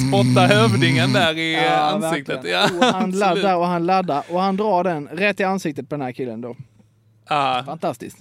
Spotta 0.08 0.46
hövdingen 0.46 1.12
där 1.12 1.38
i 1.38 1.52
Ja, 1.54 1.70
ansiktet. 1.76 2.40
Ja, 2.44 2.68
och 2.78 2.84
han 2.84 3.10
laddar 3.10 3.56
och 3.56 3.66
han 3.66 3.86
laddar 3.86 4.22
och 4.30 4.40
han 4.40 4.56
drar 4.56 4.84
den 4.84 5.08
rätt 5.08 5.40
i 5.40 5.44
ansiktet 5.44 5.88
på 5.88 5.94
den 5.94 6.02
här 6.02 6.12
killen 6.12 6.40
då. 6.40 6.56
Ja, 7.32 7.62
Fantastiskt. 7.66 8.18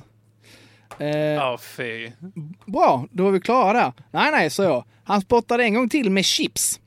Eh, 0.99 1.07
ja 1.17 1.57
fy. 1.61 2.11
Bra, 2.65 3.05
då 3.11 3.27
är 3.27 3.31
vi 3.31 3.39
klara 3.39 3.73
där. 3.73 3.93
Nej, 4.11 4.31
nej, 4.31 4.49
så 4.49 4.63
jag. 4.63 4.83
Han 5.03 5.21
spottade 5.21 5.63
en 5.63 5.73
gång 5.73 5.89
till 5.89 6.09
med 6.09 6.25
chips. 6.25 6.79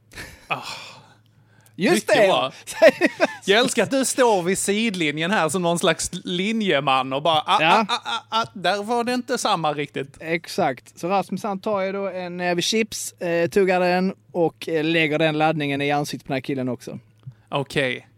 Just 1.76 2.10
Ah. 2.10 2.50
Mycket 2.56 2.80
det! 2.80 3.18
Jag 3.52 3.60
älskar 3.60 3.82
att 3.82 3.90
du 3.90 4.04
står 4.04 4.42
vid 4.42 4.58
sidlinjen 4.58 5.30
här 5.30 5.48
som 5.48 5.62
någon 5.62 5.78
slags 5.78 6.10
linjeman 6.24 7.12
och 7.12 7.22
bara 7.22 7.42
ah, 7.46 7.58
Ja. 7.60 7.86
ah, 7.88 7.94
ah, 7.94 8.22
ah, 8.30 8.42
ah, 8.42 8.46
där 8.54 8.82
var 8.82 9.04
det 9.04 9.14
inte 9.14 9.38
samma 9.38 9.72
riktigt. 9.72 10.16
Exakt. 10.20 10.98
Så 10.98 11.08
Rasmus 11.08 11.42
han 11.42 11.60
tar 11.60 11.80
ju 11.80 11.92
då 11.92 12.08
en 12.08 12.36
näve 12.36 12.62
chips, 12.62 13.12
eh, 13.12 13.48
tuggar 13.50 13.80
den 13.80 14.14
och 14.32 14.68
eh, 14.68 14.84
lägger 14.84 15.18
den 15.18 15.38
laddningen 15.38 15.80
i 15.80 15.90
ansiktet 15.90 16.26
på 16.26 16.32
den 16.32 16.36
här 16.36 16.40
killen 16.40 16.68
också. 16.68 16.98
Okej. 17.48 18.08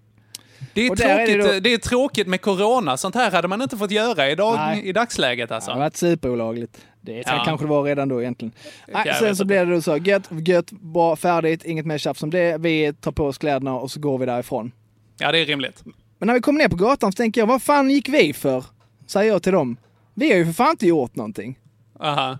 Det, 0.77 0.87
är 0.87 0.91
Och 0.91 0.97
där 0.97 1.19
är 1.19 1.27
det 1.27 1.33
tråkigt, 1.35 1.55
då- 1.55 1.61
det 1.61 1.73
är 1.75 1.79
tråkigt 1.79 2.27
med 2.27 2.41
corona. 2.41 2.97
Sånt 2.97 3.15
här 3.15 3.31
hade 3.31 3.49
man 3.49 3.63
inte 3.63 3.77
fått 3.77 3.91
göra 3.91 4.31
idag, 4.31 4.57
Nej. 4.57 4.83
i 4.89 4.93
dagsläget 4.93 5.51
alltså. 5.51 5.71
Det 5.71 5.75
har 5.75 5.81
varit 5.81 5.97
superolagligt. 5.97 6.81
Det 7.01 7.23
Ja. 7.27 7.43
kanske 7.47 7.67
det 7.67 7.71
var 7.71 7.83
redan 7.83 8.09
då 8.09 8.23
egentligen. 8.23 8.53
Nej, 8.89 9.15
sen 9.19 9.37
så 9.37 9.45
blev 9.45 9.67
det 9.67 9.75
då 9.75 9.83
så, 9.83 9.97
gött, 9.97 10.29
gött, 10.47 10.71
bra, 10.71 11.17
färdigt, 11.17 11.65
inget 11.65 11.87
mer 11.87 11.99
tjafs 11.99 12.23
om 12.23 12.31
det. 12.31 12.57
Vi 12.61 12.93
tar 13.01 13.13
på 13.13 13.27
oss 13.27 13.39
kläderna 13.39 13.75
och 13.75 13.91
så 13.91 14.01
går 14.01 14.19
vi 14.19 14.27
därifrån. 14.27 14.73
Ja, 15.19 15.33
det 15.33 15.39
är 15.39 15.45
rimligt. 15.47 15.83
Men 16.19 16.27
när 16.27 16.35
vi 16.35 16.41
kommer 16.41 16.59
ner 16.59 16.69
på 16.69 16.77
gatan 16.77 17.13
så 17.13 17.17
tänker 17.17 17.41
jag, 17.41 17.47
vad 17.47 17.63
fan 17.63 17.91
gick 17.91 18.09
vi 18.09 18.33
för? 18.33 18.65
Säger 19.07 19.33
jag 19.33 19.43
till 19.43 19.53
dem. 19.53 19.77
Vi 20.15 20.31
har 20.31 20.37
ju 20.39 20.45
för 20.47 20.53
fan 20.53 20.71
inte 20.71 20.87
gjort 20.87 21.17
någonting. 21.17 21.59
Aha. 22.01 22.39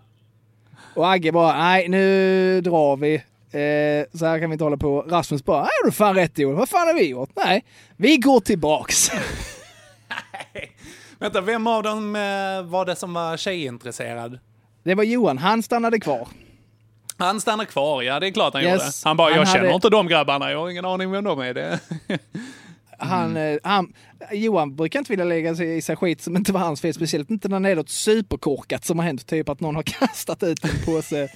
Och 0.95 1.11
Agge 1.13 1.33
bara, 1.33 1.59
nej 1.59 1.89
nu 1.89 2.61
drar 2.61 2.97
vi. 2.97 3.23
Eh, 3.61 4.05
så 4.19 4.27
här 4.27 4.41
kan 4.41 4.51
vi 4.51 4.55
inte 4.55 4.65
hålla 4.65 4.77
på. 4.77 5.01
Rasmus 5.03 5.45
bara, 5.45 5.61
nej 5.63 5.71
du 5.83 5.87
har 5.87 5.93
fan 5.93 6.15
rätt 6.15 6.39
Joel, 6.39 6.57
vad 6.57 6.69
fan 6.69 6.87
har 6.87 6.95
vi 6.95 7.09
gjort? 7.09 7.31
Nej, 7.45 7.65
vi 7.97 8.17
går 8.17 8.41
tillbaks. 8.41 9.11
Vänta, 11.19 11.41
vem 11.41 11.67
av 11.67 11.83
dem 11.83 12.17
eh, 12.17 12.63
var 12.71 12.85
det 12.85 12.97
som 12.97 13.15
var 13.15 13.37
tjejintresserad? 13.37 14.39
Det 14.85 14.95
var 14.95 15.05
Johan, 15.05 15.39
han 15.39 15.63
stannade 15.63 16.01
kvar. 16.01 16.29
Han 17.19 17.41
stannar 17.41 17.65
kvar, 17.65 18.03
ja 18.03 18.21
det 18.21 18.27
är 18.27 18.31
klart 18.31 18.55
han 18.55 18.63
Yes. 18.63 18.73
gjorde. 18.73 18.85
Han 19.05 19.17
bara, 19.17 19.31
jag 19.31 19.37
Han 19.37 19.47
känner 19.47 19.59
hade- 19.61 19.75
inte 19.75 19.89
de 19.91 20.09
grabbarna, 20.09 20.51
jag 20.51 20.59
har 20.59 20.71
ingen 20.71 20.85
aning 20.85 21.11
vem 21.11 21.25
de 21.25 21.41
är. 21.41 21.55
Det. 21.55 21.81
Han, 22.99 23.37
eh, 23.37 23.59
han, 23.63 23.93
Johan 24.33 24.77
brukar 24.77 24.99
inte 24.99 25.13
vilja 25.13 25.25
lägga 25.25 25.55
sig 25.55 25.77
i 25.77 25.83
sig 25.83 25.97
skit 25.97 26.23
som 26.23 26.37
inte 26.37 26.53
var 26.53 26.61
hans 26.61 26.81
fel, 26.81 26.95
speciellt 26.95 27.31
inte 27.31 27.49
när 27.49 27.61
det 27.61 27.71
är 27.71 27.77
något 27.77 27.89
superkorkat 27.89 28.85
som 28.85 28.99
har 28.99 29.07
hänt. 29.07 29.27
Typ 29.27 29.49
att 29.49 29.61
någon 29.61 29.75
har 29.77 29.83
kastat 29.87 30.43
ut 30.43 30.65
en 30.65 30.71
påse 30.85 31.29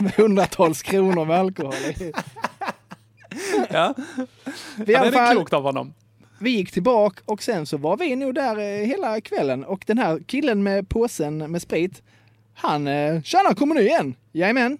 med 0.00 0.12
hundratals 0.12 0.82
kronor 0.82 1.24
med 1.24 1.38
alkohol 1.38 1.74
i. 1.74 2.12
Ja, 3.70 3.94
Vi, 4.76 4.92
ja 4.92 5.10
det 5.10 5.18
är 5.18 5.32
klokt 5.32 5.52
av 5.52 5.62
honom. 5.62 5.94
vi 6.38 6.50
gick 6.50 6.72
tillbaka 6.72 7.22
och 7.24 7.42
sen 7.42 7.66
så 7.66 7.76
var 7.76 7.96
vi 7.96 8.16
nog 8.16 8.34
där 8.34 8.58
eh, 8.58 8.86
hela 8.86 9.20
kvällen 9.20 9.64
och 9.64 9.84
den 9.86 9.98
här 9.98 10.20
killen 10.26 10.62
med 10.62 10.88
påsen 10.88 11.38
med 11.38 11.62
sprit, 11.62 12.02
han, 12.54 12.86
eh, 12.86 13.22
tjena 13.22 13.54
kommer 13.54 13.74
nu 13.74 13.80
igen? 13.80 14.14
Jajamän. 14.32 14.78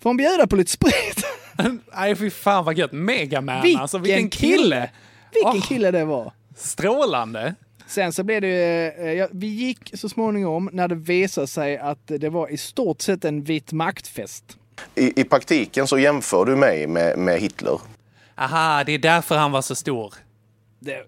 Får 0.00 0.10
han 0.10 0.16
bjuda 0.16 0.46
på 0.46 0.56
lite 0.56 0.70
sprit? 0.70 1.24
Nej, 1.96 2.16
fy 2.16 2.30
fan 2.30 2.64
vad 2.64 2.78
gött. 2.78 2.92
Megaman 2.92 3.62
Vilken 3.62 3.82
alltså, 3.82 3.98
vilken 3.98 4.30
kille! 4.30 4.90
Vilken 5.34 5.52
Åh. 5.56 5.68
kille 5.68 5.90
det 5.90 6.04
var. 6.04 6.32
Strålande! 6.56 7.54
Sen 7.86 8.12
så 8.12 8.24
blev 8.24 8.40
det 8.40 8.48
ju, 8.48 8.86
eh, 9.06 9.12
ja, 9.12 9.28
vi 9.32 9.46
gick 9.46 9.90
så 9.94 10.08
småningom 10.08 10.70
när 10.72 10.88
det 10.88 10.94
visade 10.94 11.46
sig 11.46 11.78
att 11.78 12.06
det 12.06 12.28
var 12.28 12.48
i 12.48 12.56
stort 12.56 13.00
sett 13.00 13.24
en 13.24 13.42
vit 13.42 13.72
maktfest. 13.72 14.58
I, 14.94 15.20
I 15.20 15.24
praktiken 15.24 15.86
så 15.86 15.98
jämför 15.98 16.44
du 16.44 16.56
mig 16.56 16.86
med, 16.86 17.18
med 17.18 17.40
Hitler. 17.40 17.80
Aha, 18.34 18.84
det 18.84 18.92
är 18.92 18.98
därför 18.98 19.36
han 19.36 19.52
var 19.52 19.62
så 19.62 19.74
stor. 19.74 20.14
Det, 20.78 21.02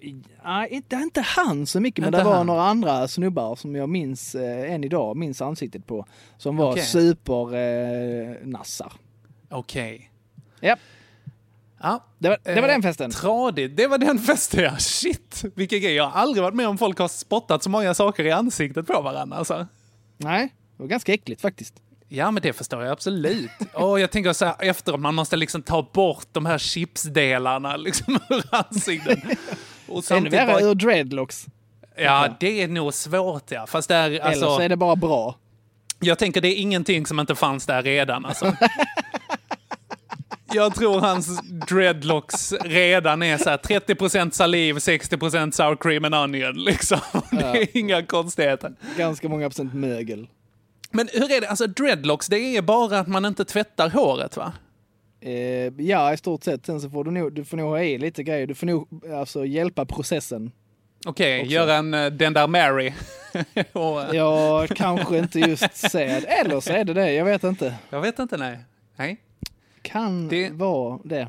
nej, 0.45 0.69
inte, 0.71 0.97
inte 0.97 1.21
han 1.21 1.67
så 1.67 1.81
mycket, 1.81 2.05
men 2.05 2.13
det 2.13 2.25
var 2.25 2.37
han. 2.37 2.47
några 2.47 2.63
andra 2.63 3.09
snubbar 3.09 3.57
som 3.57 3.75
jag 3.75 3.89
minns 3.89 4.35
eh, 4.35 4.73
än 4.73 4.85
idag, 4.85 5.17
minns 5.17 5.43
ansiktet 5.43 5.87
på, 5.87 6.07
som 6.39 6.57
var 6.57 6.73
Okej. 6.73 6.85
supernassar. 6.85 8.93
Eh. 9.51 9.59
Okej. 9.59 10.11
Ja, 10.61 10.77
Ja. 11.83 12.05
det 12.19 12.29
var, 12.29 12.39
det 12.43 12.55
var 12.61 12.69
Eh, 12.69 12.73
den 12.73 12.83
festen. 12.83 13.11
Tradigt. 13.11 13.77
Det 13.77 13.87
var 13.87 13.99
den 13.99 14.19
festen, 14.19 14.61
ja. 14.65 14.77
Shit, 14.79 15.45
vilken 15.57 15.81
grej. 15.81 15.95
Jag 15.95 16.05
har 16.07 16.21
aldrig 16.21 16.43
varit 16.43 16.55
med 16.55 16.69
om 16.69 16.79
folk 16.79 16.99
har 16.99 17.09
spottat 17.09 17.63
så 17.63 17.71
många 17.71 17.95
saker 17.95 18.25
i 18.25 18.31
ansiktet 18.33 18.87
på 18.87 19.01
varandra. 19.01 19.37
Alltså. 19.37 19.67
Nej, 20.17 20.55
det 20.77 20.83
var 20.83 20.89
ganska 20.89 21.13
äckligt 21.15 21.41
faktiskt. 21.41 21.75
Ja, 22.09 22.31
men 22.31 22.43
det 22.43 22.53
förstår 22.53 22.83
jag 22.83 22.93
absolut. 22.93 23.51
Och 23.75 24.01
jag 24.01 24.11
tänker 24.11 24.33
så 24.33 24.45
här 24.45 24.55
efteråt, 24.59 25.01
man 25.01 25.15
måste 25.15 25.37
liksom 25.37 25.63
ta 25.63 25.83
bort 25.93 26.27
de 26.33 26.47
här 26.47 26.59
chipsdelarna 26.59 27.77
liksom 27.77 28.15
ur 28.31 28.45
ansiktet. 28.51 29.19
Och 29.89 30.11
Ännu 30.11 30.31
värre 30.31 30.53
bara, 30.53 30.61
ur 30.63 30.75
dreadlocks. 30.75 31.47
ja, 31.97 32.29
det 32.41 32.63
är 32.63 32.69
nog 32.69 32.95
svårt 32.95 33.51
ja. 33.51 33.67
Fast 33.67 33.89
där, 33.89 34.07
Eller 34.11 34.21
alltså, 34.21 34.57
så 34.57 34.61
är 34.61 34.69
det 34.69 34.77
bara 34.77 34.97
bra. 34.97 35.37
Jag 36.01 36.19
tänker 36.19 36.41
det 36.41 36.49
är 36.49 36.57
ingenting 36.61 37.07
som 37.07 37.21
inte 37.21 37.35
fanns 37.35 37.67
där 37.67 37.83
redan 37.83 38.25
alltså. 38.25 38.45
Jag 40.53 40.75
tror 40.75 41.01
hans 41.01 41.41
dreadlocks 41.69 42.53
redan 42.53 43.23
är 43.23 43.39
så 43.39 43.51
här 43.51 43.57
30% 43.57 44.31
saliv, 44.31 44.75
60% 44.77 45.51
sour 45.51 45.77
cream 45.77 46.05
and 46.05 46.15
onion 46.15 46.55
liksom. 46.65 46.99
Det 47.31 47.45
är 47.45 47.77
inga 47.79 48.03
konstigheter. 48.03 48.73
Ganska 48.97 49.29
många 49.29 49.49
procent 49.49 49.75
mögel. 49.75 50.29
Men 50.91 51.09
hur 51.13 51.33
är 51.33 51.41
det, 51.41 51.49
alltså 51.49 51.67
dreadlocks, 51.67 52.27
det 52.27 52.39
är 52.39 52.63
bara 52.63 52.99
att 52.99 53.09
man 53.09 53.25
inte 53.25 53.45
tvättar 53.45 53.89
håret 53.91 54.37
va? 54.37 54.53
Eh, 55.21 55.33
ja, 55.79 56.13
i 56.13 56.17
stort 56.17 56.45
sett. 56.45 56.67
Sen 56.67 56.81
så 56.81 56.91
får 56.91 57.05
du 57.05 57.11
nog, 57.11 57.33
du 57.33 57.45
får 57.45 57.57
nog 57.57 57.69
ha 57.69 57.83
i 57.83 57.99
lite 57.99 58.23
grejer. 58.23 58.47
Du 58.47 58.55
får 58.55 58.67
nog 58.67 59.05
alltså, 59.15 59.45
hjälpa 59.47 59.85
processen. 59.87 60.53
Okej, 61.07 61.41
Också. 61.41 61.53
göra 61.53 61.75
en 61.75 61.95
eh, 61.95 62.07
den 62.07 62.33
där 62.33 62.47
Mary. 62.47 62.93
Och, 63.73 64.15
Ja, 64.15 64.67
kanske 64.75 65.19
inte 65.19 65.41
just 65.41 65.77
säd. 65.77 66.25
Eller 66.29 66.61
så 66.61 66.73
är 66.73 66.85
det 66.85 66.95
det, 66.95 67.13
jag 67.13 67.25
vet 67.25 67.45
inte. 67.45 67.75
Jag 67.91 68.01
vet 68.01 68.19
inte, 68.19 68.37
nej. 68.37 68.59
Nej. 68.97 69.21
Kan 69.89 70.59
vara 70.59 70.99
det. 71.05 71.29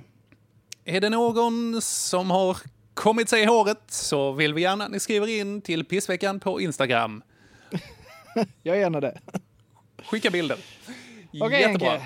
Är 0.86 1.02
det 1.02 1.10
någon 1.10 1.82
som 1.82 2.32
har 2.32 2.58
kommit 2.94 3.30
sig 3.30 3.42
i 3.42 3.46
håret 3.46 3.82
så 3.88 4.32
vill 4.32 4.54
vi 4.54 4.62
gärna 4.62 4.86
att 4.86 4.92
ni 4.92 5.00
skriver 5.00 5.28
in 5.28 5.62
till 5.62 5.86
pissveckan 5.86 6.40
på 6.40 6.62
Instagram. 6.62 7.24
Jag 8.64 8.76
är 8.76 8.80
gärna 8.80 9.00
det. 9.00 9.20
Skicka 10.06 10.30
bilder. 10.30 10.58
Okej, 11.42 11.62
Jättebra. 11.62 12.02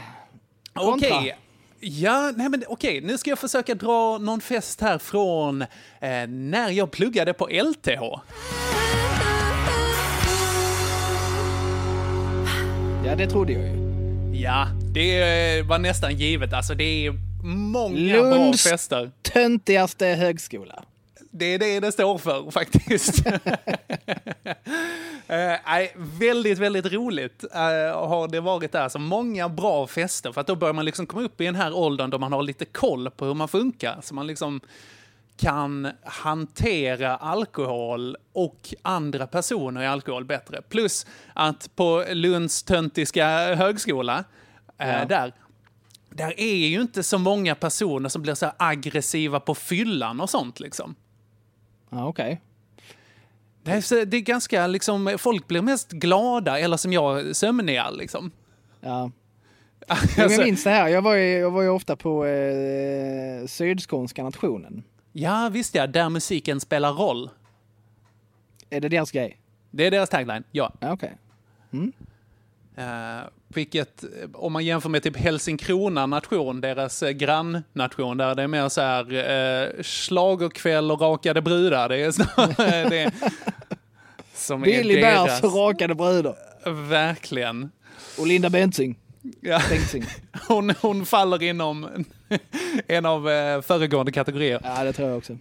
Okej. 0.74 1.38
Ja, 1.80 2.32
nej 2.36 2.50
men 2.50 2.64
okej, 2.68 3.02
nu 3.02 3.18
ska 3.18 3.30
jag 3.30 3.40
försöka 3.40 3.76
dra 3.76 4.18
någon 4.18 4.42
fest 4.42 4.82
här 4.82 4.98
från 4.98 5.62
eh, 5.62 5.68
när 6.28 6.70
jag 6.70 6.92
pluggade 6.92 7.34
på 7.34 7.48
LTH. 7.48 8.04
Ja, 13.06 13.16
det 13.16 13.28
trodde 13.28 13.54
jag 13.54 13.62
ju. 13.62 13.83
Ja, 14.36 14.68
det 14.94 15.58
eh, 15.58 15.66
var 15.66 15.80
nästan 15.80 16.16
givet. 16.16 16.54
Alltså 16.54 16.76
det 16.76 17.06
är 17.06 17.14
många 17.44 18.16
Lunds 18.16 18.64
bra 18.64 18.72
fester. 18.72 19.12
töntigaste 19.22 20.06
högskola. 20.06 20.84
Det 21.32 21.46
är 21.46 21.60
det 21.60 21.80
det 21.80 21.92
står 21.92 22.18
för 22.18 22.52
faktiskt. 22.52 23.24
Eh, 25.28 25.88
väldigt, 25.96 26.58
väldigt 26.60 26.86
roligt 26.86 27.44
eh, 27.54 27.60
har 28.08 28.28
det 28.28 28.40
varit 28.40 28.72
där. 28.72 28.90
Så 28.90 29.00
många 29.00 29.50
bra 29.50 29.88
fester, 29.88 30.32
för 30.32 30.42
att 30.42 30.48
då 30.48 30.56
börjar 30.56 30.74
man 30.74 30.86
liksom 30.86 31.06
komma 31.06 31.24
upp 31.24 31.42
i 31.42 31.46
den 31.46 31.56
här 31.56 31.74
åldern 31.74 32.10
då 32.10 32.20
man 32.20 32.34
har 32.34 32.44
lite 32.44 32.66
koll 32.66 33.10
på 33.10 33.26
hur 33.26 33.34
man 33.34 33.48
funkar. 33.48 34.00
Så 34.04 34.16
man 34.16 34.28
liksom 34.28 34.62
kan 35.38 35.88
hantera 36.04 37.16
alkohol 37.18 38.18
och 38.34 38.74
andra 38.82 39.28
personer 39.28 39.82
i 39.82 39.88
alkohol 39.88 40.26
bättre. 40.26 40.62
Plus 40.62 41.06
att 41.34 41.76
på 41.76 42.06
Lunds 42.12 42.64
töntiska 42.64 43.56
högskola, 43.56 44.24
eh, 44.78 44.88
Ja. 44.90 45.06
där, 45.06 45.34
där 46.10 46.40
är 46.40 46.68
ju 46.68 46.82
inte 46.82 47.04
så 47.04 47.18
många 47.18 47.56
personer 47.56 48.10
som 48.10 48.22
blir 48.22 48.36
så 48.36 48.52
aggressiva 48.58 49.40
på 49.40 49.56
fyllan 49.56 50.22
och 50.22 50.30
sånt 50.30 50.60
liksom. 50.60 50.96
Ja, 51.90 52.08
okej. 52.08 52.42
Det 53.64 53.72
är, 53.72 54.06
det 54.06 54.18
är 54.18 54.22
ganska 54.22 54.68
liksom, 54.68 55.16
folk 55.18 55.48
blir 55.48 55.62
mest 55.62 55.92
glada 55.92 56.60
eller 56.60 56.78
som 56.78 56.94
jag, 56.94 57.36
sömniga 57.36 57.90
liksom. 57.90 58.32
Ja. 58.82 59.12
Jag 60.18 60.24
Alltså, 60.24 60.42
minns 60.42 60.64
det 60.64 60.70
här, 60.70 60.88
jag 60.88 61.02
var 61.02 61.14
ju, 61.16 61.32
jag 61.38 61.52
var 61.52 61.62
ju 61.62 61.70
ofta 61.70 61.96
på 61.96 62.26
eh, 62.26 63.46
Sydskånska 63.48 64.24
nationen. 64.24 64.84
Ja, 65.14 65.50
visst 65.52 65.76
ja, 65.76 65.88
där 65.88 66.10
musiken 66.10 66.60
spelar 66.60 66.94
roll. 66.94 67.30
Är 68.70 68.82
det 68.82 68.90
deras 68.90 69.12
grej? 69.12 69.40
Det 69.72 69.88
är 69.88 69.92
deras 69.92 70.10
tagline, 70.10 70.44
ja. 70.52 70.74
Okej. 70.82 71.18
Eh, 72.76 73.24
vilket, 73.48 74.04
eh, 74.04 74.10
om 74.34 74.54
man 74.54 74.66
jämför 74.66 74.90
med 74.90 75.04
typ 75.04 75.18
Helsingkrona 75.18 76.06
nation, 76.06 76.62
deras 76.62 77.04
eh, 77.04 77.10
grannnation, 77.12 78.18
där 78.18 78.36
det 78.36 78.44
är 78.44 78.48
mer 78.48 78.70
så 78.70 78.82
här 78.82 79.14
uh, 79.14 79.84
schlagerkväll 79.84 80.92
och 80.92 81.02
rakade 81.02 81.42
brudar. 81.42 81.90
Det 81.90 81.98
är 81.98 82.12
snarare 82.12 82.84
det 82.90 83.12
som 84.34 84.62
Billy 84.62 84.98
är 84.98 85.02
deras. 85.02 85.44
och 85.44 85.56
rakade 85.56 85.96
brudar. 85.96 86.36
Verkligen. 86.90 87.72
Och 88.20 88.28
Linda 88.28 88.50
Bengtzing. 88.50 89.00
Ja. 89.42 89.62
Bengtzing. 89.70 90.04
Hon, 90.48 90.74
hon 90.82 91.06
faller 91.06 91.44
inom 91.44 92.06
en 92.88 93.06
av 93.06 93.30
eh, 93.30 93.62
föregående 93.62 94.12
kategorier. 94.12 94.62
Ja, 94.64 94.84
det 94.84 94.94
tror 94.94 95.10
jag 95.10 95.18
också. 95.18 95.38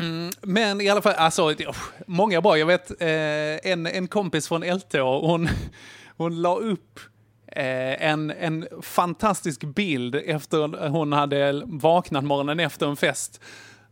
Mm, 0.00 0.30
men 0.42 0.80
i 0.80 0.88
alla 0.88 1.02
fall, 1.02 1.14
alltså, 1.14 1.42
oh, 1.42 1.76
många 2.06 2.40
bra. 2.40 2.58
Jag 2.58 2.66
vet 2.66 2.90
eh, 3.02 3.72
en, 3.72 3.86
en 3.86 4.08
kompis 4.08 4.48
från 4.48 4.62
LTH, 4.62 4.98
hon, 5.00 5.48
hon 6.16 6.42
la 6.42 6.56
upp 6.56 7.00
eh, 7.46 8.08
en, 8.08 8.30
en 8.30 8.68
fantastisk 8.82 9.64
bild 9.64 10.14
efter 10.14 10.88
hon 10.88 11.12
hade 11.12 11.62
vaknat 11.66 12.24
morgonen 12.24 12.60
efter 12.60 12.86
en 12.86 12.96
fest. 12.96 13.40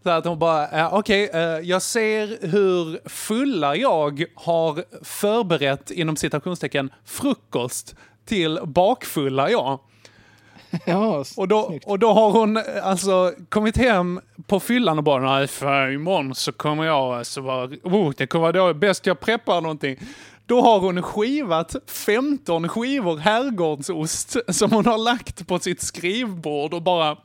Så 0.02 0.10
att 0.10 0.24
hon 0.24 0.38
bara, 0.38 0.68
eh, 0.68 0.94
okej, 0.94 1.30
eh, 1.32 1.40
jag 1.40 1.82
ser 1.82 2.46
hur 2.46 3.08
fulla 3.08 3.76
jag 3.76 4.24
har 4.34 4.84
förberett, 5.04 5.90
inom 5.90 6.16
citationstecken, 6.16 6.90
frukost 7.04 7.94
till 8.24 8.60
bakfulla 8.64 9.50
jag. 9.50 9.80
Ja, 10.84 11.24
Och 11.36 11.48
då, 11.48 11.78
och 11.86 11.98
då 11.98 12.12
har 12.12 12.30
hon 12.30 12.56
eh, 12.56 12.62
alltså 12.82 13.32
kommit 13.48 13.76
hem 13.76 14.20
på 14.46 14.60
fyllan 14.60 14.98
och 14.98 15.04
bara 15.04 15.36
nej 15.36 15.46
för 15.46 15.90
imorgon 15.90 16.34
så 16.34 16.52
kommer 16.52 16.84
jag 16.84 17.14
alltså 17.14 17.40
vara, 17.40 17.64
oh, 17.82 18.12
det 18.16 18.26
kommer 18.26 18.52
vara 18.52 18.74
bäst 18.74 19.06
jag 19.06 19.20
preppar 19.20 19.60
någonting. 19.60 19.98
Då 20.46 20.60
har 20.60 20.80
hon 20.80 21.02
skivat 21.02 21.76
15 21.86 22.68
skivor 22.68 23.16
herrgårdsost 23.16 24.36
som 24.48 24.72
hon 24.72 24.86
har 24.86 24.98
lagt 24.98 25.46
på 25.46 25.58
sitt 25.58 25.82
skrivbord 25.82 26.74
och 26.74 26.82
bara, 26.82 27.16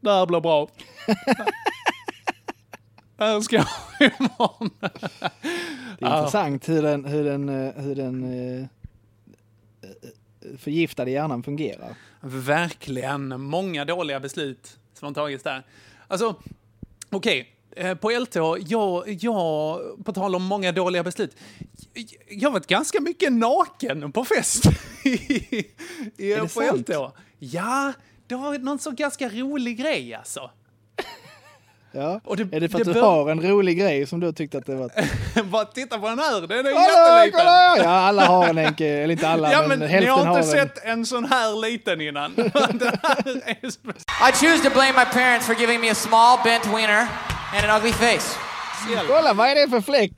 det 0.00 0.10
här 0.10 0.26
blir 0.26 0.40
bra. 0.40 0.68
Det 3.16 3.26
här 3.26 3.40
ska 3.40 3.56
jag 3.56 3.62
ha 3.62 4.06
imorgon. 4.06 4.70
Det 5.98 6.04
är 6.04 6.18
intressant 6.18 6.68
hur 6.68 6.82
den, 6.82 7.04
hur 7.04 7.24
den, 7.24 7.48
eh, 7.48 7.82
hur 7.82 7.94
den 7.94 8.24
eh, 8.24 8.66
förgiftade 10.58 11.10
hjärnan 11.10 11.42
fungerar. 11.42 11.94
Verkligen. 12.20 13.40
Många 13.40 13.84
dåliga 13.84 14.20
beslut 14.20 14.78
som 14.94 15.06
har 15.06 15.14
tagits 15.14 15.44
där. 15.44 15.66
Alltså, 16.08 16.34
okej. 17.10 17.48
eh, 17.76 17.94
På 17.94 18.10
LTH, 18.10 18.38
jag, 18.66 19.08
jag, 19.22 19.80
på 20.04 20.12
tal 20.12 20.34
om 20.34 20.42
många 20.44 20.72
dåliga 20.72 21.02
beslut, 21.02 21.36
jag- 22.28 22.48
har 22.48 22.52
varit 22.52 22.66
ganska 22.66 23.00
mycket 23.00 23.32
naken 23.32 24.12
på 24.12 24.24
fest. 24.24 24.64
i, 26.16 26.36
på 26.42 26.48
sant? 26.48 26.88
LTH. 26.88 26.98
Ja, 27.38 27.92
det 28.26 28.34
var 28.34 28.58
någon 28.58 28.78
så 28.78 28.90
ganska 28.90 29.28
rolig 29.28 29.78
grej 29.78 30.14
alltså. 30.14 30.50
Ja. 31.92 32.20
Och 32.24 32.36
det- 32.36 32.56
är 32.56 32.60
det 32.60 32.68
för 32.68 32.78
att 32.78 32.84
det 32.84 32.90
du 32.92 33.00
bör- 33.00 33.06
har 33.24 33.30
en 33.30 33.42
rolig 33.42 33.78
grej 33.78 34.06
som 34.06 34.20
du 34.20 34.32
tyckte 34.32 34.58
att 34.58 34.66
det 34.66 34.74
var... 34.74 34.90
Bara 35.42 35.64
titta 35.64 35.98
på 35.98 36.08
den 36.08 36.18
här, 36.18 36.40
den 36.46 36.66
är 36.66 36.72
Kolla, 36.72 37.16
jätteliten. 37.24 37.40
kolla! 37.40 37.76
Ja, 37.78 37.90
alla 38.08 38.24
har 38.26 38.48
en 38.48 38.56
Henke, 38.58 38.86
eller 38.88 39.12
inte 39.12 39.28
alla, 39.28 39.52
Ja, 39.52 39.58
men, 39.60 39.68
men 39.68 39.78
ni 39.78 39.86
hälften 39.86 40.14
har 40.18 40.24
har 40.24 40.38
inte 40.38 40.58
en. 40.60 40.68
sett 40.68 40.84
en 40.84 41.06
sån 41.06 41.24
här 41.24 41.60
liten 41.60 42.00
innan. 42.00 42.32
I 44.28 44.32
choose 44.32 44.62
to 44.64 44.70
blame 44.70 44.92
my 44.92 45.04
parents 45.12 45.46
for 45.46 45.54
giving 45.54 45.80
me 45.80 45.90
a 45.90 45.94
small, 45.94 46.38
bent 46.44 46.66
wiener 46.66 47.06
and 47.54 47.64
an 47.70 47.76
ugly 47.80 47.92
face. 47.92 48.36
Kolla, 49.08 49.34
vad 49.34 49.48
är 49.48 49.54
det 49.54 49.68
för 49.70 49.80
fläck? 49.80 50.16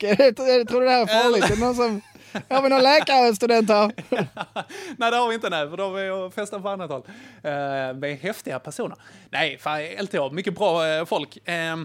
Tror 0.69 0.79
du 0.79 0.85
det 0.85 0.91
här 0.91 1.01
är 1.01 1.05
farligt? 1.23 1.43
Är 1.45 1.55
det 1.55 1.59
någon 1.61 1.75
som... 1.75 2.01
Har 2.49 2.61
vi 2.61 2.69
någon 2.69 2.83
läkarstudent 2.83 3.69
här? 3.69 3.91
nej, 4.97 5.11
det 5.11 5.17
har 5.17 5.27
vi 5.29 5.35
inte, 5.35 5.49
nej, 5.49 5.69
för 5.69 5.77
har 5.77 5.93
vi 5.93 6.09
och 6.09 6.33
festar 6.33 6.59
på 6.59 6.69
annat 6.69 6.89
håll. 6.91 7.01
Uh, 7.45 7.99
med 7.99 8.17
häftiga 8.21 8.59
personer. 8.59 8.97
Nej, 9.29 9.57
fan, 9.57 9.81
LTH, 9.81 10.31
mycket 10.31 10.55
bra 10.55 10.87
eh, 10.87 11.05
folk. 11.05 11.37
Eh, 11.47 11.75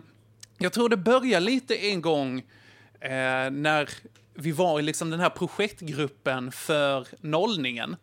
jag 0.58 0.72
tror 0.72 0.88
det 0.88 0.96
började 0.96 1.46
lite 1.46 1.74
en 1.90 2.00
gång 2.02 2.38
eh, 3.00 3.10
när 3.50 3.88
vi 4.34 4.52
var 4.52 4.78
i 4.78 4.82
liksom 4.82 5.10
den 5.10 5.20
här 5.20 5.30
projektgruppen 5.30 6.52
för 6.52 7.06
nollningen 7.20 7.96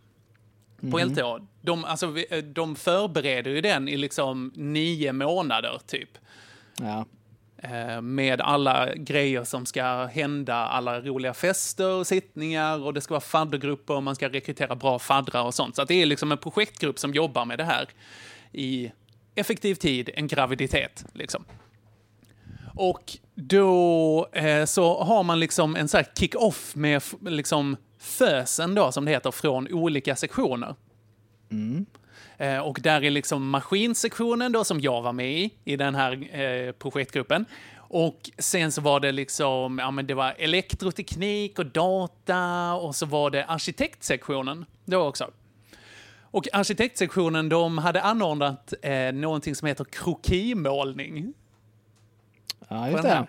på 0.92 0.98
Mhm. 1.00 1.10
LTH. 1.10 1.44
De, 1.62 1.86
alltså, 1.86 2.18
eh, 2.18 2.44
de 2.44 2.76
förbereder 2.76 3.52
ju 3.52 3.62
den 3.62 3.88
i 3.88 3.98
liksom 3.98 4.52
nio 4.56 5.12
månader, 5.14 5.80
typ. 5.88 6.10
Ja. 6.82 7.06
Eh, 7.72 8.02
med 8.02 8.42
alla 8.42 8.96
grejer 8.96 9.44
som 9.44 9.66
ska 9.66 10.06
hända, 10.06 10.56
alla 10.56 11.02
roliga 11.02 11.34
fester 11.34 11.90
och 11.90 12.08
sittningar 12.08 12.84
och 12.84 12.94
det 12.94 13.02
ska 13.02 13.14
vara 13.14 13.22
faddergrupper 13.22 13.94
och 13.94 14.04
man 14.04 14.16
ska 14.16 14.30
rekrytera 14.30 14.76
bra 14.76 15.00
faddrar 15.00 15.44
och 15.44 15.54
sånt. 15.54 15.76
Så 15.76 15.82
att 15.82 15.88
det 15.88 16.02
är 16.02 16.06
liksom 16.06 16.32
en 16.32 16.38
projektgrupp 16.38 17.00
som 17.00 17.14
jobbar 17.14 17.46
med 17.46 17.58
det 17.58 17.64
här 17.64 17.90
i 18.52 18.92
effektiv 19.36 19.76
tid, 19.76 20.10
en 20.14 20.28
graviditet. 20.28 21.06
Liksom. 21.14 21.46
Och 22.76 23.18
då 23.36 24.28
eh, 24.32 24.66
så 24.66 25.04
har 25.04 25.24
man 25.24 25.40
liksom 25.40 25.76
en 25.76 25.88
så 25.88 25.98
här 25.98 26.08
kick-off 26.16 26.76
med 26.76 27.04
liksom 27.22 27.78
fösen 28.00 28.76
då, 28.76 28.92
som 28.92 29.06
det 29.06 29.12
heter, 29.12 29.32
från 29.32 29.74
olika 29.74 30.16
sektioner. 30.16 30.76
Mm. 31.52 31.86
Eh, 32.38 32.60
och 32.60 32.80
där 32.84 33.04
är 33.04 33.12
liksom 33.12 33.50
maskinsektionen 33.50 34.52
då 34.52 34.64
som 34.64 34.80
jag 34.80 35.02
var 35.02 35.14
med 35.14 35.32
i, 35.32 35.54
i 35.64 35.76
den 35.76 35.96
här 35.96 36.40
eh, 36.40 36.72
projektgruppen. 36.72 37.46
Och 37.78 38.30
sen 38.38 38.72
så 38.72 38.82
var 38.82 39.00
det 39.00 39.12
liksom, 39.12 39.80
ja 39.80 39.92
men 39.92 40.08
det 40.08 40.14
var 40.14 40.36
elektroteknik 40.38 41.60
och 41.60 41.66
data 41.66 42.74
och 42.74 42.96
så 42.96 43.06
var 43.06 43.30
det 43.30 43.46
arkitektsektionen 43.46 44.66
då 44.86 45.02
också. 45.02 45.32
Och 46.22 46.48
arkitektsektionen, 46.54 47.50
de 47.50 47.78
hade 47.78 48.02
anordnat 48.02 48.74
eh, 48.82 49.14
någonting 49.14 49.56
som 49.56 49.68
heter 49.68 49.86
krokimålning. 49.86 51.34
Ja, 52.68 52.90
just 52.90 53.04
det. 53.04 53.28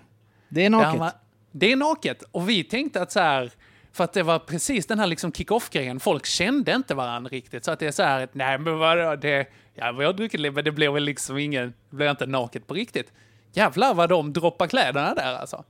Det 0.49 0.65
är 0.65 0.71
naket. 0.71 1.15
Det 1.53 1.73
är 1.73 1.77
naket. 1.77 2.23
Och 2.31 2.49
vi 2.49 2.65
tänkte 2.65 3.03
att 3.03 3.13
så 3.13 3.21
här, 3.21 3.51
för 3.97 4.05
att 4.05 4.13
det 4.13 4.23
var 4.23 4.39
precis 4.39 4.87
den 4.87 4.99
här 4.99 5.07
liksom 5.07 5.33
kick-off-grejen, 5.33 6.01
folk 6.01 6.27
kände 6.27 6.73
inte 6.73 6.95
varandra 6.95 7.29
riktigt. 7.29 7.65
Så 7.65 7.71
att 7.71 7.79
det 7.79 7.87
är 7.87 7.91
så 7.93 8.03
här, 8.03 8.29
nej 8.33 8.59
men 8.59 8.79
vadå, 8.79 9.17
det, 9.17 9.47
ja 9.75 9.93
vi 9.93 10.05
har 10.05 10.13
druckit 10.13 10.41
lite, 10.41 10.55
men 10.55 10.65
det 10.65 10.73
blev 10.73 10.93
väl 10.93 11.03
liksom 11.05 11.39
ingen, 11.39 11.75
det 11.91 11.97
blev 11.97 12.11
inte 12.11 12.27
naket 12.27 12.67
på 12.67 12.75
riktigt. 12.75 13.13
Jävlar 13.53 13.95
vad 13.95 14.09
de 14.09 14.33
droppar 14.33 14.67
kläderna 14.67 15.15
där 15.15 15.35
alltså. 15.35 15.65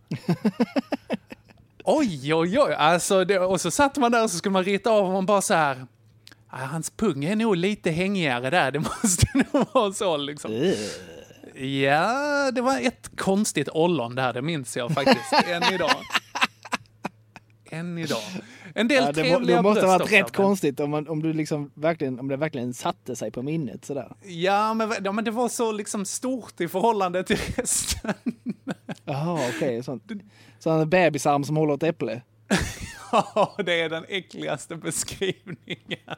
oj, 1.84 2.34
oj, 2.34 2.58
oj. 2.60 2.74
Alltså, 2.74 3.24
det, 3.24 3.38
och 3.38 3.60
så 3.60 3.70
satt 3.70 3.96
man 3.96 4.12
där 4.12 4.22
och 4.24 4.30
så 4.30 4.36
skulle 4.38 4.52
man 4.52 4.64
rita 4.64 4.90
av 4.90 5.06
och 5.06 5.12
man 5.12 5.26
bara 5.26 5.40
så 5.42 5.54
här, 5.54 5.86
"Ah, 6.48 6.64
hans 6.64 6.90
pung 6.90 7.24
är 7.24 7.36
nog 7.36 7.56
lite 7.56 7.90
hängigare 7.90 8.50
där, 8.50 8.70
det 8.70 8.78
måste 8.78 9.26
nog 9.52 9.66
vara 9.72 9.92
så 9.92 10.16
liksom. 10.16 10.72
Ja, 11.54 12.50
det 12.50 12.60
var 12.60 12.80
ett 12.80 13.10
konstigt 13.16 13.68
ollon 13.68 14.14
där, 14.14 14.32
det 14.32 14.42
minns 14.42 14.76
jag 14.76 14.90
faktiskt, 14.94 15.32
än 15.46 15.74
idag. 15.74 15.90
Än 17.76 17.98
idag. 18.04 18.22
En 18.74 18.88
del 18.88 19.04
Ja, 19.04 19.12
det, 19.12 19.22
trevliga 19.22 19.56
det 19.56 19.62
måste 19.62 19.86
ha 19.86 19.98
varit 19.98 20.12
rätt 20.12 20.22
men- 20.22 20.44
konstigt 20.44 20.80
om, 20.80 20.90
man, 20.90 21.08
om, 21.08 21.22
du 21.22 21.32
liksom 21.32 21.70
verkligen, 21.74 22.20
om 22.20 22.28
det 22.28 22.36
verkligen 22.36 22.74
satte 22.74 23.16
sig 23.16 23.30
på 23.30 23.42
minnet 23.42 23.84
sådär. 23.84 24.16
Ja 24.24 24.74
men, 24.74 24.92
ja, 25.04 25.12
men 25.12 25.24
det 25.24 25.30
var 25.30 25.48
så 25.48 25.72
liksom 25.72 26.04
stort 26.04 26.60
i 26.60 26.68
förhållande 26.68 27.24
till 27.24 27.38
resten. 27.56 28.14
Jaha, 29.04 29.40
okej. 29.56 29.82
sånt. 29.82 30.02
Sån 30.58 30.90
bebisarm 30.90 31.44
som 31.44 31.56
håller 31.56 31.74
ett 31.74 31.82
äpple. 31.82 32.22
Ja, 33.12 33.54
det 33.66 33.80
är 33.80 33.88
den 33.88 34.04
äckligaste 34.08 34.76
beskrivningen. 34.76 35.98
Ja. 36.04 36.14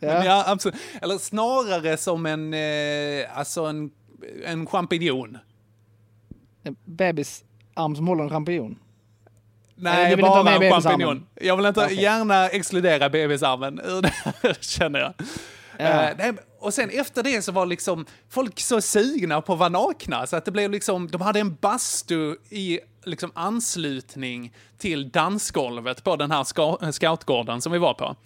Men 0.00 0.26
ja, 0.26 0.44
absolut. 0.46 0.80
Eller 1.02 1.18
snarare 1.18 1.96
som 1.96 2.26
en, 2.26 2.54
eh, 2.54 3.38
alltså 3.38 3.64
en, 3.64 3.90
en 4.44 4.66
champinjon. 4.66 5.38
En 6.62 6.76
bebisarm 6.84 7.96
som 7.96 8.08
håller 8.08 8.24
en 8.24 8.30
champinjon. 8.30 8.78
Nej, 9.82 10.16
vill 10.16 10.24
inte 10.24 10.28
bara 10.30 10.58
bebisarmen? 10.58 10.82
champinjon. 10.82 11.26
Jag 11.34 11.56
vill 11.56 11.66
inte 11.66 11.84
Okej. 11.84 12.02
gärna 12.02 12.48
exkludera 12.48 13.08
bebisarmen 13.08 13.80
ur 13.84 14.02
det 14.02 14.08
här, 14.08 14.56
känner 14.60 15.00
jag. 15.00 15.12
Ja. 15.76 15.84
Eh, 15.84 16.16
nej, 16.18 16.32
och 16.58 16.74
sen 16.74 16.90
efter 16.90 17.22
det 17.22 17.42
så 17.42 17.52
var 17.52 17.66
liksom 17.66 18.06
folk 18.30 18.60
så 18.60 18.80
sugna 18.80 19.40
på 19.40 19.52
att 19.52 19.58
vara 19.58 19.68
nakna 19.68 20.26
så 20.26 20.36
att 20.36 20.44
det 20.44 20.50
blev 20.50 20.70
liksom, 20.70 21.10
de 21.10 21.20
hade 21.20 21.40
en 21.40 21.54
bastu 21.54 22.36
i 22.50 22.80
liksom 23.04 23.30
anslutning 23.34 24.52
till 24.78 25.10
dansgolvet 25.10 26.04
på 26.04 26.16
den 26.16 26.30
här 26.30 26.44
ska, 26.44 26.78
scoutgården 26.92 27.60
som 27.60 27.72
vi 27.72 27.78
var 27.78 27.94
på. 27.94 28.16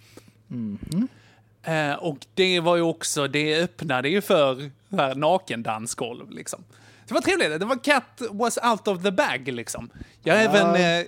Eh, 1.63 1.93
och 1.93 2.17
det 2.33 2.59
var 2.59 2.75
ju 2.75 2.81
också, 2.81 3.27
det 3.27 3.63
öppnade 3.63 4.09
ju 4.09 4.21
för 4.21 4.71
här 4.91 5.15
nakendansgolv 5.15 6.31
liksom. 6.31 6.63
Det 7.07 7.13
var 7.13 7.21
trevligt, 7.21 7.59
det 7.59 7.65
var 7.65 7.83
cat 7.83 8.21
was 8.31 8.57
out 8.57 8.87
of 8.87 9.03
the 9.03 9.11
bag 9.11 9.47
liksom. 9.47 9.89
Jag 10.23 10.37
Ja, 10.37 10.41
även, 10.41 10.75
eh, 10.75 11.05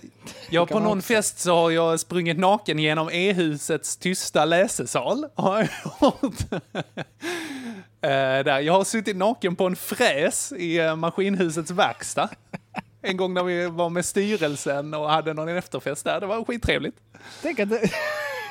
jag 0.50 0.70
på 0.70 0.80
någon 0.80 0.98
också. 0.98 1.08
fest 1.08 1.40
så 1.40 1.56
har 1.56 1.72
jag 1.72 2.00
sprungit 2.00 2.40
naken 2.40 2.80
genom 2.80 3.10
E-husets 3.10 3.98
tysta 3.98 4.46
läsesal. 4.46 5.26
Har 5.36 5.70
jag. 6.02 6.34
Eh, 8.02 8.44
där. 8.44 8.60
Jag 8.60 8.74
har 8.74 8.84
suttit 8.84 9.18
naken 9.18 9.56
på 9.56 9.66
en 9.66 9.76
fräs 9.76 10.52
i 10.52 10.78
eh, 10.80 10.96
maskinhusets 10.96 11.72
verkstad. 11.72 12.30
En 13.02 13.18
gång 13.18 13.34
när 13.34 13.44
vi 13.44 13.66
var 13.68 13.90
med 13.90 14.06
styrelsen 14.06 14.94
och 14.94 15.10
hade 15.10 15.34
någon 15.34 15.50
efterfest 15.50 16.04
där. 16.06 16.20
Det 16.20 16.26
var 16.26 16.44
skittrevligt. 16.44 16.98
Tänk 17.42 17.60
att, 17.60 17.70
du, 17.70 17.80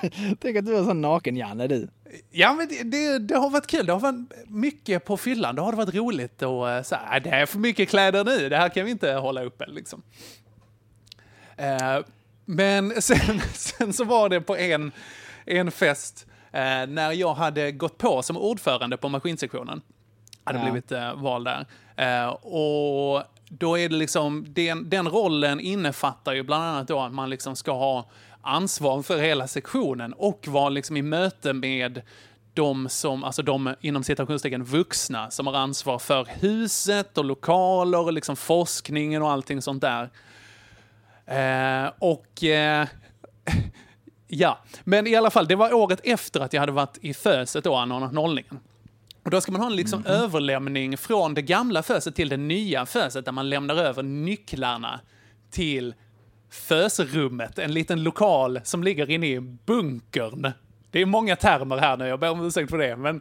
tänk 0.41 0.57
att 0.57 0.67
du 0.67 0.77
är 0.79 0.85
sån 0.85 1.01
naken-Janne 1.01 1.67
du. 1.67 1.89
Ja, 2.31 2.53
men 2.53 2.69
det, 2.69 2.83
det, 2.83 3.19
det 3.19 3.37
har 3.37 3.51
varit 3.51 3.67
kul. 3.67 3.87
Det 3.87 3.93
har 3.93 4.01
varit 4.01 4.33
mycket 4.47 5.05
på 5.05 5.17
fyllan. 5.17 5.55
Det 5.55 5.63
har 5.63 5.73
varit 5.73 5.95
roligt 5.95 6.43
och 6.43 6.71
eh, 6.71 6.83
så 6.83 6.95
här, 6.95 7.21
det 7.21 7.31
är 7.31 7.47
för 7.47 7.59
mycket 7.59 7.89
kläder 7.89 8.25
nu. 8.25 8.49
Det 8.49 8.57
här 8.57 8.69
kan 8.69 8.85
vi 8.85 8.91
inte 8.91 9.13
hålla 9.13 9.43
uppe 9.43 9.67
liksom. 9.67 10.03
Eh, 11.57 11.99
men 12.45 13.03
sen, 13.03 13.41
sen 13.55 13.93
så 13.93 14.05
var 14.05 14.29
det 14.29 14.41
på 14.41 14.57
en, 14.57 14.93
en 15.47 15.71
fest 15.71 16.27
eh, 16.53 16.61
när 16.89 17.13
jag 17.13 17.35
hade 17.35 17.73
gått 17.73 17.99
på 17.99 18.23
som 18.23 18.37
ordförande 18.37 18.97
på 18.97 19.09
maskinsektionen. 19.09 19.81
Hade 20.45 20.59
Ja. 20.59 20.65
blivit 20.65 20.93
eh, 20.93 21.15
vald 21.15 21.47
där. 21.47 21.67
Eh, 21.97 22.29
och 22.29 23.23
då 23.51 23.79
är 23.79 23.89
det 23.89 23.95
liksom, 23.97 24.45
den, 24.49 24.91
den 24.91 25.09
rollen 25.09 25.61
innefattar 25.61 26.33
ju 26.35 26.43
bland 26.43 26.65
annat 26.65 26.89
då 26.89 27.01
att 27.01 27.13
man 27.13 27.31
liksom 27.31 27.57
ska 27.57 27.73
ha 27.73 28.11
ansvar 28.49 29.03
för 29.03 29.19
hela 29.19 29.49
sektionen 29.49 30.13
och 30.13 30.49
vara 30.49 30.69
liksom 30.69 30.97
i 30.97 31.03
möte 31.03 31.53
med 31.53 32.03
de 32.55 32.89
som, 32.89 33.25
alltså 33.25 33.43
de 33.43 33.75
inom 33.81 34.05
citationstecken 34.05 34.65
vuxna 34.65 35.31
som 35.31 35.47
har 35.47 35.55
ansvar 35.55 35.99
för 35.99 36.27
huset 36.41 37.19
och 37.19 37.25
lokaler 37.25 37.99
och 38.01 38.13
liksom 38.13 38.37
forskningen 38.37 39.23
och 39.23 39.31
allting 39.31 39.63
sånt 39.63 39.83
där. 39.83 40.11
Eh, 41.27 41.93
och 41.99 42.45
eh, 42.45 42.87
ja, 44.27 44.59
men 44.85 45.07
i 45.07 45.17
alla 45.17 45.31
fall, 45.31 45.49
det 45.49 45.57
var 45.57 45.73
året 45.73 46.01
efter 46.05 46.41
att 46.41 46.53
jag 46.53 46.61
hade 46.61 46.73
varit 46.73 46.99
i 47.01 47.15
föset 47.15 47.65
då, 47.65 47.75
anordnat 47.75 48.13
nollningen. 48.13 48.61
Och 49.23 49.31
då 49.31 49.41
ska 49.41 49.53
man 49.53 49.61
ha 49.61 49.71
en 49.71 49.77
liksom 49.77 50.07
överlämning 50.07 50.97
från 50.97 51.35
det 51.35 51.43
gamla 51.43 51.83
föset 51.83 52.15
till 52.15 52.29
det 52.29 52.37
nya 52.37 52.87
föset 52.87 53.25
där 53.25 53.33
man 53.33 53.51
lämnar 53.51 53.77
över 53.77 54.03
nycklarna 54.03 55.01
till 55.51 55.95
fösrummet, 56.51 57.59
en 57.59 57.73
liten 57.73 58.03
lokal 58.03 58.61
som 58.65 58.83
ligger 58.83 59.11
inne 59.11 59.27
i 59.27 59.41
bunkern. 59.41 60.53
Det 60.91 61.01
är 61.01 61.07
många 61.07 61.37
termer 61.37 61.77
här 61.77 61.97
nu, 61.97 62.07
jag 62.07 62.21
ber 62.21 62.31
om 62.31 62.47
ursäkt 62.47 62.71
för 62.71 62.79
det, 62.79 62.97
men 62.97 63.17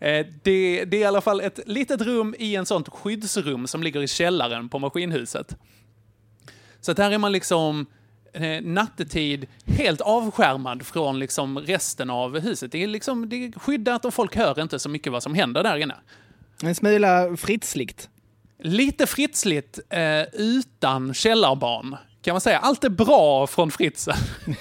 eh, 0.00 0.26
det, 0.42 0.84
det 0.84 0.96
är 0.96 1.00
i 1.00 1.04
alla 1.04 1.20
fall 1.20 1.40
ett 1.40 1.60
litet 1.66 2.00
rum 2.00 2.34
i 2.38 2.56
en 2.56 2.66
sånt 2.66 2.88
skyddsrum 2.88 3.66
som 3.66 3.82
ligger 3.82 4.02
i 4.02 4.08
källaren 4.08 4.68
på 4.68 4.78
maskinhuset. 4.78 5.56
Så 6.80 6.92
att 6.92 6.98
här 6.98 7.10
är 7.10 7.18
man 7.18 7.32
liksom 7.32 7.86
eh, 8.32 8.62
nattetid 8.62 9.46
helt 9.66 10.00
avskärmad 10.00 10.86
från 10.86 11.18
liksom 11.18 11.58
resten 11.58 12.10
av 12.10 12.38
huset. 12.38 12.72
Det 12.72 12.82
är, 12.82 12.86
liksom, 12.86 13.28
det 13.28 13.36
är 13.36 13.52
skyddat 13.58 14.04
och 14.04 14.14
folk 14.14 14.36
hör 14.36 14.62
inte 14.62 14.78
så 14.78 14.88
mycket 14.88 15.12
vad 15.12 15.22
som 15.22 15.34
händer 15.34 15.62
där 15.62 15.76
inne. 15.76 15.94
En 16.62 16.74
smula 16.74 17.36
fritsligt. 17.36 18.08
Lite 18.58 19.06
fritsligt 19.06 19.78
eh, 19.90 20.22
utan 20.32 21.14
källarbarn, 21.14 21.96
kan 22.22 22.34
man 22.34 22.40
säga. 22.40 22.58
Allt 22.58 22.84
är 22.84 22.88
bra 22.88 23.46
från 23.46 23.70
Fritzen. 23.70 24.16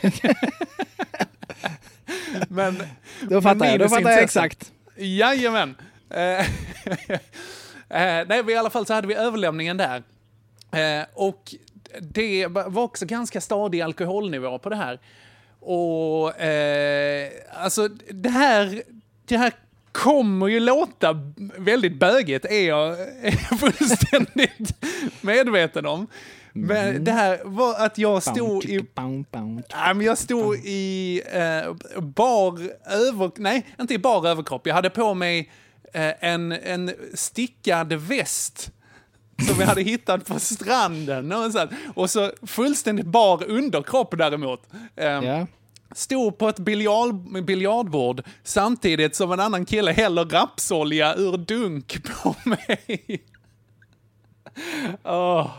men, 2.47 2.83
Då 3.21 3.41
fattar 3.41 3.65
jag, 3.65 3.79
då 3.79 3.89
fattar 3.89 4.11
jag 4.11 4.23
exakt. 4.23 4.71
Jajamän. 4.95 5.75
Eh, 6.09 6.19
eh, 7.89 8.27
nej, 8.27 8.43
i 8.47 8.55
alla 8.55 8.69
fall 8.69 8.85
så 8.85 8.93
hade 8.93 9.07
vi 9.07 9.13
överlämningen 9.13 9.77
där. 9.77 10.03
Eh, 10.71 11.05
och 11.13 11.55
det 11.99 12.47
var 12.47 12.83
också 12.83 13.05
ganska 13.05 13.41
stadig 13.41 13.81
alkoholnivå 13.81 14.59
på 14.59 14.69
det 14.69 14.75
här. 14.75 14.99
Och 15.59 16.41
eh, 16.41 17.29
alltså 17.53 17.87
det 18.09 18.29
här, 18.29 18.83
det 19.25 19.37
här 19.37 19.51
kommer 19.91 20.47
ju 20.47 20.59
låta 20.59 21.31
väldigt 21.57 21.99
bögigt, 21.99 22.45
är 22.45 22.67
jag, 22.67 22.99
är 22.99 23.31
fullständigt 23.57 24.85
medveten 25.21 25.85
om. 25.85 26.07
Men 26.53 27.03
det 27.03 27.11
här 27.11 27.39
var 27.43 27.75
att 27.85 27.97
jag 27.97 28.23
stod 28.23 28.65
i... 28.65 28.79
Ja, 29.69 29.93
men 29.93 30.05
jag 30.05 30.17
stod 30.17 30.55
i 30.55 31.21
eh, 31.31 32.01
bar 32.01 32.59
över... 32.91 33.31
Nej, 33.35 33.65
inte 33.79 33.93
i 33.93 33.97
bar 33.99 34.27
överkropp. 34.27 34.67
Jag 34.67 34.75
hade 34.75 34.89
på 34.89 35.13
mig 35.13 35.51
eh, 35.93 36.11
en, 36.19 36.51
en 36.51 36.91
stickad 37.13 37.93
väst 37.93 38.71
som 39.47 39.59
jag 39.59 39.67
hade 39.67 39.81
hittat 39.81 40.25
på 40.25 40.39
stranden. 40.39 41.31
Och 41.31 41.51
så, 41.51 41.67
och 41.95 42.09
så 42.09 42.31
fullständigt 42.47 43.05
bar 43.05 43.43
underkropp 43.49 44.17
däremot. 44.17 44.61
Eh, 44.95 45.23
Stod 45.95 46.37
på 46.37 46.49
ett 46.49 46.59
biljard, 46.59 47.43
biljardbord 47.45 48.23
samtidigt 48.43 49.15
som 49.15 49.31
en 49.31 49.39
annan 49.39 49.65
kille 49.65 49.91
häller 49.91 50.25
rapsolja 50.25 51.15
ur 51.15 51.37
dunk 51.37 52.03
på 52.03 52.35
mig. 52.49 53.23
Åh. 55.03 55.51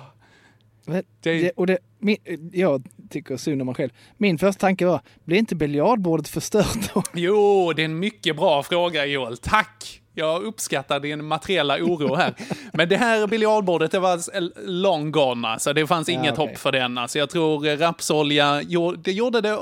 Det, 1.21 1.51
och 1.51 1.67
det, 1.67 1.79
min, 1.99 2.17
jag 2.53 2.83
tycker 3.11 3.37
synd 3.37 3.61
om 3.63 3.67
mig 3.67 3.75
själv. 3.75 3.91
Min 4.17 4.39
första 4.39 4.61
tanke 4.61 4.87
var, 4.87 5.01
blir 5.25 5.39
inte 5.39 5.55
biljardbordet 5.55 6.29
förstört 6.29 6.95
då? 6.95 7.03
Jo, 7.15 7.73
det 7.73 7.83
är 7.83 7.85
en 7.85 7.99
mycket 7.99 8.37
bra 8.37 8.63
fråga 8.63 9.07
Joel. 9.07 9.37
Tack! 9.37 9.99
Jag 10.15 10.43
uppskattar 10.43 11.01
din 11.01 11.25
materiella 11.25 11.75
oro 11.77 12.15
här. 12.15 12.35
Men 12.73 12.89
det 12.89 12.97
här 12.97 13.27
biljardbordet, 13.27 13.91
det 13.91 13.99
var 13.99 14.21
long 14.69 15.11
gone. 15.13 15.49
Alltså, 15.49 15.73
det 15.73 15.87
fanns 15.87 16.09
Ja, 16.09 16.15
inget 16.15 16.33
okej. 16.39 16.47
hopp 16.47 16.59
för 16.59 16.73
den. 16.73 16.99
Alltså, 16.99 17.19
jag 17.19 17.31
tror 17.31 17.67
eh, 17.67 17.77
rapsolja, 17.79 18.63
det 19.05 19.13
gjorde 19.13 19.41
det 19.41 19.59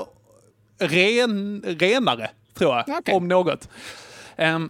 ren, 0.79 1.63
renare, 1.67 2.29
tror 2.53 2.75
jag. 2.75 3.15
Om 3.15 3.27
något. 3.27 3.69
Ehm, 4.35 4.69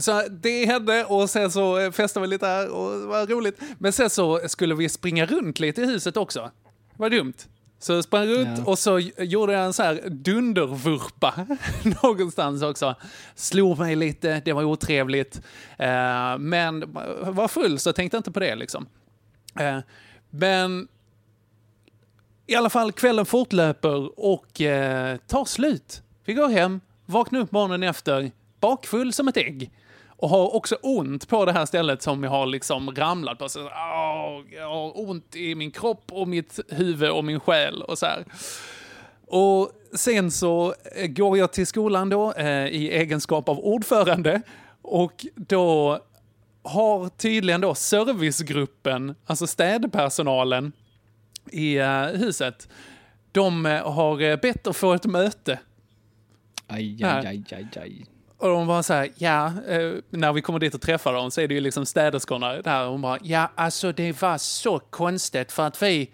Så 0.00 0.22
det 0.30 0.64
hände 0.66 1.04
och 1.04 1.30
sen 1.30 1.50
så 1.50 1.78
eh, 1.78 1.90
festade 1.90 2.26
vi 2.26 2.30
lite 2.30 2.46
här 2.46 2.68
och 2.70 3.00
det 3.00 3.06
var 3.06 3.26
roligt. 3.26 3.60
Men 3.78 3.92
sen 3.92 4.10
så 4.10 4.40
skulle 4.48 4.74
vi 4.74 4.88
springa 4.88 5.26
runt 5.26 5.60
lite 5.60 5.82
i 5.82 5.86
huset 5.86 6.16
också. 6.16 6.50
Det 6.96 7.02
var 7.02 7.10
dumt. 7.10 7.34
Så 7.78 7.92
jag 7.92 8.04
sprang 8.04 8.26
runt 8.26 8.58
Ja. 8.58 8.64
och 8.64 8.78
så 8.78 8.98
gjorde 9.18 9.52
jag 9.52 9.64
en 9.64 9.72
så 9.72 9.82
här 9.82 10.00
dundervurpa 10.10 11.46
någonstans 12.02 12.62
också. 12.62 12.94
Slog 13.34 13.78
mig 13.78 13.96
lite, 13.96 14.42
det 14.44 14.52
var 14.52 14.64
otrevligt. 14.64 15.36
Eh, 15.78 16.38
men 16.38 16.92
var 17.22 17.48
full 17.48 17.78
så 17.78 17.92
tänkte 17.92 18.16
inte 18.16 18.30
på 18.32 18.40
det 18.40 18.54
liksom. 18.54 18.86
Eh, 19.60 19.78
men 20.30 20.88
i 22.46 22.54
alla 22.54 22.70
fall, 22.70 22.92
kvällen 22.92 23.26
fortlöper 23.26 24.20
och 24.20 24.60
eh, 24.60 25.16
tar 25.16 25.44
slut. 25.44 26.02
Vi 26.24 26.34
går 26.34 26.48
hem, 26.48 26.80
vaknar 27.06 27.40
upp 27.40 27.52
morgonen 27.52 27.82
efter, 27.82 28.30
bakfull 28.60 29.12
som 29.12 29.28
ett 29.28 29.36
ägg. 29.36 29.70
Och 30.20 30.28
har 30.28 30.54
också 30.54 30.76
ont 30.82 31.28
på 31.28 31.44
det 31.44 31.52
här 31.52 31.66
stället 31.66 32.02
som 32.02 32.24
jag 32.24 32.30
har 32.30 32.46
liksom 32.46 32.94
ramlat 32.94 33.38
på. 33.38 33.48
Så, 33.48 33.60
åh, 33.60 34.40
jag 34.50 34.68
har 34.68 35.08
ont 35.08 35.36
i 35.36 35.54
min 35.54 35.70
kropp 35.70 36.12
och 36.12 36.28
mitt 36.28 36.60
huvud 36.68 37.10
och 37.10 37.24
min 37.24 37.40
själ 37.40 37.82
och 37.82 37.98
så 37.98 38.06
här. 38.06 38.24
Och 39.26 39.70
sen 39.94 40.30
så 40.30 40.74
eh, 40.96 41.06
går 41.06 41.38
jag 41.38 41.52
till 41.52 41.66
skolan 41.66 42.08
då 42.08 42.32
eh, 42.32 42.66
i 42.66 42.90
egenskap 42.90 43.48
av 43.48 43.58
ordförande. 43.58 44.42
Och 44.82 45.26
då 45.36 45.98
har 46.62 47.08
tydligen 47.08 47.60
då 47.60 47.74
servicegruppen, 47.74 49.14
alltså 49.26 49.46
städpersonalen 49.46 50.72
i 51.52 51.76
eh, 51.76 52.02
huset, 52.02 52.68
de 53.32 53.66
eh, 53.66 53.92
har 53.92 54.20
eh, 54.20 54.36
bett 54.36 54.66
att 54.66 54.76
få 54.76 54.92
ett 54.92 55.06
möte. 55.06 55.58
Aj, 56.66 57.04
aj, 57.04 57.26
aj, 57.26 57.44
aj, 57.52 57.68
aj. 57.76 58.06
Och 58.40 58.48
de 58.48 58.66
var 58.66 58.82
så 58.82 58.94
här, 58.94 59.10
ja, 59.16 59.46
eh, 59.46 59.92
när 60.10 60.32
vi 60.32 60.42
kommer 60.42 60.58
dit 60.58 60.74
och 60.74 60.80
träffar 60.80 61.12
dem 61.12 61.30
så 61.30 61.40
är 61.40 61.48
det 61.48 61.54
ju 61.54 61.60
liksom 61.60 61.86
städerskorna 61.86 62.52
där. 62.62 62.86
Hon 62.86 63.00
bara, 63.00 63.18
ja, 63.22 63.50
alltså 63.54 63.92
det 63.92 64.22
var 64.22 64.38
så 64.38 64.78
konstigt 64.78 65.52
för 65.52 65.66
att 65.66 65.82
vi, 65.82 66.10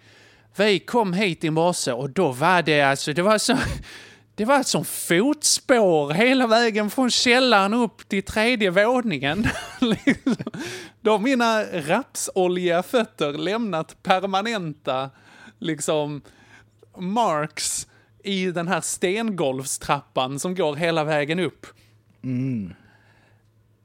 vi 0.57 0.79
kom 0.79 1.13
hit 1.13 1.43
i 1.43 1.49
morse 1.49 1.91
och 1.91 2.09
då 2.09 2.31
var 2.31 2.61
det 2.61 2.81
alltså, 2.81 3.13
det 3.13 3.21
var 3.21 3.37
så, 3.37 3.57
det 4.35 4.45
var 4.45 4.63
som 4.63 4.85
fotspår 4.85 6.13
hela 6.13 6.47
vägen 6.47 6.89
från 6.89 7.11
källaren 7.11 7.73
upp 7.73 8.09
till 8.09 8.23
tredje 8.23 8.69
våningen. 8.69 9.47
Då 11.01 11.11
har 11.11 11.19
mina 11.19 11.63
rapsoljiga 11.63 12.83
fötter 12.83 13.33
lämnat 13.33 14.03
permanenta, 14.03 15.09
liksom, 15.59 16.21
marks 16.97 17.87
i 18.23 18.51
den 18.51 18.67
här 18.67 18.81
stengolvstrappan 18.81 20.39
som 20.39 20.55
går 20.55 20.75
hela 20.75 21.03
vägen 21.03 21.39
upp. 21.39 21.67
Mm. 22.23 22.73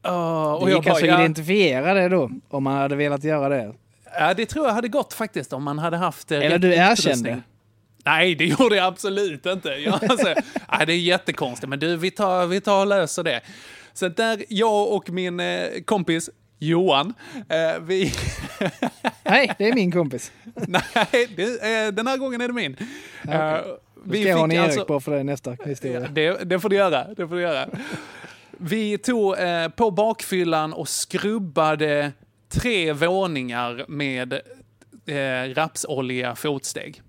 Uh, 0.07 0.13
och 0.53 0.67
Det 0.67 0.71
jag 0.73 0.79
gick 0.79 0.85
bara, 0.85 0.91
alltså 0.91 1.05
att 1.07 1.11
ja, 1.11 1.21
identifiera 1.21 1.95
det 1.95 2.09
då, 2.09 2.31
om 2.49 2.65
man 2.65 2.77
hade 2.77 2.97
velat 2.97 3.25
göra 3.25 3.49
det. 3.49 3.73
ja, 4.19 4.35
det 4.35 4.47
tror 4.47 4.67
jag 4.67 4.75
hade 4.75 4.89
gått 4.89 5.13
faktiskt 5.13 5.53
om 5.53 5.63
man 5.63 5.79
hade 5.79 5.97
haft... 5.97 6.33
eh, 6.33 6.39
Eller 6.39 6.59
du 6.59 6.75
erkände. 6.75 7.43
Nej, 8.05 8.35
det 8.35 8.45
gjorde 8.45 8.77
jag 8.77 8.87
absolut 8.87 9.47
inte. 9.47 9.69
Jag, 9.69 10.05
alltså, 10.05 10.27
nej, 10.73 10.87
det 10.87 10.93
är 10.93 10.99
jättekonstigt, 10.99 11.69
men 11.69 11.79
du, 11.79 11.97
vi 11.97 12.11
tar, 12.11 12.47
vi 12.47 12.61
tar 12.61 12.81
och 12.81 12.87
löser 12.87 13.23
det. 13.23 13.41
Så 13.93 14.09
där, 14.09 14.45
jag 14.49 14.93
och 14.93 15.11
min 15.11 15.41
eh, 15.41 15.67
kompis 15.85 16.31
Johan, 16.59 17.15
eh, 17.49 17.81
vi... 17.83 18.13
Nej, 19.25 19.51
det 19.59 19.69
är 19.69 19.75
min 19.75 19.93
kompis. 19.93 20.33
nej, 20.55 21.29
det, 21.37 21.43
eh, 21.43 21.93
den 21.93 22.07
här 22.07 22.17
gången 22.17 22.41
är 22.41 22.49
det 22.49 22.55
min. 22.55 22.77
Eh, 23.29 23.57
Då 24.05 24.13
ska 24.13 24.19
jag 24.19 24.37
ha 24.37 24.45
en 24.45 24.53
Erik 24.53 24.87
på 24.87 25.01
för 25.01 25.17
det 25.17 25.23
nästa 25.23 25.57
historia. 25.65 26.01
Det, 26.01 26.45
det 26.45 26.61
får 26.61 26.69
du 26.69 26.77
göra. 26.77 27.05
Det 27.17 27.29
får 27.29 27.35
du 27.35 27.43
göra. 27.43 27.69
Vi 28.59 28.99
tog 28.99 29.39
eh, 29.39 29.69
på 29.69 29.91
bakfyllan 29.91 30.73
och 30.73 30.89
skrubbade 30.89 32.13
tre 32.49 32.93
våningar 32.93 33.85
med 33.89 34.33
eh, 35.07 35.55
rapsolja 35.55 36.35
fotsteg. 36.35 37.03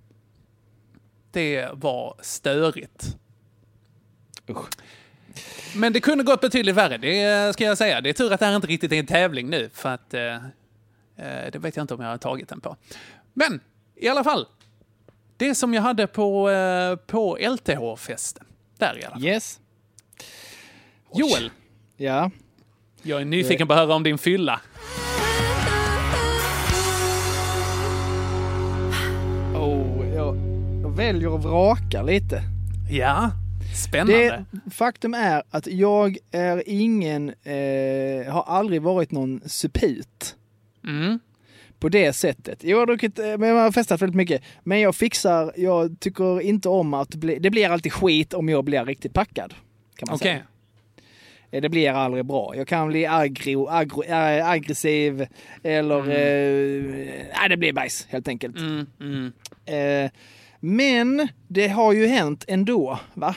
Det 1.31 1.69
var 1.73 2.15
störigt. 2.21 3.17
Men 5.75 5.93
det 5.93 5.99
kunde 5.99 6.23
gått 6.23 6.41
betydligt 6.41 6.75
värre, 6.75 6.97
det 6.97 7.53
ska 7.53 7.63
jag 7.63 7.77
säga. 7.77 8.01
Det 8.01 8.09
är 8.09 8.13
tur 8.13 8.33
att 8.33 8.39
det 8.39 8.45
här 8.45 8.55
inte 8.55 8.67
riktigt 8.67 8.91
är 8.91 8.99
en 8.99 9.05
tävling 9.05 9.49
nu, 9.49 9.69
för 9.73 9.89
att 9.89 10.13
eh, 10.13 10.35
eh, 11.15 11.51
det 11.51 11.59
vet 11.59 11.75
jag 11.75 11.83
inte 11.83 11.93
om 11.93 12.01
jag 12.01 12.09
har 12.09 12.17
tagit 12.17 12.49
den 12.49 12.61
på. 12.61 12.75
Men 13.33 13.59
i 13.95 14.07
alla 14.07 14.23
fall, 14.23 14.47
det 15.37 15.55
som 15.55 15.73
jag 15.73 15.81
hade 15.81 16.07
på, 16.07 16.49
eh, 16.49 16.95
på 16.95 17.37
LTH-festen. 17.37 18.45
Där 18.77 18.99
i 18.99 19.03
alla 19.03 19.15
fall. 19.15 19.25
Yes. 19.25 19.59
Joel, 21.15 21.51
Ja. 21.97 22.31
jag 23.03 23.21
är 23.21 23.25
nyfiken 23.25 23.67
på 23.67 23.73
att 23.73 23.79
höra 23.79 23.95
om 23.95 24.03
din 24.03 24.17
fylla. 24.17 24.61
Oh, 29.55 30.07
jag, 30.15 30.35
jag 30.83 30.95
väljer 30.95 31.35
att 31.35 31.43
vraka 31.43 32.03
lite. 32.03 32.41
Ja, 32.91 33.31
spännande. 33.87 34.45
Det, 34.51 34.71
faktum 34.71 35.13
är 35.13 35.43
att 35.49 35.67
jag 35.67 36.17
är 36.31 36.63
ingen, 36.65 37.29
eh, 37.29 38.33
har 38.33 38.43
aldrig 38.47 38.81
varit 38.81 39.11
någon 39.11 39.41
suput. 39.45 40.35
Mm. 40.87 41.19
På 41.79 41.89
det 41.89 42.13
sättet. 42.13 42.63
Jag 42.63 42.77
har 42.77 42.85
druckit, 42.85 43.19
eh, 43.19 43.37
men 43.37 43.49
jag 43.49 43.55
har 43.55 43.71
festat 43.71 44.01
väldigt 44.01 44.15
mycket. 44.15 44.41
Men 44.63 44.79
jag 44.79 44.95
fixar, 44.95 45.53
jag 45.57 45.99
tycker 45.99 46.41
inte 46.41 46.69
om 46.69 46.93
att 46.93 47.15
bli, 47.15 47.39
det 47.39 47.49
blir 47.49 47.69
alltid 47.69 47.93
skit 47.93 48.33
om 48.33 48.49
jag 48.49 48.63
blir 48.63 48.85
riktigt 48.85 49.13
packad. 49.13 49.53
Kan 49.95 50.07
man 50.09 50.19
säga. 50.19 50.41
Eh, 51.53 51.61
Det 51.61 51.69
blir 51.69 51.89
aldrig 51.91 52.25
bra. 52.25 52.53
Jag 52.55 52.67
kan 52.67 52.87
bli 52.87 53.05
aggro, 53.05 53.67
aggro, 53.67 54.03
äh, 54.03 54.49
aggressiv 54.49 55.27
eller... 55.63 55.97
Eh, 55.99 56.83
nej, 57.39 57.49
det 57.49 57.57
blir 57.57 57.73
bajs 57.73 58.07
helt 58.09 58.27
enkelt. 58.27 58.57
Mm, 58.57 58.85
mm. 58.99 59.33
Eh, 60.05 60.11
men 60.59 61.27
det 61.47 61.67
har 61.67 61.93
ju 61.93 62.07
hänt 62.07 62.45
ändå, 62.47 62.99
va? 63.13 63.35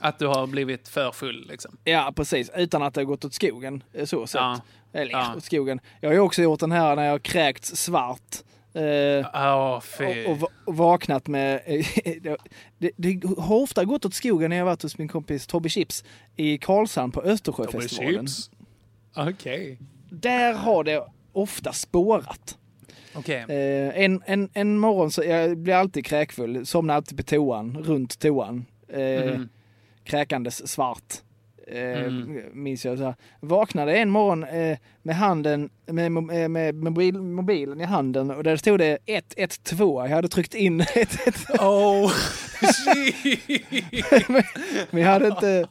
Att 0.00 0.18
du 0.18 0.26
har 0.26 0.46
blivit 0.46 0.88
för 0.88 1.12
full 1.12 1.46
liksom. 1.50 1.76
Ja, 1.84 2.12
precis. 2.16 2.50
Utan 2.56 2.82
att 2.82 2.94
det 2.94 3.00
har 3.00 3.06
gått 3.06 3.24
åt 3.24 3.34
skogen. 3.34 3.82
eh, 3.92 4.04
Så 4.04 4.26
sett. 4.26 4.40
Ja. 4.40 4.60
Eller 4.92 5.10
Ja. 5.12 5.34
åt 5.36 5.44
skogen. 5.44 5.80
Jag 6.00 6.08
har 6.08 6.14
ju 6.14 6.20
också 6.20 6.42
gjort 6.42 6.60
den 6.60 6.72
här 6.72 6.96
när 6.96 7.04
jag 7.06 7.22
kräkts 7.22 7.76
svart. 7.76 8.36
Eh, 8.74 9.80
fy. 9.80 10.24
och, 10.26 10.42
och, 10.42 10.50
och 10.64 10.76
vaknat 10.76 11.28
med... 11.28 11.60
det, 12.78 12.90
det 12.96 13.22
har 13.38 13.56
ofta 13.56 13.84
gått 13.84 14.04
åt 14.04 14.14
skogen 14.14 14.50
när 14.50 14.56
jag 14.56 14.64
varit 14.64 14.82
hos 14.82 14.98
min 14.98 15.08
kompis 15.08 15.46
Tobbe 15.46 15.68
Chips 15.68 16.04
i 16.36 16.58
Karlshamn 16.58 17.12
på 17.12 17.22
Östersjöfestivalen. 17.22 18.26
Chips? 18.26 18.50
Okej. 19.16 19.78
Där 20.10 20.54
har 20.54 20.84
det 20.84 21.04
ofta 21.32 21.72
spårat. 21.72 22.58
Okej. 23.14 23.44
Eh, 23.48 24.04
en, 24.04 24.22
en, 24.26 24.48
en 24.52 24.78
morgon 24.78 25.10
så 25.10 25.24
jag 25.24 25.58
blir 25.58 25.74
alltid 25.74 26.06
kräkfull, 26.06 26.66
somnar 26.66 26.94
alltid 26.94 27.16
på 27.16 27.22
toan, 27.22 27.76
runt 27.84 28.18
toan. 28.18 28.66
Eh, 28.88 29.00
Mhm. 29.24 29.48
Kräkandes 30.04 30.68
svart. 30.68 31.14
Eh, 31.72 32.00
Mm. 32.06 32.42
Minns 32.52 32.84
jag. 32.84 32.98
Så 32.98 33.04
här. 33.04 33.14
Vaknade 33.40 33.96
en 33.96 34.10
morgon 34.10 34.44
eh, 34.44 34.78
med 35.02 35.16
handen, 35.16 35.70
med, 35.86 36.10
mo- 36.12 36.42
eh, 36.42 36.48
med 36.48 36.74
mobil, 36.74 37.14
mobilen 37.14 37.80
i 37.80 37.84
handen 37.84 38.30
och 38.30 38.42
där 38.42 38.56
stod 38.56 38.78
det 38.78 38.98
112. 39.06 40.08
Jag 40.08 40.16
hade 40.16 40.28
tryckt 40.28 40.54
in 40.54 40.80
112. 40.94 41.58
Oh, 41.60 42.12
Men 44.90 45.02
jag 45.02 45.08
hade 45.10 45.26
inte, 45.28 45.66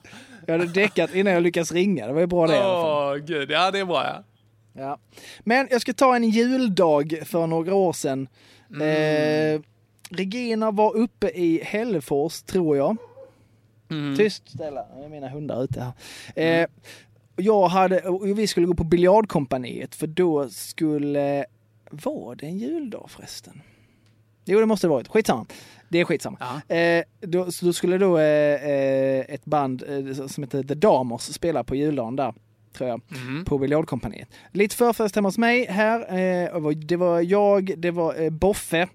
jag 0.45 0.57
hade 0.59 0.71
däckat 0.73 1.15
innan 1.15 1.33
jag 1.33 1.43
lyckades 1.43 1.71
ringa. 1.71 2.07
Det 2.07 2.13
var 2.13 2.21
ju 2.21 2.27
bra 2.27 2.47
det. 2.47 2.59
Åh, 2.65 3.15
gud. 3.15 3.51
Ja, 3.51 3.71
det 3.71 3.79
är 3.79 3.85
bra 3.85 4.03
ja. 4.05 4.23
Ja. 4.81 4.97
Men 5.39 5.67
jag 5.71 5.81
ska 5.81 5.93
ta 5.93 6.15
en 6.15 6.23
juldag 6.29 7.19
för 7.25 7.47
några 7.47 7.75
år 7.75 7.93
sedan. 7.93 8.27
Eh, 8.81 9.61
Regina 10.11 10.71
var 10.71 10.95
uppe 10.95 11.27
i 11.29 11.61
Hällefors, 11.63 12.41
tror 12.41 12.77
jag. 12.77 12.97
Mm. 13.89 14.15
Tyst 14.17 14.49
Stella, 14.49 14.85
det 14.99 15.05
är 15.05 15.09
mina 15.09 15.29
hundar 15.29 15.63
ute 15.63 15.81
här. 15.81 16.61
Eh, 16.61 16.67
jag 17.35 17.67
hade, 17.67 18.03
vi 18.35 18.47
skulle 18.47 18.65
gå 18.67 18.73
på 18.73 18.83
biljardkompaniet 18.83 19.95
för 19.95 20.07
då 20.07 20.49
skulle, 20.49 21.45
var 21.91 22.35
det 22.35 22.45
en 22.45 22.57
juldag 22.57 23.05
förresten? 23.09 23.61
Jo 24.45 24.59
det 24.59 24.65
måste 24.65 24.87
det 24.87 24.91
varit, 24.91 25.07
skitsamma. 25.07 25.45
Det 25.89 25.99
är 25.99 26.05
skitsamma. 26.05 26.61
Eh, 26.67 27.03
då, 27.19 27.47
då 27.61 27.73
skulle 27.73 27.97
då 27.97 28.17
eh, 28.17 28.23
eh, 28.69 29.25
ett 29.29 29.45
band 29.45 29.83
eh, 29.89 30.27
som 30.27 30.43
heter 30.43 30.63
The 30.63 30.73
Damers 30.75 31.21
spela 31.21 31.63
på 31.63 31.75
juldagen 31.75 32.15
där, 32.15 32.33
tror 32.73 32.89
jag, 32.89 33.01
Mm. 33.11 33.45
på 33.45 33.57
biljardkompaniet. 33.57 34.29
Lite 34.51 34.75
förfest 34.75 35.15
hemma 35.15 35.27
hos 35.27 35.37
mig 35.37 35.65
här. 35.65 35.99
Eh, 36.17 36.69
det 36.69 36.95
var 36.95 37.21
jag, 37.21 37.73
det 37.77 37.91
var 37.91 38.21
eh, 38.21 38.29
Boffe, 38.29 38.87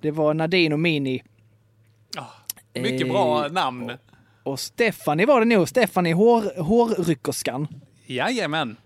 det 0.00 0.10
var 0.10 0.34
Nadine 0.34 0.72
och 0.72 0.80
Mini. 0.80 1.22
Mycket 2.74 3.06
Eh, 3.06 3.12
bra 3.12 3.48
namn. 3.48 3.92
Och 4.42 4.60
Stephanie 4.60 5.26
var 5.26 5.40
det 5.40 5.46
nog, 5.46 5.68
Stephanie 5.68 6.14
hår, 6.14 6.62
hårryckerskan. 6.62 7.68
Jajamän. 8.06 8.76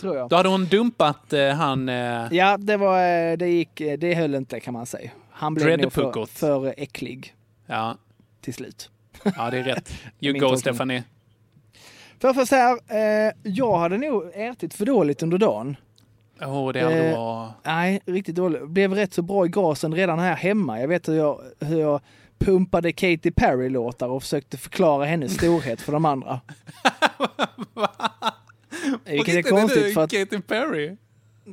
Tror 0.00 0.16
jag. 0.16 0.28
Då 0.28 0.36
hade 0.36 0.48
hon 0.48 0.66
dumpat 0.66 1.32
eh, 1.32 1.48
han... 1.48 1.88
Eh, 1.88 2.26
Ja, 2.30 2.56
det 2.56 2.76
var, 2.76 2.98
eh, 3.30 3.36
det 3.36 3.48
gick, 3.48 3.80
eh, 3.80 3.98
det 3.98 4.14
höll 4.14 4.34
inte 4.34 4.60
kan 4.60 4.72
man 4.74 4.86
säga. 4.86 5.10
Han 5.30 5.54
blev 5.54 5.78
nog 5.80 5.92
för, 5.92 6.26
för 6.26 6.74
äcklig 6.76 7.34
ja. 7.66 7.96
till 8.40 8.54
slut. 8.54 8.90
ja, 9.36 9.50
det 9.50 9.58
är 9.58 9.62
rätt. 9.62 9.92
You 10.20 10.38
go. 10.38 10.56
Stephanie. 10.56 11.04
Får 12.20 12.28
jag 12.28 12.34
först 12.34 12.48
säga, 12.50 12.70
eh, 12.88 13.32
jag 13.42 13.78
hade 13.78 13.98
nog 13.98 14.30
ätit 14.34 14.74
för 14.74 14.86
dåligt 14.86 15.22
under 15.22 15.38
dagen. 15.38 15.76
Åh, 16.40 16.72
det 16.72 16.80
hade 16.80 17.04
Eh, 17.08 17.18
varit... 17.18 17.52
Nej, 17.64 18.00
riktigt 18.06 18.34
dåligt. 18.34 18.68
Blev 18.68 18.94
rätt 18.94 19.14
så 19.14 19.22
bra 19.22 19.46
i 19.46 19.48
gasen 19.48 19.94
redan 19.94 20.18
här 20.18 20.34
hemma. 20.36 20.80
Jag 20.80 20.88
vet 20.88 21.08
hur 21.08 21.14
jag, 21.14 21.40
hur 21.60 21.80
jag 21.80 22.00
pumpade 22.38 22.92
Katy 22.92 23.30
Perry-låtar 23.30 24.08
och 24.08 24.22
försökte 24.22 24.56
förklara 24.56 25.04
hennes 25.04 25.34
storhet 25.34 25.80
för 25.80 25.92
de 25.92 26.04
andra. 26.04 26.40
Vilket 29.04 29.34
är 29.34 29.42
konstigt 29.42 29.94
för 29.94 30.00
att... 30.04 30.10
Katy 30.10 30.40
Perry? 30.40 30.96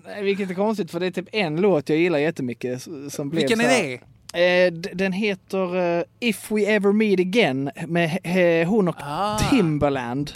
Nej, 0.06 0.24
vilket 0.24 0.50
är 0.50 0.54
konstigt 0.54 0.92
för 0.92 1.00
det 1.00 1.06
är 1.06 1.12
typ 1.12 1.28
en 1.32 1.62
låt 1.62 1.90
jag 1.90 1.98
gillar 1.98 2.20
jättemycket. 2.20 2.82
Som 3.10 3.30
blev 3.30 3.42
Vilken 3.42 3.62
är 3.62 3.66
här- 3.66 4.00
Eh, 4.34 4.72
den 4.74 5.12
heter 5.14 5.98
eh, 6.00 6.04
If 6.20 6.52
We 6.52 6.62
Ever 6.62 6.92
Meet 6.92 7.20
Again 7.20 7.72
med 7.88 8.20
hon 8.68 8.88
och 8.88 8.96
Ah. 9.00 9.38
Timberland. 9.50 10.32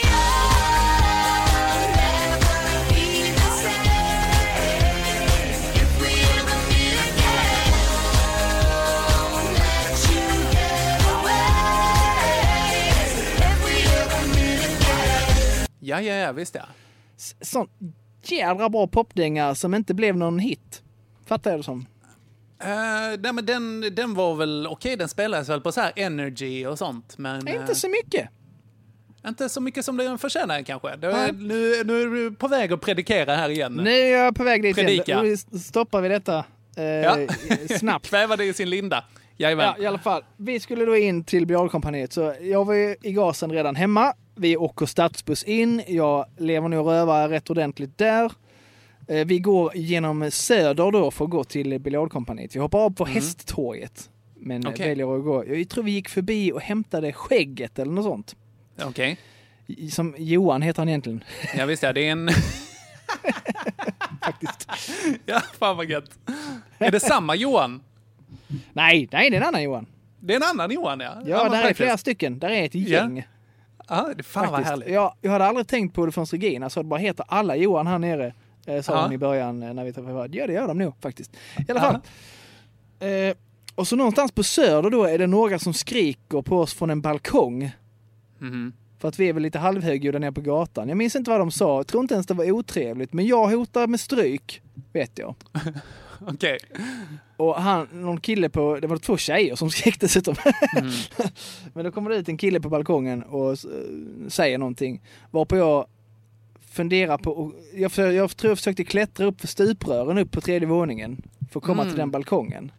Ja, 15.86 16.00
ja, 16.00 16.14
ja, 16.14 16.32
visst 16.32 16.54
ja. 16.54 16.62
Sån 17.40 17.68
jädra 18.22 18.68
bra 18.68 18.86
popdänga 18.86 19.54
som 19.54 19.74
inte 19.74 19.94
blev 19.94 20.16
någon 20.16 20.38
hit. 20.38 20.82
Fattar 21.26 21.50
jag 21.50 21.60
det 21.60 21.64
som. 21.64 21.78
Uh, 21.80 21.86
nej, 23.18 23.32
men 23.32 23.46
den, 23.46 23.80
den 23.94 24.14
var 24.14 24.34
väl 24.34 24.66
okej, 24.70 24.96
den 24.96 25.08
spelades 25.08 25.48
väl 25.48 25.60
på 25.60 25.72
så 25.72 25.80
här 25.80 25.92
Energy 25.96 26.66
och 26.66 26.78
sånt. 26.78 27.18
Men, 27.18 27.48
Inte 27.48 27.74
så 27.74 27.88
mycket. 27.88 28.28
eh, 29.24 29.28
inte 29.28 29.48
så 29.48 29.60
mycket 29.60 29.84
som 29.84 29.96
den 29.96 30.18
förtjänar 30.18 30.62
kanske. 30.62 30.96
Nej. 30.96 31.32
nu, 31.32 31.84
nu 31.84 32.02
är 32.02 32.06
du 32.06 32.32
på 32.32 32.48
väg 32.48 32.72
att 32.72 32.80
predikera 32.80 33.36
här 33.36 33.48
igen. 33.48 33.72
Nu 33.72 33.90
är 33.90 34.22
jag 34.24 34.34
på 34.34 34.44
väg 34.44 34.62
dit 34.62 34.76
Predika. 34.76 35.12
igen. 35.22 35.36
Nu 35.50 35.58
stoppar 35.58 36.00
vi 36.00 36.08
detta 36.08 36.44
eh, 36.76 36.84
Ja. 36.84 37.16
snabbt. 37.78 38.06
Kväva 38.10 38.36
det 38.36 38.44
i 38.44 38.52
sin 38.52 38.70
linda. 38.70 39.04
Jajamän. 39.36 39.74
Ja, 39.76 39.82
i 39.84 39.86
alla 39.86 39.98
fall. 39.98 40.24
Vi 40.36 40.60
skulle 40.60 40.84
då 40.84 40.96
in 40.96 41.24
till 41.24 41.46
Bialkompaniet, 41.46 42.12
så 42.12 42.34
jag 42.40 42.64
var 42.64 42.74
ju 42.74 42.96
i 43.02 43.12
gasen 43.12 43.52
redan 43.52 43.76
hemma. 43.76 44.14
Vi 44.36 44.56
åker 44.56 44.86
stadsbuss 44.86 45.42
in. 45.42 45.82
Jag 45.88 46.26
lever 46.38 46.68
nog 46.68 46.86
och 46.86 46.92
rövar 46.92 47.28
rätt 47.28 47.50
ordentligt 47.50 47.98
där. 47.98 48.32
Eh, 49.08 49.26
Vi 49.26 49.38
går 49.38 49.76
genom 49.76 50.30
Söder 50.30 50.90
då 50.92 51.10
för 51.10 51.24
att 51.24 51.30
gå 51.30 51.44
till 51.44 51.78
biljardkompaniet. 51.80 52.56
Vi 52.56 52.60
hoppar 52.60 52.78
av 52.78 52.90
på 52.90 53.04
Hästtorget. 53.04 54.10
Men 54.34 54.66
Okej. 54.66 54.88
väljer 54.88 55.16
att 55.18 55.24
gå. 55.24 55.46
Jag 55.46 55.68
tror 55.68 55.84
vi 55.84 55.90
gick 55.90 56.08
förbi 56.08 56.52
och 56.52 56.60
hämtade 56.60 57.12
skägget 57.12 57.78
eller 57.78 57.92
något 57.92 58.04
sånt. 58.04 58.36
Okej. 58.82 59.18
I- 59.66 59.90
Som 59.90 60.14
Johan 60.18 60.62
heter 60.62 60.80
han 60.80 60.88
egentligen. 60.88 61.24
Ja, 61.56 61.66
visst 61.66 61.82
ja. 61.82 61.92
Det 61.92 62.08
är 62.08 62.12
en... 62.12 62.28
Faktiskt. 64.22 64.68
ja, 65.26 65.40
fan 65.58 65.76
vad 65.76 65.86
gött. 65.90 66.10
Är 66.78 66.90
det 66.90 67.00
samma 67.00 67.34
Johan? 67.34 67.82
Nej, 68.72 69.08
nej 69.12 69.30
det 69.30 69.36
är 69.36 69.40
en 69.40 69.46
annan 69.48 69.62
Johan. 69.62 69.86
Det 70.20 70.32
är 70.32 70.36
en 70.36 70.42
annan 70.42 70.70
Johan, 70.70 71.00
ja. 71.00 71.12
Ja, 71.26 71.42
men 71.42 71.52
där 71.52 71.58
är 71.58 71.62
faktiskt. 71.62 71.76
flera 71.76 71.96
stycken. 71.98 72.38
Där 72.38 72.50
är 72.50 72.64
ett 72.64 72.74
gäng. 72.74 73.26
Ja, 73.88 74.10
det 74.16 74.22
fan 74.22 74.52
vad 74.52 74.60
härligt. 74.64 74.88
Jag, 74.88 75.14
jag 75.20 75.30
hade 75.30 75.44
aldrig 75.46 75.66
tänkt 75.66 75.94
på 75.94 76.06
det 76.06 76.12
från 76.12 76.26
Regina, 76.26 76.70
så 76.70 76.82
det 76.82 76.88
bara 76.88 77.00
heter 77.00 77.24
alla 77.28 77.56
Johan 77.56 77.86
här 77.86 77.98
nere. 77.98 78.32
Eh, 78.66 78.82
sa 78.82 78.92
Ja. 78.92 79.02
hon 79.02 79.12
i 79.12 79.18
början 79.18 79.62
eh, 79.62 79.74
när 79.74 79.84
vi 79.84 79.92
träffade. 79.92 80.36
Ja, 80.38 80.46
det 80.46 80.52
gör 80.52 80.68
de 80.68 80.78
nog 80.78 80.94
faktiskt. 81.00 81.36
I 81.68 81.70
alla 81.70 81.80
fall. 81.80 81.94
Eh, 83.00 83.36
och 83.74 83.88
så 83.88 83.96
någonstans 83.96 84.32
på 84.32 84.42
Söder 84.42 84.90
då 84.90 85.04
är 85.04 85.18
det 85.18 85.26
några 85.26 85.58
som 85.58 85.74
skriker 85.74 86.42
på 86.42 86.60
oss 86.60 86.74
från 86.74 86.90
en 86.90 87.00
balkong. 87.00 87.70
Mhm. 88.38 88.72
För 88.98 89.08
att 89.08 89.18
vi 89.18 89.28
är 89.28 89.32
väl 89.32 89.42
lite 89.42 89.58
halvhögljudda 89.58 90.18
nere 90.18 90.32
på 90.32 90.40
gatan. 90.40 90.88
Jag 90.88 90.98
minns 90.98 91.16
inte 91.16 91.30
vad 91.30 91.40
de 91.40 91.50
sa. 91.50 91.76
Jag 91.76 91.86
tror 91.86 92.02
inte 92.02 92.14
ens 92.14 92.26
det 92.26 92.34
var 92.34 92.50
otrevligt. 92.50 93.12
Men 93.12 93.26
jag 93.26 93.46
hotar 93.48 93.86
med 93.86 94.00
stryk, 94.00 94.62
vet 94.92 95.18
jag. 95.18 95.34
Okej. 96.26 96.58
Och 97.36 97.54
han, 97.54 97.88
någon 97.92 98.20
kille 98.20 98.48
på, 98.48 98.78
det 98.80 98.86
var 98.86 98.96
två 98.96 99.16
tjejer 99.16 99.54
som 99.56 99.70
skrek 99.70 100.00
dessutom. 100.00 100.34
Men 101.74 101.84
då 101.84 101.90
kommer 101.90 102.10
det 102.10 102.16
ut 102.16 102.28
en 102.28 102.36
kille 102.38 102.60
på 102.60 102.68
balkongen 102.68 103.22
och 103.22 103.50
eh, 103.50 103.56
säger 104.28 104.58
någonting. 104.58 105.00
Varpå 105.30 105.56
jag 105.56 105.86
funderar 106.70 107.18
på, 107.18 107.30
och 107.32 107.52
jag, 107.74 107.92
för, 107.92 108.10
jag 108.10 108.36
tror 108.36 108.50
jag 108.50 108.58
försökte 108.58 108.84
klättra 108.84 109.26
upp 109.26 109.40
för 109.40 109.48
stuprören 109.48 110.18
upp 110.18 110.30
på 110.30 110.40
tredje 110.40 110.68
våningen. 110.68 111.22
För 111.52 111.60
att 111.60 111.64
komma 111.66 111.82
Mm. 111.82 111.92
till 111.92 111.98
den 111.98 112.10
balkongen. 112.10 112.72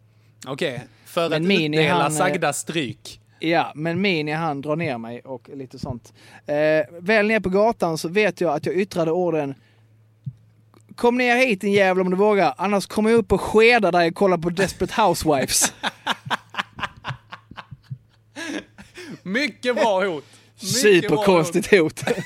Okej. 0.46 0.84
För 1.04 1.28
Men 1.28 1.42
att 1.42 1.48
Mini, 1.48 1.76
utdela 1.76 1.94
han, 2.02 2.12
eh, 2.12 2.18
sagda 2.18 2.52
stryk. 2.52 3.20
Ja, 3.40 3.72
men 3.74 4.00
Mini 4.00 4.32
han 4.32 4.60
drar 4.62 4.76
ner 4.76 4.98
mig 4.98 5.20
och 5.20 5.48
lite 5.54 5.78
sånt. 5.78 6.12
Eh, 6.46 6.54
väl 7.00 7.26
ner 7.26 7.40
på 7.40 7.48
gatan 7.48 7.98
så 7.98 8.08
vet 8.08 8.40
jag 8.40 8.54
att 8.54 8.66
jag 8.66 8.74
yttrade 8.76 9.12
orden 9.12 9.54
Kom 10.98 11.16
ner 11.16 11.36
hit 11.36 11.60
din 11.60 11.72
jävel 11.72 12.00
om 12.00 12.10
du 12.10 12.16
vågar, 12.16 12.54
annars 12.56 12.86
kommer 12.86 13.10
jag 13.10 13.18
upp 13.18 13.32
och 13.32 13.40
skedar 13.40 13.92
dig 13.92 14.08
och 14.08 14.14
kollar 14.14 14.38
på 14.38 14.50
Desperate 14.50 15.02
Housewives. 15.02 15.72
Mycket 19.22 19.76
bra 19.76 20.04
hot. 20.04 20.04
Mycket 20.04 21.08
bra 21.08 21.18
Superkonstigt 21.18 21.70
hot. 21.70 22.02
hot. 22.02 22.16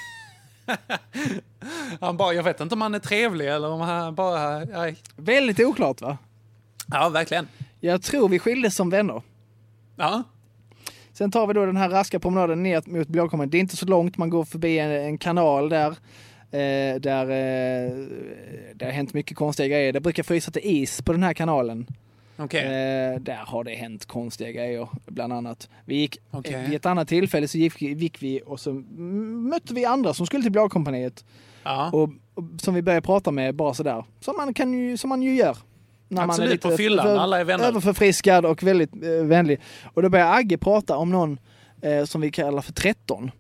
Han 2.01 2.17
bara, 2.17 2.33
jag 2.33 2.43
vet 2.43 2.61
inte 2.61 2.75
om 2.75 2.81
han 2.81 2.95
är 2.95 2.99
trevlig 2.99 3.49
eller 3.49 3.69
om 3.69 3.81
han 3.81 4.15
bara... 4.15 4.59
Nej. 4.59 4.97
Väldigt 5.17 5.61
oklart 5.61 6.01
va? 6.01 6.19
Ja, 6.87 7.09
verkligen. 7.09 7.49
Jag 7.81 8.03
tror 8.03 8.29
vi 8.29 8.39
skildes 8.39 8.77
som 8.77 8.91
vänner. 8.91 9.23
Ja. 9.97 10.23
Sen 11.13 11.31
tar 11.31 11.47
vi 11.47 11.55
då 11.55 11.67
den 11.67 11.77
här 11.77 11.89
raska 11.89 12.21
promenaden 12.21 12.63
ner 12.63 12.83
mot 12.87 13.09
Björkholmen. 13.09 13.51
Det 13.51 13.57
är 13.57 13.61
inte 13.61 13.77
så 13.77 13.87
långt, 13.87 14.17
man 14.17 14.31
går 14.31 14.45
förbi 14.45 14.79
en, 14.79 14.91
en 14.91 15.19
kanal 15.19 15.69
där. 15.69 15.97
Eh, 16.53 17.01
där 17.01 17.23
eh, 17.23 17.93
det 18.75 18.85
har 18.85 18.93
hänt 18.93 19.15
mycket 19.15 19.37
konstiga 19.37 19.69
grejer. 19.69 19.93
Det 19.93 20.01
brukar 20.01 20.23
frysa 20.23 20.51
till 20.51 20.63
is 20.65 21.03
på 21.03 21.13
den 21.13 21.23
här 21.23 21.35
kanalen. 21.35 21.87
Okej. 22.37 22.61
Eh, 22.65 23.21
där 23.21 23.41
har 23.47 23.65
det 23.65 23.75
hänt 23.75 24.07
konstiga 24.07 24.51
grejer, 24.53 24.89
bland 25.07 25.33
annat. 25.33 25.69
Vi 25.85 25.95
gick, 25.97 26.17
eh, 26.33 26.61
vid 26.67 26.75
ett 26.77 26.87
annat 26.87 27.09
tillfälle 27.09 27.49
så 27.49 27.59
gick, 27.59 27.83
gick 27.83 28.23
vi 28.23 28.41
och 28.47 28.61
så 28.61 28.73
mötte 29.51 29.75
vi 29.75 29.85
andra 29.85 30.15
som 30.15 30.27
skulle 30.27 30.43
till 30.43 30.53
Björkkompaniet. 30.53 31.25
Ja. 31.65 31.91
Och, 31.93 32.03
och 32.35 32.45
som 32.61 32.75
vi 32.75 32.83
började 32.83 33.07
prata 33.07 33.31
med 33.31 33.55
bara 33.55 33.75
sådär. 33.75 34.05
Som 34.21 34.37
man, 34.37 34.55
kan 34.55 34.73
ju, 34.73 34.97
som 34.97 35.09
man 35.09 35.23
ju 35.23 35.35
gör. 35.35 35.57
När 36.09 36.23
Absolut, 36.23 36.61
på 36.63 36.77
fyllan. 36.77 37.07
över- 37.07 37.19
Alla 37.21 37.41
är 37.41 37.45
vänner. 37.45 37.65
Överförfriskad 37.65 38.47
och 38.47 38.63
väldigt 38.63 38.95
eh, 39.05 39.11
vänlig. 39.25 39.61
Och 39.95 40.03
då 40.03 40.09
började 40.09 40.31
Agge 40.33 40.59
prata 40.59 40.97
om 40.97 41.11
någon 41.11 41.39
eh, 41.83 42.05
som 42.05 42.21
vi 42.21 42.31
kallar 42.31 42.63
för 42.63 42.73
13. 42.73 43.31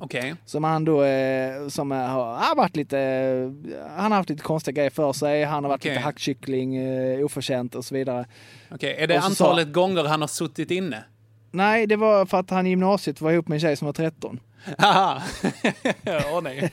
Okej. 0.00 0.34
Som 0.44 0.64
han 0.64 0.84
då, 0.84 1.02
eh, 1.04 1.68
som 1.68 1.92
eh, 1.92 1.98
har, 1.98 2.34
har 2.36 2.56
varit 2.56 2.76
lite, 2.76 2.98
eh, 3.00 3.90
han 3.96 4.10
har 4.12 4.16
haft 4.18 4.30
lite 4.30 4.42
konstiga 4.42 4.74
grejer 4.74 4.90
för 4.90 5.12
sig. 5.12 5.44
Han 5.44 5.64
har 5.64 5.68
varit 5.68 5.80
Okej. 5.80 5.90
lite 5.90 6.02
hackkyckling, 6.02 6.76
eh, 6.76 7.24
oförtjänt 7.24 7.74
och 7.74 7.84
så 7.84 7.94
vidare. 7.94 8.26
Okej, 8.70 8.96
är 8.98 9.06
det 9.06 9.16
Och 9.16 9.22
så 9.22 9.28
antalet 9.28 9.72
gånger 9.72 10.04
han 10.04 10.20
har 10.20 10.28
suttit 10.28 10.70
inne? 10.70 11.04
Nej, 11.50 11.86
det 11.86 11.96
var 11.96 12.26
för 12.26 12.38
att 12.38 12.50
han 12.50 12.66
i 12.66 12.70
gymnasiet 12.70 13.20
var 13.20 13.32
ihop 13.32 13.48
med 13.48 13.56
en 13.56 13.60
tjej 13.60 13.76
som 13.76 13.86
var 13.86 13.92
13. 13.92 14.40
Haha. 14.78 15.22
Åh 16.32 16.42
nej. 16.42 16.70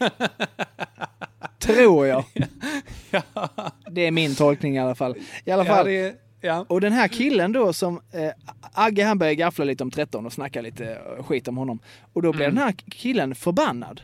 Tror 1.60 2.08
jag. 2.08 2.24
Det 3.92 4.02
är 4.08 4.12
min 4.12 4.36
tolkning 4.36 4.76
i 4.76 4.80
alla 4.80 4.96
fall. 4.96 5.16
I 5.46 5.52
alla 5.52 5.66
Ja, 5.66 5.76
fall. 5.76 5.86
det, 5.86 6.16
ja. 6.46 6.66
Och 6.70 6.82
den 6.82 6.94
här 6.94 7.08
killen 7.08 7.52
då 7.52 7.74
som, 7.74 8.02
eh, 8.12 8.30
Agge 8.74 9.04
han 9.04 9.18
började 9.18 9.36
gaffla 9.36 9.66
lite 9.66 9.84
om 9.84 9.92
13 9.92 10.26
och 10.26 10.34
snacka 10.34 10.62
lite 10.62 10.86
eh, 11.18 11.24
skit 11.24 11.48
om 11.48 11.58
honom. 11.58 11.80
Och 12.14 12.22
då 12.22 12.32
blev 12.32 12.44
Mm. 12.50 12.56
den 12.56 12.64
här 12.64 12.74
killen 12.92 13.36
förbannad. 13.36 14.02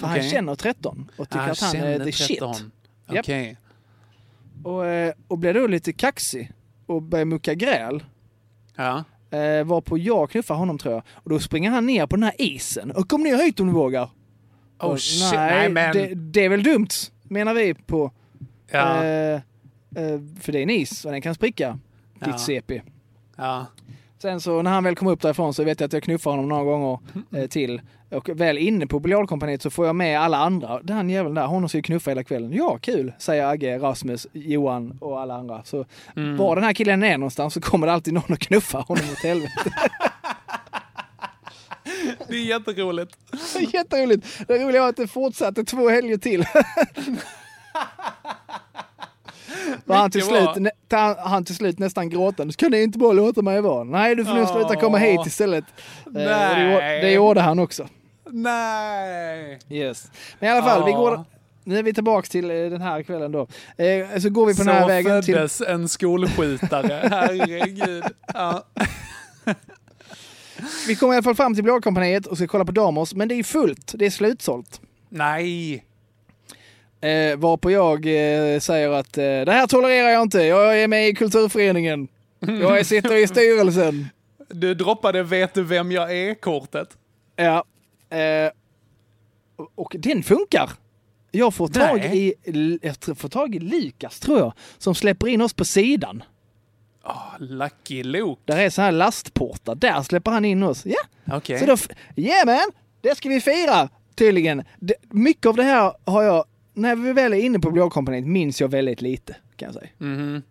För 0.00 0.06
Han 0.06 0.22
känner 0.22 0.54
13 0.54 1.10
och 1.16 1.28
tycker 1.28 1.48
Ah, 1.48 1.50
att 1.50 1.60
han 1.60 1.76
är 1.76 2.04
the 2.04 2.12
shit. 2.12 2.38
13. 2.38 2.54
Japp. 3.10 3.18
Okej. 3.18 3.56
Och, 4.64 4.86
eh, 4.86 5.12
och 5.28 5.38
blev 5.38 5.54
då 5.54 5.66
lite 5.66 5.92
kaxig 5.92 6.52
och 6.86 7.02
började 7.02 7.24
mucka 7.30 7.54
gräl. 7.54 8.04
Ja. 8.76 9.04
Eh, 9.30 9.64
varpå 9.64 9.98
jag 9.98 10.30
knuffar 10.30 10.54
honom 10.54 10.78
tror 10.78 10.94
jag. 10.94 11.02
Och 11.12 11.30
då 11.30 11.38
springer 11.40 11.70
han 11.70 11.86
ner 11.86 12.06
på 12.06 12.16
den 12.16 12.22
här 12.22 12.34
isen. 12.38 12.90
Och 12.90 13.08
kom 13.08 13.22
ner 13.22 13.36
hit 13.44 13.60
om 13.60 13.66
du 13.66 13.72
vågar. 13.72 14.10
Oh 14.78 14.86
Och, 14.90 15.00
shit, 15.00 15.32
nej, 15.34 15.50
nej 15.58 15.68
men... 15.68 15.92
det, 15.92 16.14
det 16.14 16.44
är 16.44 16.48
väl 16.48 16.62
dumt, 16.62 16.88
menar 17.22 17.54
vi 17.54 17.74
på. 17.74 18.12
Ja. 18.70 19.04
Eh, 19.04 19.40
för 20.40 20.52
det 20.52 20.58
är 20.58 20.62
en 20.62 20.70
is 20.70 21.04
och 21.04 21.12
den 21.12 21.22
kan 21.22 21.34
spricka. 21.34 21.78
Ditt 22.14 22.28
Ja. 22.28 22.38
CP. 22.38 22.82
Ja. 23.36 23.66
Sen 24.22 24.40
så 24.40 24.62
när 24.62 24.70
han 24.70 24.84
väl 24.84 24.96
kom 24.96 25.08
upp 25.08 25.20
därifrån 25.20 25.54
så 25.54 25.64
vet 25.64 25.80
jag 25.80 25.86
att 25.86 25.92
jag 25.92 26.02
knuffar 26.02 26.30
honom 26.30 26.48
några 26.48 26.64
gånger 26.64 26.98
eh, 27.36 27.46
till. 27.46 27.80
Och 28.10 28.28
väl 28.28 28.58
inne 28.58 28.86
på 28.86 29.00
biljardkompaniet 29.00 29.62
så 29.62 29.70
får 29.70 29.86
jag 29.86 29.96
med 29.96 30.20
alla 30.20 30.38
andra. 30.38 30.80
Den 30.82 31.10
jäveln 31.10 31.34
där, 31.34 31.46
honom 31.46 31.68
ska 31.68 31.78
ju 31.78 31.82
knuffa 31.82 32.10
hela 32.10 32.24
kvällen. 32.24 32.52
Ja, 32.52 32.78
kul, 32.82 33.12
säger 33.18 33.46
Agge, 33.46 33.78
Rasmus, 33.78 34.26
Johan 34.32 34.98
och 35.00 35.20
alla 35.20 35.34
andra. 35.34 35.64
Så 35.64 35.84
Mm. 36.16 36.36
var 36.36 36.54
den 36.56 36.64
här 36.64 36.72
killen 36.72 37.02
är 37.02 37.18
någonstans 37.18 37.54
så 37.54 37.60
kommer 37.60 37.86
det 37.86 37.92
alltid 37.92 38.14
någon 38.14 38.32
och 38.32 38.38
knuffa 38.40 38.78
honom 38.78 39.04
åt 39.12 39.18
helvete. 39.22 39.70
Det 42.28 42.34
är 42.36 42.44
jätteroligt. 42.44 43.16
Jätteroligt. 43.74 44.26
Det 44.48 44.58
roliga 44.64 44.80
var 44.82 44.88
att 44.88 44.96
det 44.96 45.06
fortsatte 45.08 45.64
två 45.64 45.88
helger 45.88 46.16
till. 46.16 46.44
Var 49.84 49.96
han, 49.96 50.10
till 50.10 50.22
slut, 50.22 50.56
nä, 50.56 50.70
ta- 50.88 51.16
han 51.20 51.44
till 51.44 51.54
slut 51.54 51.78
nästan 51.78 52.08
gråtande. 52.10 52.52
Ska 52.52 52.68
ni 52.68 52.82
inte 52.82 52.98
bara 52.98 53.12
låta 53.12 53.42
mig 53.42 53.60
vara? 53.60 53.84
Nej, 53.84 54.14
du 54.14 54.24
får 54.24 54.34
nog 54.34 54.48
sluta 54.48 54.76
komma 54.76 54.98
hit 54.98 55.26
istället. 55.26 55.64
Eh, 56.06 56.06
och 56.06 56.12
Det, 56.12 56.24
Nej. 56.78 57.00
det 57.02 57.12
gjorde 57.12 57.40
han 57.40 57.58
också. 57.58 57.88
Nej! 58.30 59.58
Yes. 59.70 60.10
Men 60.40 60.48
i 60.48 60.52
alla 60.52 60.62
fall, 60.62 60.84
vi 60.84 60.92
går... 60.92 61.24
Nu 61.64 61.78
är 61.78 61.82
vi 61.82 61.94
tillbaka 61.94 62.26
till 62.28 62.50
eh, 62.50 62.56
den 62.56 62.80
här 62.82 63.02
kvällen 63.02 63.32
då. 63.32 63.40
Eh, 63.84 64.18
så 64.20 64.30
går 64.30 64.46
vi 64.46 64.52
på 64.52 64.56
Så 64.56 64.64
den 64.64 64.74
här 64.74 64.86
vägen 64.88 65.22
till... 65.22 65.34
föddes 65.34 65.60
en 65.60 65.88
skolskjutare. 65.88 67.08
Herregud. 67.10 68.04
Ja. 68.34 68.64
Vi 70.88 70.96
kommer 70.96 71.14
i 71.14 71.16
alla 71.16 71.22
fall 71.22 71.34
fram 71.34 71.54
till 71.54 71.64
Blåkompaniet 71.64 72.26
och 72.26 72.36
ska 72.36 72.46
kolla 72.46 72.64
på 72.64 72.72
Damos, 72.72 73.14
men 73.14 73.28
det 73.28 73.34
är 73.34 73.42
fullt. 73.42 73.92
Det 73.98 74.06
är 74.06 74.10
slutsålt. 74.10 74.80
Nej. 75.08 75.84
Eh, 77.00 77.36
varpå 77.36 77.70
jag 77.70 78.06
eh, 78.06 78.60
säger 78.60 78.90
att 78.90 79.18
eh, 79.18 79.22
det 79.24 79.52
här 79.52 79.66
tolererar 79.66 80.08
jag 80.08 80.22
inte. 80.22 80.42
Jag 80.42 80.80
är 80.82 80.88
med 80.88 81.08
i 81.08 81.14
kulturföreningen. 81.14 82.08
Jag 82.40 82.86
sitter 82.86 83.16
i 83.16 83.26
styrelsen. 83.26 84.08
Du 84.50 84.74
droppade 84.74 85.22
vet 85.22 85.54
du 85.54 85.62
vem 85.62 85.92
jag 85.92 86.16
är-kortet. 86.16 86.88
Ja. 87.36 87.64
Eh, 88.16 88.50
och 89.74 89.96
den 89.98 90.22
funkar. 90.22 90.70
Jag 91.30 91.54
får 91.54 91.68
tag 91.68 91.98
Nej. 91.98 92.34
i, 92.44 92.78
jag 92.82 93.18
får 93.18 93.28
tag 93.28 93.54
i 93.54 93.58
Lukas, 93.58 94.20
tror 94.20 94.38
jag, 94.38 94.52
som 94.78 94.94
släpper 94.94 95.28
in 95.28 95.40
oss 95.42 95.52
på 95.54 95.64
sidan. 95.64 96.22
Oh, 97.04 97.34
lucky 97.38 98.02
Luke. 98.02 98.40
Där 98.44 98.58
är 98.58 98.70
så 98.70 98.82
här 98.82 98.92
lastportar. 98.92 99.74
Där 99.74 100.02
släpper 100.02 100.30
han 100.30 100.44
in 100.44 100.62
oss. 100.62 100.82
Ja. 100.86 101.40
Så 101.58 101.66
då, 101.66 101.72
f- 101.72 101.88
yeah 102.16 102.46
man, 102.46 102.70
det 103.00 103.14
ska 103.16 103.28
vi 103.28 103.40
fira 103.40 103.88
tydligen. 104.14 104.64
Det, 104.78 104.94
mycket 105.10 105.46
av 105.46 105.56
det 105.56 105.62
här 105.62 105.92
har 106.04 106.22
jag, 106.22 106.44
när 106.78 106.96
vi 106.96 107.12
väl 107.12 107.32
är 107.32 107.36
inne 107.38 107.58
på 107.58 107.70
Blåkompaniet 107.70 108.26
minns 108.26 108.60
jag 108.60 108.68
väldigt 108.68 109.00
lite 109.02 109.36
kan 109.56 109.66
jag 109.66 109.74
säga. 109.74 109.88
Mhm. 109.98 110.42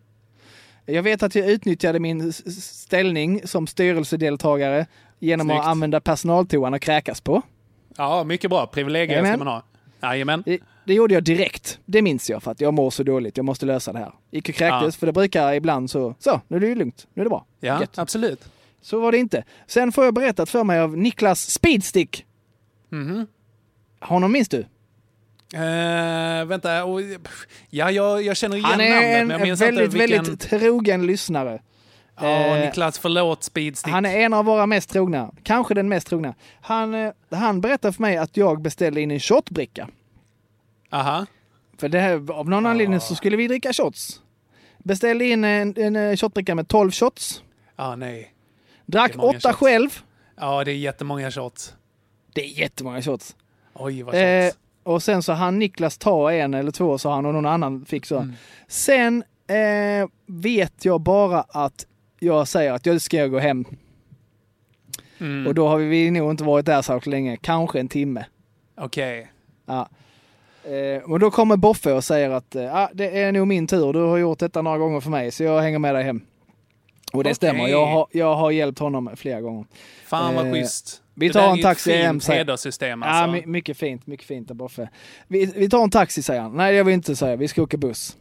Jag 0.86 1.02
vet 1.02 1.22
att 1.22 1.34
jag 1.34 1.50
utnyttjade 1.50 2.00
min 2.00 2.32
ställning 2.32 3.40
som 3.46 3.66
styrelsedeltagare 3.66 4.86
genom 5.18 5.46
Snyggt. 5.46 5.60
att 5.60 5.66
använda 5.66 6.00
personaltoan 6.00 6.74
och 6.74 6.80
kräkas 6.82 7.20
på. 7.20 7.42
Ja, 7.96 8.24
mycket 8.24 8.50
bra. 8.50 8.66
Privilegier 8.66 9.06
ska 9.18 9.26
Jajamän. 9.26 9.38
man 9.46 9.46
ha. 9.48 9.62
Jajamän. 10.10 10.42
Det, 10.46 10.58
det 10.84 10.94
gjorde 10.94 11.14
jag 11.14 11.24
direkt. 11.24 11.78
Det 11.84 12.02
minns 12.02 12.30
jag 12.30 12.42
för 12.42 12.50
att 12.50 12.60
jag 12.60 12.74
mår 12.74 12.90
så 12.90 13.02
dåligt. 13.02 13.36
Jag 13.36 13.44
måste 13.44 13.66
lösa 13.66 13.92
det 13.92 13.98
här. 13.98 14.12
Gick 14.30 14.48
och 14.48 14.54
kräktes 14.54 14.94
Ja. 14.94 14.98
för 14.98 15.06
det 15.06 15.12
brukar 15.12 15.52
ibland 15.54 15.90
så, 15.90 16.14
så 16.18 16.40
nu 16.48 16.56
är 16.56 16.60
det 16.60 16.66
ju 16.66 16.74
lugnt. 16.74 17.06
Nu 17.14 17.20
är 17.20 17.24
det 17.24 17.30
bra. 17.30 17.46
Ja, 17.60 17.80
Gött. 17.80 17.98
absolut. 17.98 18.44
Så 18.80 19.00
var 19.00 19.12
det 19.12 19.18
inte. 19.18 19.44
Sen 19.66 19.92
får 19.92 20.04
jag 20.04 20.14
berättat 20.14 20.50
för 20.50 20.64
mig 20.64 20.80
av 20.80 20.96
Niklas 20.96 21.50
Speedstick. 21.50 22.24
Mhm. 22.88 23.26
Honom 24.00 24.32
minns 24.32 24.48
du? 24.48 24.64
Eh, 25.54 26.44
vänta, 26.44 26.84
och, 26.84 27.00
ja, 27.70 27.90
jag, 27.90 28.22
jag 28.22 28.36
känner 28.36 28.56
igen 28.56 28.70
Han 28.70 28.80
är 28.80 29.18
namnet, 29.18 29.36
en 29.36 29.42
minns 29.42 29.60
väldigt, 29.60 29.92
vilken... 29.92 30.24
väldigt 30.24 30.40
trogen 30.40 31.06
lyssnare. 31.06 31.62
Ja, 32.20 32.56
Eh, 32.56 32.66
Niklas, 32.66 32.98
förlåt 32.98 33.44
Speedstick. 33.44 33.92
Han 33.92 34.04
är 34.06 34.16
en 34.18 34.34
av 34.34 34.44
våra 34.44 34.66
mest 34.66 34.90
trogna. 34.90 35.30
Kanske 35.42 35.74
den 35.74 35.88
mest 35.88 36.06
trogna. 36.06 36.34
Han, 36.60 36.94
eh, 36.94 37.12
han 37.30 37.60
berättade 37.60 37.92
för 37.92 38.02
mig 38.02 38.16
att 38.16 38.36
jag 38.36 38.62
beställde 38.62 39.00
in 39.00 39.10
en 39.10 39.20
shotbricka. 39.20 39.88
Aha. 40.90 41.26
För 41.78 41.88
det 41.88 42.00
här, 42.00 42.32
av 42.32 42.48
någon 42.48 42.66
anledning 42.66 43.00
så 43.00 43.14
skulle 43.14 43.36
vi 43.36 43.48
dricka 43.48 43.72
shots. 43.72 44.20
Beställde 44.78 45.24
in 45.24 45.44
en, 45.44 45.96
en 45.96 46.16
shotbricka 46.16 46.54
med 46.54 46.68
12 46.68 46.90
shots. 46.90 47.42
Ja, 47.76 47.96
nej. 47.96 48.34
Drack 48.86 49.12
åtta 49.18 49.48
shots. 49.48 49.58
själv. 49.58 50.02
Ja, 50.36 50.64
det 50.64 50.70
är 50.70 50.76
jättemånga 50.76 51.30
shots. 51.30 51.74
Det 52.32 52.44
är 52.44 52.60
jättemånga 52.60 53.02
shots. 53.02 53.36
Oj, 53.74 54.02
vad 54.02 54.14
shots. 54.14 54.22
Eh, 54.22 54.52
och 54.88 55.02
sen 55.02 55.22
så 55.22 55.32
han 55.32 55.58
Niklas 55.58 55.98
ta 55.98 56.32
en 56.32 56.54
eller 56.54 56.70
två 56.70 56.98
sa 56.98 57.14
han 57.14 57.26
och 57.26 57.34
någon 57.34 57.46
annan 57.46 57.84
fick 57.84 58.06
så. 58.06 58.16
Mm. 58.16 58.32
Sen 58.68 59.24
eh, 59.46 60.08
vet 60.26 60.84
jag 60.84 61.00
bara 61.00 61.40
att 61.48 61.86
jag 62.18 62.48
säger 62.48 62.72
att 62.72 62.86
jag 62.86 63.00
ska 63.00 63.26
gå 63.26 63.38
hem. 63.38 63.64
Mm. 65.18 65.46
Och 65.46 65.54
då 65.54 65.68
har 65.68 65.78
vi 65.78 66.10
nog 66.10 66.30
inte 66.30 66.44
varit 66.44 66.66
där 66.66 66.82
så 66.82 67.00
länge. 67.04 67.36
Kanske 67.36 67.80
en 67.80 67.88
timme. 67.88 68.24
Okej. 68.76 69.32
Ja. 69.66 69.88
Eh, 70.64 71.10
och 71.10 71.20
då 71.20 71.30
kommer 71.30 71.56
Boffe 71.56 71.92
och 71.92 72.04
säger 72.04 72.30
att 72.30 72.54
eh, 72.54 72.76
ah, 72.76 72.88
det 72.92 73.22
är 73.22 73.32
nog 73.32 73.46
min 73.46 73.66
tur. 73.66 73.92
Du 73.92 73.98
har 73.98 74.18
gjort 74.18 74.38
detta 74.38 74.62
några 74.62 74.78
gånger 74.78 75.00
för 75.00 75.10
mig 75.10 75.30
så 75.30 75.42
jag 75.42 75.60
hänger 75.60 75.78
med 75.78 75.94
dig 75.94 76.04
hem. 76.04 76.20
Och 77.12 77.24
det 77.24 77.28
Okej. 77.28 77.34
stämmer. 77.34 77.68
Jag 77.68 77.86
har, 77.86 78.06
jag 78.12 78.34
har 78.34 78.50
hjälpt 78.50 78.78
honom 78.78 79.10
flera 79.16 79.40
gånger. 79.40 79.64
Fan 80.06 80.34
vad 80.34 80.46
Eh, 80.46 80.52
schysst. 80.52 81.02
Vi 81.18 81.30
tar 81.32 81.40
är 81.42 81.50
en 81.50 81.56
ju 81.56 81.62
taxi 81.62 81.92
ett 81.92 82.04
hem, 82.04 82.14
fint 82.14 82.22
säger- 82.24 82.38
hederssystem 82.38 83.02
Ja, 83.02 83.08
alltså. 83.08 83.32
my- 83.32 83.46
mycket 83.46 83.76
fint. 83.76 84.06
Mycket 84.06 84.26
fint 84.26 84.50
Boffe. 84.50 84.88
Vi, 85.28 85.46
vi 85.56 85.68
tar 85.68 85.82
en 85.82 85.90
taxi 85.90 86.22
säger 86.22 86.40
han. 86.40 86.56
Nej, 86.56 86.74
jag 86.74 86.84
vill 86.84 86.94
inte 86.94 87.16
säga. 87.16 87.36
Vi 87.36 87.48
ska 87.48 87.62
åka 87.62 87.76
buss. 87.76 88.16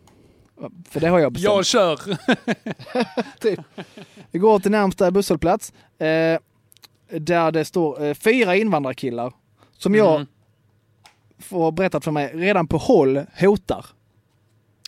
För 0.89 0.99
det 0.99 1.07
har 1.07 1.19
jag 1.19 1.31
bestämt. 1.31 1.53
jag 1.55 1.65
kör. 1.65 1.99
typ. 3.39 3.59
Vi 4.31 4.39
går 4.39 4.59
till 4.59 4.71
närmsta 4.71 5.11
busshållplats. 5.11 5.73
Eh, 5.99 6.39
där 7.19 7.51
det 7.51 7.65
står 7.65 8.03
eh, 8.05 8.13
fyra 8.13 8.55
invandrarkillar. 8.55 9.33
Som 9.77 9.95
jag 9.95 10.15
Mm. 10.15 10.27
får 11.39 11.71
berättat 11.71 12.03
för 12.03 12.11
mig 12.11 12.31
redan 12.33 12.67
på 12.67 12.77
håll 12.77 13.21
hotar. 13.39 13.85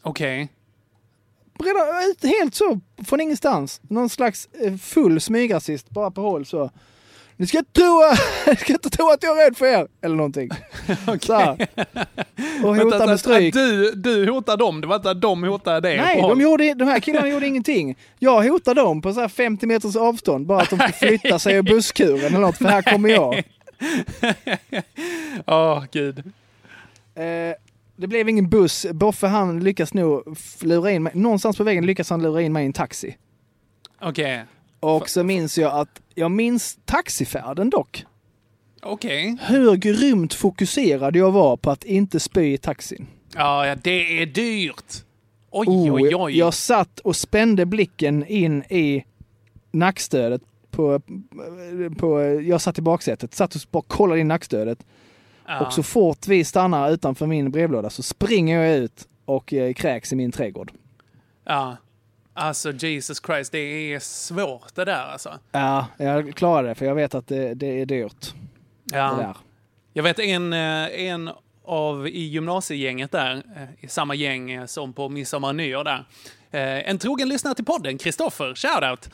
Okej. 0.02 0.50
Redan, 1.64 1.88
eh, 2.24 2.30
helt 2.40 2.56
så, 2.56 2.80
från 3.06 3.22
ingenstans. 3.22 3.82
Någon 3.84 4.10
slags 4.10 4.50
eh, 4.66 4.76
full 4.76 5.22
smygrasist 5.22 5.90
bara 5.90 6.12
på 6.12 6.22
håll 6.22 6.46
så. 6.46 6.72
Ni 7.40 7.48
ska 7.48 7.64
tro, 7.74 8.02
ni 8.48 8.56
ska 8.56 8.74
inte 8.74 8.90
tro 8.90 9.10
att 9.12 9.24
jag 9.24 9.42
är 9.42 9.46
rädd 9.46 9.58
för 9.58 9.66
er! 9.66 9.88
Eller 10.02 10.16
någonting. 10.16 10.50
Så 11.22 11.34
här. 11.34 11.68
Och 12.64 12.76
hotar 12.76 13.00
att- 13.02 13.10
med 13.10 13.20
stryk. 13.20 13.56
att 13.56 13.62
Du, 13.62 13.92
du 13.92 14.32
hotar 14.32 14.58
dem, 14.58 14.82
det 14.82 14.88
var 14.88 14.96
inte 14.96 15.10
att 15.12 15.22
de 15.22 15.44
hotade 15.44 15.80
dig. 15.80 15.98
Nej, 15.98 16.22
de, 16.22 16.42
gjorde, 16.42 16.74
de 16.74 16.88
här 16.88 17.00
killarna 17.00 17.28
gjorde 17.30 17.48
ingenting. 17.48 17.98
Jag 18.20 18.44
hotade 18.44 18.82
dem 18.82 19.02
på 19.02 19.14
så 19.14 19.20
här 19.22 19.28
50 19.28 19.66
meters 19.66 19.96
avstånd, 19.96 20.46
bara 20.46 20.62
att 20.62 20.70
de 20.70 20.76
ska 20.80 20.92
flytta 20.92 21.40
sig 21.40 21.56
ur 21.56 21.62
busskuren 21.62 22.26
eller 22.26 22.40
något, 22.40 22.58
för 22.58 22.66
här 22.66 22.82
kommer 22.82 23.10
jag. 23.10 23.44
Åh, 25.46 25.84
gud. 25.92 26.20
Eh, 27.16 27.56
det 27.96 28.08
blev 28.08 28.30
ingen 28.30 28.50
buss. 28.50 28.86
Boffe 28.94 29.28
han 29.28 29.60
lyckas 29.60 29.94
nog 29.94 30.38
lura 30.62 30.92
in 30.92 31.04
mig. 31.04 31.14
Någonstans 31.16 31.58
på 31.58 31.64
vägen 31.64 31.86
lyckas 31.86 32.10
han 32.10 32.22
lura 32.24 32.42
in 32.42 32.54
mig 32.54 32.64
i 32.64 32.66
en 32.66 32.74
taxi. 32.74 33.18
Okej. 34.02 34.46
Och 34.80 35.10
så 35.10 35.24
minns 35.24 35.58
jag 35.58 35.74
att, 35.74 36.02
jag 36.16 36.32
minns 36.32 36.80
taxifärden 36.86 37.70
dock. 37.70 38.06
Okej. 38.82 39.38
Hur 39.42 39.76
grymt 39.76 40.34
fokuserad 40.34 41.16
jag 41.16 41.32
var 41.32 41.58
på 41.58 41.72
att 41.72 41.84
inte 41.84 42.20
spy 42.20 42.54
i 42.54 42.58
taxin. 42.58 43.08
Ja, 43.36 43.68
ja, 43.68 43.76
det 43.76 44.22
är 44.22 44.26
dyrt. 44.26 44.94
Oj, 45.52 45.68
Oh, 45.68 45.94
oj, 45.94 46.16
oj. 46.16 46.38
Jag 46.38 46.54
satt 46.54 47.00
och 47.00 47.16
spände 47.16 47.66
blicken 47.66 48.26
in 48.26 48.64
i 48.64 49.06
nackstödet. 49.72 50.42
På, 50.72 51.02
på, 51.98 52.22
jag 52.22 52.62
satt 52.62 52.78
i 52.78 52.82
baksätet, 52.82 53.34
satt 53.34 53.56
och 53.56 53.62
bara 53.72 53.84
kollade 53.88 54.20
in 54.20 54.28
nackstödet. 54.28 54.86
Ja. 55.48 55.66
Och 55.66 55.74
så 55.74 55.84
fort 55.84 56.28
vi 56.28 56.44
stannar 56.44 56.92
utanför 56.92 57.26
min 57.26 57.52
brevlåda 57.52 57.90
så 57.90 58.04
springer 58.04 58.60
jag 58.60 58.78
ut 58.78 59.08
och 59.26 59.54
eh, 59.54 59.74
kräks 59.74 60.14
i 60.14 60.16
min 60.16 60.32
trädgård. 60.32 60.72
Ja. 61.46 61.78
Alltså, 62.40 62.72
Jesus 62.72 63.22
Christ, 63.26 63.52
det 63.52 63.60
är 63.94 64.00
svårt 64.00 64.76
det 64.76 64.86
där 64.86 65.06
alltså. 65.12 65.40
Ja, 65.52 65.88
jag 65.98 66.36
klarade 66.36 66.68
det 66.68 66.76
för 66.76 66.86
jag 66.86 66.96
vet 66.96 67.16
att 67.16 67.28
det, 67.28 67.54
det 67.54 67.82
är 67.82 67.86
dyrt. 67.86 68.34
Det 68.84 68.98
Ja. 68.98 69.14
där. 69.20 69.36
Jag 69.94 70.04
vet 70.04 70.20
en, 70.20 70.54
eh, 70.54 70.86
en 71.02 71.30
av 71.66 72.08
i 72.08 72.22
gymnasiegänget 72.22 73.12
där, 73.12 73.36
eh, 73.56 73.86
i 73.86 73.88
samma 73.88 74.16
gäng 74.16 74.52
eh, 74.52 74.66
som 74.66 74.94
på 74.94 75.10
midsommar 75.10 75.54
nyår 75.54 75.84
där. 75.84 76.06
En 76.86 76.98
trogen 77.00 77.30
lyssnare 77.30 77.56
till 77.56 77.66
podden, 77.66 77.98
Kristoffer, 77.98 78.56
shoutout. 78.56 79.10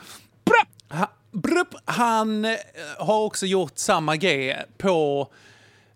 Ha- 0.90 1.12
Brupp, 1.32 1.76
han 1.86 2.56
har 2.98 3.20
också 3.20 3.46
gjort 3.46 3.72
samma 3.78 4.16
grej 4.16 4.64
på, 4.78 5.28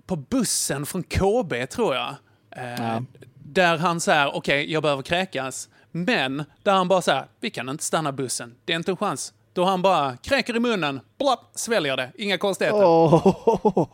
på 0.05 0.15
bussen 0.15 0.85
från 0.85 1.03
KB, 1.03 1.67
tror 1.69 1.95
jag. 1.95 2.15
Ja. 2.55 3.03
Där 3.43 3.77
han 3.77 3.99
säger, 3.99 4.35
okej, 4.35 4.71
jag 4.71 4.83
behöver 4.83 5.03
kräkas. 5.03 5.69
Men 5.91 6.43
där 6.63 6.71
han 6.73 6.87
bara 6.87 7.01
säger, 7.01 7.25
vi 7.39 7.49
kan 7.49 7.69
inte 7.69 7.83
stanna 7.83 8.11
bussen. 8.11 8.55
Det 8.65 8.73
är 8.73 8.77
inte 8.77 8.91
en 8.91 8.97
chans. 8.97 9.33
Då 9.53 9.65
han 9.65 9.81
bara 9.81 10.17
kräker 10.17 10.55
i 10.55 10.59
munnen, 10.59 10.99
blapp, 11.17 11.51
sväljer 11.55 11.97
det. 11.97 12.11
Inga 12.17 12.37
konstigheter. 12.37 12.83
Åh. 12.85 13.87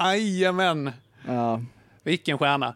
Jajamän. 0.00 0.92
Ja. 1.26 1.60
Vilken 2.02 2.38
stjärna. 2.38 2.74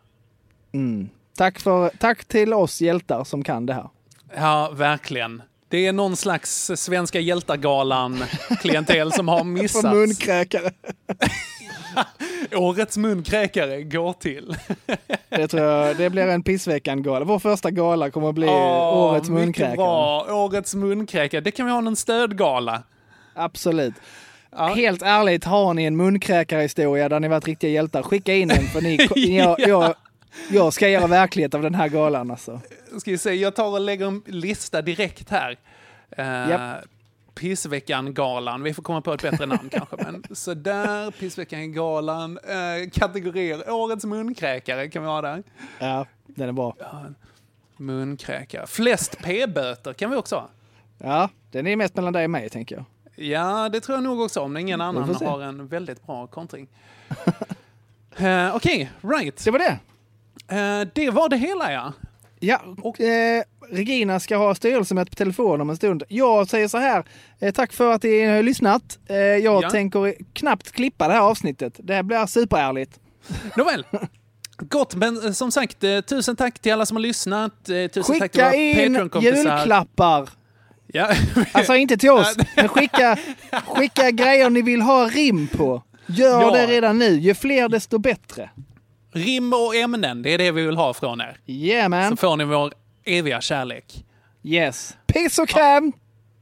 Mm. 0.72 1.08
Tack, 1.36 1.58
för, 1.60 1.88
tack 1.98 2.24
till 2.24 2.52
oss 2.54 2.80
hjältar 2.80 3.24
som 3.24 3.44
kan 3.44 3.66
det 3.66 3.74
här. 3.74 3.88
Ja, 4.36 4.70
verkligen. 4.74 5.42
Det 5.68 5.86
är 5.86 5.92
någon 5.92 6.16
slags 6.16 6.70
Svenska 6.76 7.20
hjältar-galan-klientel 7.20 9.12
som 9.12 9.28
har 9.28 9.38
För 9.44 9.44
missats. 9.44 9.84
munkräkare. 9.84 10.70
Årets 12.54 12.96
munkräkare 12.96 13.82
går 13.82 14.12
till. 14.12 14.56
Det 15.28 15.48
tror 15.48 15.62
jag, 15.62 15.96
det 15.96 16.10
blir 16.10 16.28
en 16.28 16.42
pissveckan-gala. 16.42 17.24
Vår 17.24 17.38
första 17.38 17.70
gala 17.70 18.10
kommer 18.10 18.28
att 18.28 18.34
bli 18.34 18.46
Åh, 18.46 18.96
årets 18.96 19.28
munkräkare. 19.28 19.76
Bra. 19.76 20.26
Årets 20.34 20.74
munkräkare. 20.74 21.40
Det 21.40 21.50
kan 21.50 21.66
vi 21.66 21.72
ha 21.72 21.78
en 21.78 21.96
stödgala. 21.96 22.82
Absolut. 23.34 23.94
Helt 24.56 25.02
ärligt, 25.02 25.44
har 25.44 25.74
ni 25.74 25.84
en 25.84 25.96
munkräkarhistoria 25.96 27.08
där 27.08 27.20
ni 27.20 27.28
varit 27.28 27.46
riktiga 27.46 27.70
hjältar, 27.70 28.02
skicka 28.02 28.34
in 28.34 28.48
den 28.48 28.66
för 28.66 28.80
ni, 28.80 29.08
jag, 29.36 29.60
jag, 29.60 29.94
jag 30.50 30.72
ska 30.72 30.88
göra 30.88 31.06
verklighet 31.06 31.54
av 31.54 31.62
den 31.62 31.74
här 31.74 31.88
galan 31.88 32.30
alltså. 32.30 32.60
Ska 32.98 33.10
vi 33.10 33.18
se, 33.18 33.32
jag 33.32 33.54
tar 33.54 33.68
och 33.68 33.80
lägger 33.80 34.06
en 34.06 34.22
lista 34.26 34.82
direkt 34.82 35.30
här. 35.30 35.50
Uh, 36.18 36.50
Japp. 36.50 36.84
Pissveckan-galan. 37.34 38.62
Vi 38.62 38.74
får 38.74 38.82
komma 38.82 39.00
på 39.00 39.12
ett 39.12 39.22
bättre 39.22 39.46
namn 39.46 39.68
kanske. 39.72 39.96
Men 39.96 40.24
sådär, 40.30 41.10
Pissveckan-galan. 41.10 42.38
Eh, 42.38 42.90
kategorier. 42.92 43.70
Årets 43.70 44.04
munkräkare 44.04 44.88
kan 44.88 45.02
vi 45.02 45.08
ha 45.08 45.20
där. 45.20 45.42
Ja, 45.78 46.06
den 46.26 46.48
är 46.48 46.52
bra. 46.52 46.76
Munkräkare. 47.76 48.66
Flest 48.66 49.18
p-böter 49.22 49.92
kan 49.92 50.10
vi 50.10 50.16
också 50.16 50.36
ha. 50.36 50.48
Ja, 50.98 51.28
den 51.50 51.66
är 51.66 51.76
mest 51.76 51.96
mellan 51.96 52.12
dig 52.12 52.24
och 52.24 52.30
mig 52.30 52.48
tänker 52.48 52.76
jag. 52.76 52.84
Ja, 53.26 53.68
det 53.68 53.80
tror 53.80 53.96
jag 53.96 54.04
nog 54.04 54.20
också 54.20 54.40
om 54.40 54.56
ingen 54.56 54.80
annan 54.80 55.14
har 55.14 55.42
en 55.42 55.66
väldigt 55.68 56.06
bra 56.06 56.26
kontring. 56.26 56.68
Eh, 58.16 58.56
Okej, 58.56 58.90
right. 59.00 59.44
Det 59.44 59.50
var 59.50 59.58
det. 59.58 59.78
Eh, 60.56 60.88
det 60.94 61.10
var 61.10 61.28
det 61.28 61.36
hela 61.36 61.72
ja. 61.72 61.92
Ja, 62.44 62.60
och 62.82 63.00
eh, 63.00 63.42
Regina 63.70 64.20
ska 64.20 64.36
ha 64.36 64.54
styrelsemöte 64.54 65.10
på 65.10 65.14
telefon 65.16 65.60
om 65.60 65.70
en 65.70 65.76
stund. 65.76 66.02
Jag 66.08 66.48
säger 66.48 66.68
så 66.68 66.78
här, 66.78 67.04
eh, 67.40 67.52
tack 67.52 67.72
för 67.72 67.92
att 67.92 68.02
ni 68.02 68.24
har 68.24 68.42
lyssnat. 68.42 68.98
Eh, 69.08 69.16
jag 69.16 69.62
Ja. 69.64 69.70
tänker 69.70 70.14
knappt 70.32 70.72
klippa 70.72 71.08
det 71.08 71.14
här 71.14 71.20
avsnittet. 71.20 71.74
Det 71.82 71.94
här 71.94 72.02
blir 72.02 72.26
superärligt. 72.26 73.00
Nåväl. 73.56 73.84
Gott, 74.56 74.94
men 74.94 75.26
eh, 75.26 75.32
som 75.32 75.52
sagt, 75.52 75.84
eh, 75.84 76.00
tusen 76.00 76.36
tack 76.36 76.58
till 76.58 76.72
alla 76.72 76.86
som 76.86 76.96
har 76.96 77.02
lyssnat. 77.02 77.68
Eh, 77.68 77.86
tusen 77.90 78.18
tack 78.18 78.32
till 78.32 78.40
Skicka 78.42 78.44
våra 78.44 78.54
in 78.54 79.10
julklappar. 79.22 80.28
Ja. 80.86 81.08
Alltså 81.52 81.74
inte 81.74 81.96
till 81.96 82.10
oss, 82.10 82.36
men 82.56 82.68
skicka, 82.68 83.18
skicka 83.66 84.10
grejer 84.10 84.50
ni 84.50 84.62
vill 84.62 84.82
ha 84.82 85.06
rim 85.08 85.46
på. 85.48 85.82
Gör 86.06 86.40
Ja. 86.42 86.50
det 86.50 86.66
redan 86.66 86.98
nu. 86.98 87.08
Ju 87.08 87.34
fler 87.34 87.68
desto 87.68 87.98
bättre. 87.98 88.50
Rim 89.12 89.52
och 89.52 89.76
ämnen, 89.76 90.22
det 90.22 90.30
är 90.34 90.38
det 90.38 90.50
vi 90.50 90.66
vill 90.66 90.76
ha 90.76 90.94
från 90.94 91.20
er. 91.20 91.36
Yeah 91.46 91.88
man. 91.88 92.10
Så 92.10 92.16
får 92.16 92.36
ni 92.36 92.44
vår 92.44 92.72
eviga 93.04 93.40
kärlek. 93.40 94.04
Yes. 94.42 94.96
Piss 95.06 95.38
och 95.38 95.48
kräm! 95.48 95.92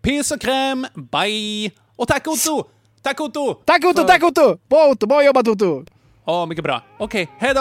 Piss 0.03 0.31
och 0.31 0.41
kräm, 0.41 0.87
bye! 0.95 1.71
Och 1.97 2.09
tack 2.09 2.27
Otto! 2.27 2.65
Tack 3.03 3.21
Otto! 3.21 3.55
Tack 3.55 3.85
Otto, 3.85 4.03
tack 4.03 4.23
Otto! 4.23 4.59
Bra 4.69 4.87
Otto, 4.87 5.07
bra 5.07 5.25
jobbat 5.25 5.49
Otto! 5.49 5.85
Ja, 6.25 6.47
mycket 6.47 6.65
bra. 6.65 6.83
Okej, 6.99 7.29
hejdå! 7.39 7.61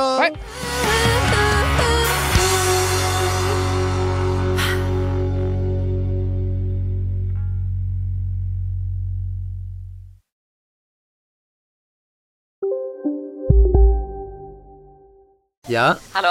Ja, 15.70 15.96
Hallå? 16.12 16.30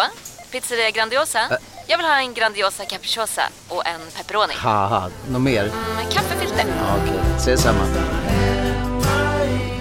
Pizzeria 0.53 0.91
Grandiosa? 0.91 1.39
Jag 1.87 1.99
vill 1.99 2.07
ha 2.07 2.21
en 2.21 2.35
Grandiosa 2.35 2.85
capriciosa 2.85 3.43
och 3.69 3.87
en 3.87 4.01
pepperoni. 4.17 4.53
haha, 4.57 5.11
något 5.31 5.43
mer? 5.43 5.65
Med 5.97 6.13
kaffefilter. 6.13 6.65
Ja, 6.79 6.97
Okej, 7.05 7.21
ses 7.37 7.63
samma. 7.63 7.85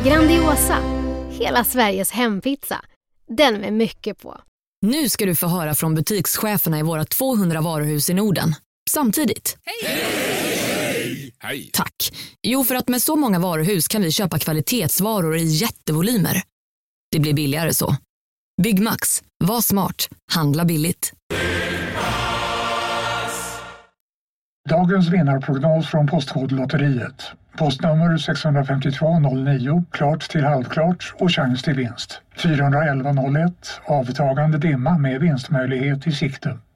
Grandiosa, 0.05 0.77
hela 1.31 1.63
Sveriges 1.63 2.11
hempizza. 2.11 2.81
Den 3.37 3.53
med 3.61 3.73
mycket 3.73 4.19
på. 4.21 4.41
Nu 4.81 5.09
ska 5.09 5.25
du 5.25 5.35
få 5.35 5.47
höra 5.47 5.75
från 5.75 5.95
butikscheferna 5.95 6.79
i 6.79 6.81
våra 6.81 7.05
200 7.05 7.61
varuhus 7.61 8.09
i 8.09 8.13
Norden. 8.13 8.55
Samtidigt. 8.89 9.57
Hej! 11.39 11.69
Tack. 11.73 12.13
Jo, 12.43 12.63
för 12.63 12.75
att 12.75 12.87
med 12.87 13.01
så 13.01 13.15
många 13.15 13.39
varuhus 13.39 13.87
kan 13.87 14.01
vi 14.01 14.11
köpa 14.11 14.39
kvalitetsvaror 14.39 15.37
i 15.37 15.43
jättevolymer. 15.43 16.41
Det 17.11 17.19
blir 17.19 17.33
billigare 17.33 17.73
så. 17.73 17.95
Byggmax. 18.61 19.23
Var 19.43 19.61
smart. 19.61 20.09
Handla 20.31 20.65
billigt. 20.65 21.13
Dagens 24.69 25.09
vinnarprognos 25.09 25.87
från 25.87 26.07
Postkodlotteriet. 26.07 27.31
Postnummer 27.57 28.17
65209, 28.17 29.83
klart 29.91 30.29
till 30.29 30.43
halvklart 30.43 31.13
och 31.19 31.31
chans 31.31 31.63
till 31.63 31.73
vinst. 31.73 32.21
41101, 32.35 33.81
avtagande 33.85 34.57
dimma 34.57 34.97
med 34.97 35.21
vinstmöjlighet 35.21 36.07
i 36.07 36.11
sikte. 36.11 36.57